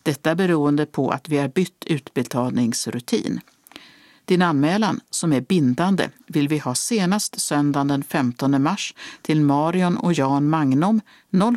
Detta 0.03 0.35
beroende 0.35 0.85
på 0.85 1.09
att 1.09 1.29
vi 1.29 1.37
har 1.37 1.47
bytt 1.47 1.83
utbetalningsrutin. 1.85 3.41
Din 4.29 4.41
anmälan, 4.41 4.99
som 5.09 5.33
är 5.33 5.41
bindande, 5.41 6.09
vill 6.27 6.47
vi 6.47 6.57
ha 6.57 6.75
senast 6.75 7.41
söndagen 7.41 7.87
den 7.87 8.03
15 8.03 8.63
mars 8.63 8.93
till 9.21 9.41
Marion 9.41 9.97
och 9.97 10.13
Jan 10.13 10.49
Magnum 10.49 11.01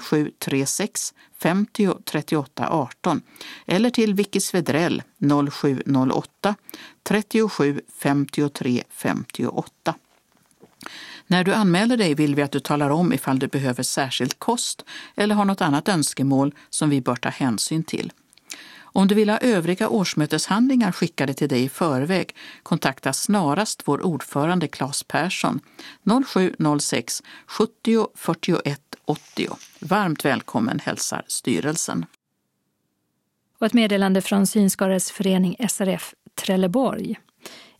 0736 0.03 1.15
50 1.39 1.95
38 2.05 2.69
18 2.69 3.23
eller 3.67 3.91
till 3.91 4.15
Vicky 4.15 4.41
Svedrell 4.41 5.03
0708 5.51 6.55
37 7.03 7.81
53 7.99 8.83
58. 8.91 9.95
När 11.27 11.45
du 11.45 11.55
anmäler 11.55 11.97
dig 11.97 12.15
vill 12.15 12.35
vi 12.35 12.43
att 12.43 12.53
du 12.53 12.61
talar 12.61 12.91
om 12.91 13.13
ifall 13.13 13.39
du 13.39 13.47
behöver 13.47 13.83
särskild 13.83 14.39
kost 14.39 14.85
eller 15.17 15.35
har 15.35 15.45
något 15.45 15.61
annat 15.61 15.89
önskemål 15.89 16.55
som 16.71 16.91
vi 16.91 17.01
bör 17.01 17.17
ta 17.17 17.29
hänsyn 17.29 17.85
till. 17.85 18.13
Om 18.93 19.09
du 19.09 19.15
vill 19.15 19.31
ha 19.31 19.39
övriga 19.39 19.89
årsmöteshandlingar 19.89 20.93
skickade 20.93 21.35
till 21.35 21.49
dig 21.49 21.65
i 21.65 21.69
förväg, 21.69 22.35
kontakta 22.63 23.13
snarast 23.13 23.83
vår 23.85 24.07
ordförande 24.07 24.69
Claes 24.69 25.03
Persson 25.03 25.61
0706 26.27 27.23
70 27.47 28.07
41 28.15 28.81
80. 29.05 29.49
Varmt 29.81 30.25
välkommen 30.25 30.79
hälsar 30.79 31.23
styrelsen. 31.27 32.07
Och 33.59 33.67
ett 33.67 33.73
meddelande 33.73 34.21
från 34.21 34.47
Synskadades 34.47 35.11
förening 35.11 35.57
SRF 35.69 36.15
Trelleborg. 36.35 37.17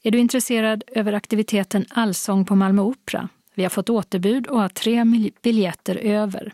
Är 0.03 0.11
du 0.11 0.19
intresserad 0.19 0.85
över 0.87 1.13
aktiviteten 1.13 1.87
Allsång 1.91 2.45
på 2.45 2.57
Malmö 2.57 2.83
Opera? 2.83 3.29
Vi 3.55 3.63
har 3.63 3.71
fått 3.71 3.91
återbud 3.91 4.47
och 4.47 4.61
har 4.61 4.69
tre 4.69 5.05
biljetter 5.43 5.97
över. 5.97 6.53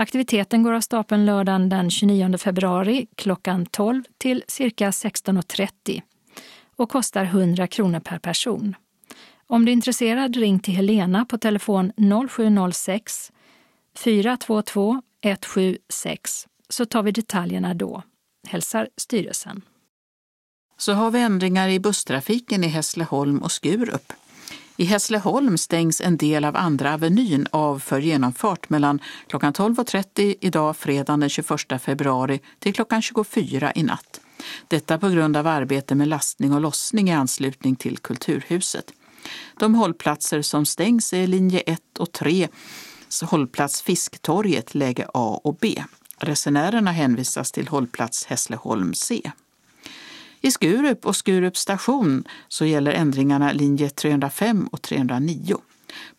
Aktiviteten 0.00 0.62
går 0.62 0.72
av 0.72 0.80
stapeln 0.80 1.26
lördagen 1.26 1.68
den 1.68 1.90
29 1.90 2.38
februari 2.38 3.06
klockan 3.16 3.66
12 3.66 4.02
till 4.18 4.44
cirka 4.48 4.90
16.30 4.90 6.02
och 6.76 6.90
kostar 6.90 7.24
100 7.24 7.66
kronor 7.66 8.00
per 8.00 8.18
person. 8.18 8.76
Om 9.46 9.64
du 9.64 9.70
är 9.70 9.72
intresserad, 9.72 10.36
ring 10.36 10.60
till 10.60 10.74
Helena 10.74 11.24
på 11.24 11.38
telefon 11.38 11.92
0706 12.28 13.32
422 13.96 15.02
176 15.22 16.46
så 16.68 16.86
tar 16.86 17.02
vi 17.02 17.12
detaljerna 17.12 17.74
då. 17.74 18.02
Hälsar 18.48 18.88
styrelsen. 18.96 19.62
Så 20.78 20.92
har 20.92 21.10
vi 21.10 21.20
ändringar 21.20 21.68
i 21.68 21.80
busstrafiken 21.80 22.64
i 22.64 22.68
Hässleholm 22.68 23.38
och 23.42 23.52
Skurup. 23.52 24.12
I 24.80 24.84
Hässleholm 24.84 25.58
stängs 25.58 26.00
en 26.00 26.16
del 26.16 26.44
av 26.44 26.56
Andra 26.56 26.94
Avenyn 26.94 27.46
av 27.50 27.78
för 27.78 28.00
genomfart 28.00 28.70
mellan 28.70 29.00
klockan 29.26 29.52
12.30 29.52 30.34
idag 30.40 30.76
fredagen 30.76 31.20
den 31.20 31.28
21 31.28 31.82
februari 31.82 32.40
till 32.58 32.74
klockan 32.74 33.02
24 33.02 33.72
i 33.74 33.82
natt. 33.82 34.20
Detta 34.68 34.98
på 34.98 35.08
grund 35.08 35.36
av 35.36 35.46
arbete 35.46 35.94
med 35.94 36.08
lastning 36.08 36.52
och 36.52 36.60
lossning 36.60 37.10
i 37.10 37.12
anslutning 37.12 37.76
till 37.76 37.98
Kulturhuset. 37.98 38.92
De 39.58 39.74
hållplatser 39.74 40.42
som 40.42 40.66
stängs 40.66 41.12
är 41.12 41.26
linje 41.26 41.60
1 41.60 41.98
och 41.98 42.12
3, 42.12 42.48
hållplats 43.22 43.82
Fisktorget 43.82 44.74
läge 44.74 45.06
A 45.14 45.40
och 45.44 45.56
B. 45.60 45.84
Resenärerna 46.18 46.92
hänvisas 46.92 47.52
till 47.52 47.68
hållplats 47.68 48.26
Hässleholm 48.26 48.94
C. 48.94 49.30
I 50.40 50.50
Skurup 50.50 51.06
och 51.06 51.16
Skurup 51.16 51.56
station 51.56 52.24
så 52.48 52.64
gäller 52.64 52.92
ändringarna 52.92 53.52
linje 53.52 53.90
305 53.90 54.68
och 54.72 54.82
309. 54.82 55.56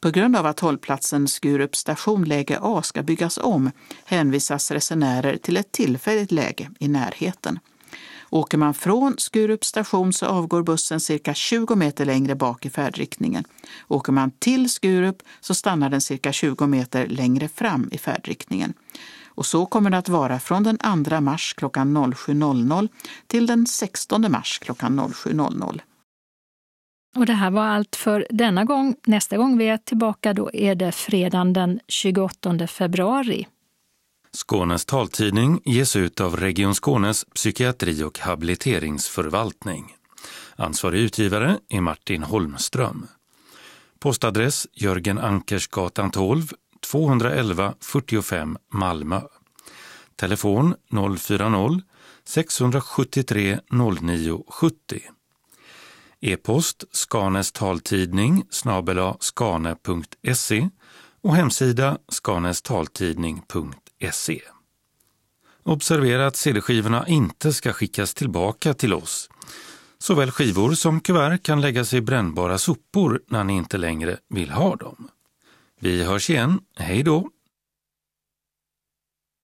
På 0.01 0.09
grund 0.09 0.35
av 0.35 0.45
att 0.45 0.59
hållplatsen 0.59 1.27
Skurup 1.27 1.75
station 1.75 2.23
läge 2.23 2.59
A 2.61 2.81
ska 2.83 3.03
byggas 3.03 3.37
om 3.37 3.71
hänvisas 4.05 4.71
resenärer 4.71 5.37
till 5.37 5.57
ett 5.57 5.71
tillfälligt 5.71 6.31
läge 6.31 6.69
i 6.79 6.87
närheten. 6.87 7.59
Åker 8.29 8.57
man 8.57 8.73
från 8.73 9.15
Skurup 9.17 9.65
station 9.65 10.13
så 10.13 10.25
avgår 10.25 10.63
bussen 10.63 10.99
cirka 10.99 11.33
20 11.33 11.75
meter 11.75 12.05
längre 12.05 12.35
bak 12.35 12.65
i 12.65 12.69
färdriktningen. 12.69 13.43
Åker 13.87 14.11
man 14.11 14.31
till 14.31 14.69
Skurup 14.69 15.23
så 15.39 15.53
stannar 15.53 15.89
den 15.89 16.01
cirka 16.01 16.31
20 16.31 16.67
meter 16.67 17.07
längre 17.07 17.47
fram 17.47 17.89
i 17.91 17.97
färdriktningen. 17.97 18.73
Och 19.41 19.45
så 19.45 19.65
kommer 19.65 19.89
det 19.89 19.97
att 19.97 20.09
vara 20.09 20.39
från 20.39 20.63
den 20.63 21.05
2 21.05 21.21
mars 21.21 21.53
klockan 21.53 21.97
07.00 21.97 22.89
till 23.27 23.45
den 23.47 23.67
16 23.67 24.31
mars 24.31 24.59
klockan 24.59 24.99
07.00. 24.99 25.81
Och 27.15 27.25
det 27.25 27.33
här 27.33 27.51
var 27.51 27.65
allt 27.65 27.95
för 27.95 28.27
denna 28.29 28.65
gång. 28.65 28.95
Nästa 29.05 29.37
gång 29.37 29.57
vi 29.57 29.67
är 29.67 29.77
tillbaka 29.77 30.33
då 30.33 30.51
är 30.53 30.75
det 30.75 30.91
fredagen 30.91 31.53
den 31.53 31.79
28 31.87 32.67
februari. 32.67 33.47
Skånes 34.31 34.85
taltidning 34.85 35.61
ges 35.65 35.95
ut 35.95 36.21
av 36.21 36.37
Region 36.37 36.75
Skånes 36.75 37.25
psykiatri 37.25 38.03
och 38.03 38.19
habiliteringsförvaltning. 38.19 39.95
Ansvarig 40.55 40.99
utgivare 41.01 41.59
är 41.69 41.81
Martin 41.81 42.23
Holmström. 42.23 43.07
Postadress 43.99 44.67
Jörgen 44.73 45.19
Ankersgatan 45.19 46.11
12, 46.11 46.51
211 46.81 47.73
45 47.81 48.57
Malmö. 48.73 49.21
Telefon 50.15 50.75
040-673 50.91 53.59
0970. 53.69 55.01
E-post 56.21 56.83
Skanes 56.91 57.51
taltidning 57.51 58.43
snabela 58.49 59.17
skane.se 59.19 60.69
och 61.21 61.35
hemsida 61.35 61.97
skanestaltidning.se. 62.09 64.41
Observera 65.63 66.27
att 66.27 66.35
CD-skivorna 66.35 67.07
inte 67.07 67.53
ska 67.53 67.73
skickas 67.73 68.13
tillbaka 68.13 68.73
till 68.73 68.93
oss. 68.93 69.29
Såväl 69.97 70.31
skivor 70.31 70.71
som 70.71 70.99
kuvert 70.99 71.43
kan 71.43 71.61
läggas 71.61 71.93
i 71.93 72.01
brännbara 72.01 72.57
sopor 72.57 73.21
när 73.27 73.43
ni 73.43 73.53
inte 73.53 73.77
längre 73.77 74.17
vill 74.29 74.49
ha 74.49 74.75
dem. 74.75 75.09
Vi 75.83 76.03
hörs 76.03 76.29
igen, 76.29 76.59
hej 76.75 77.03
då! 77.03 77.29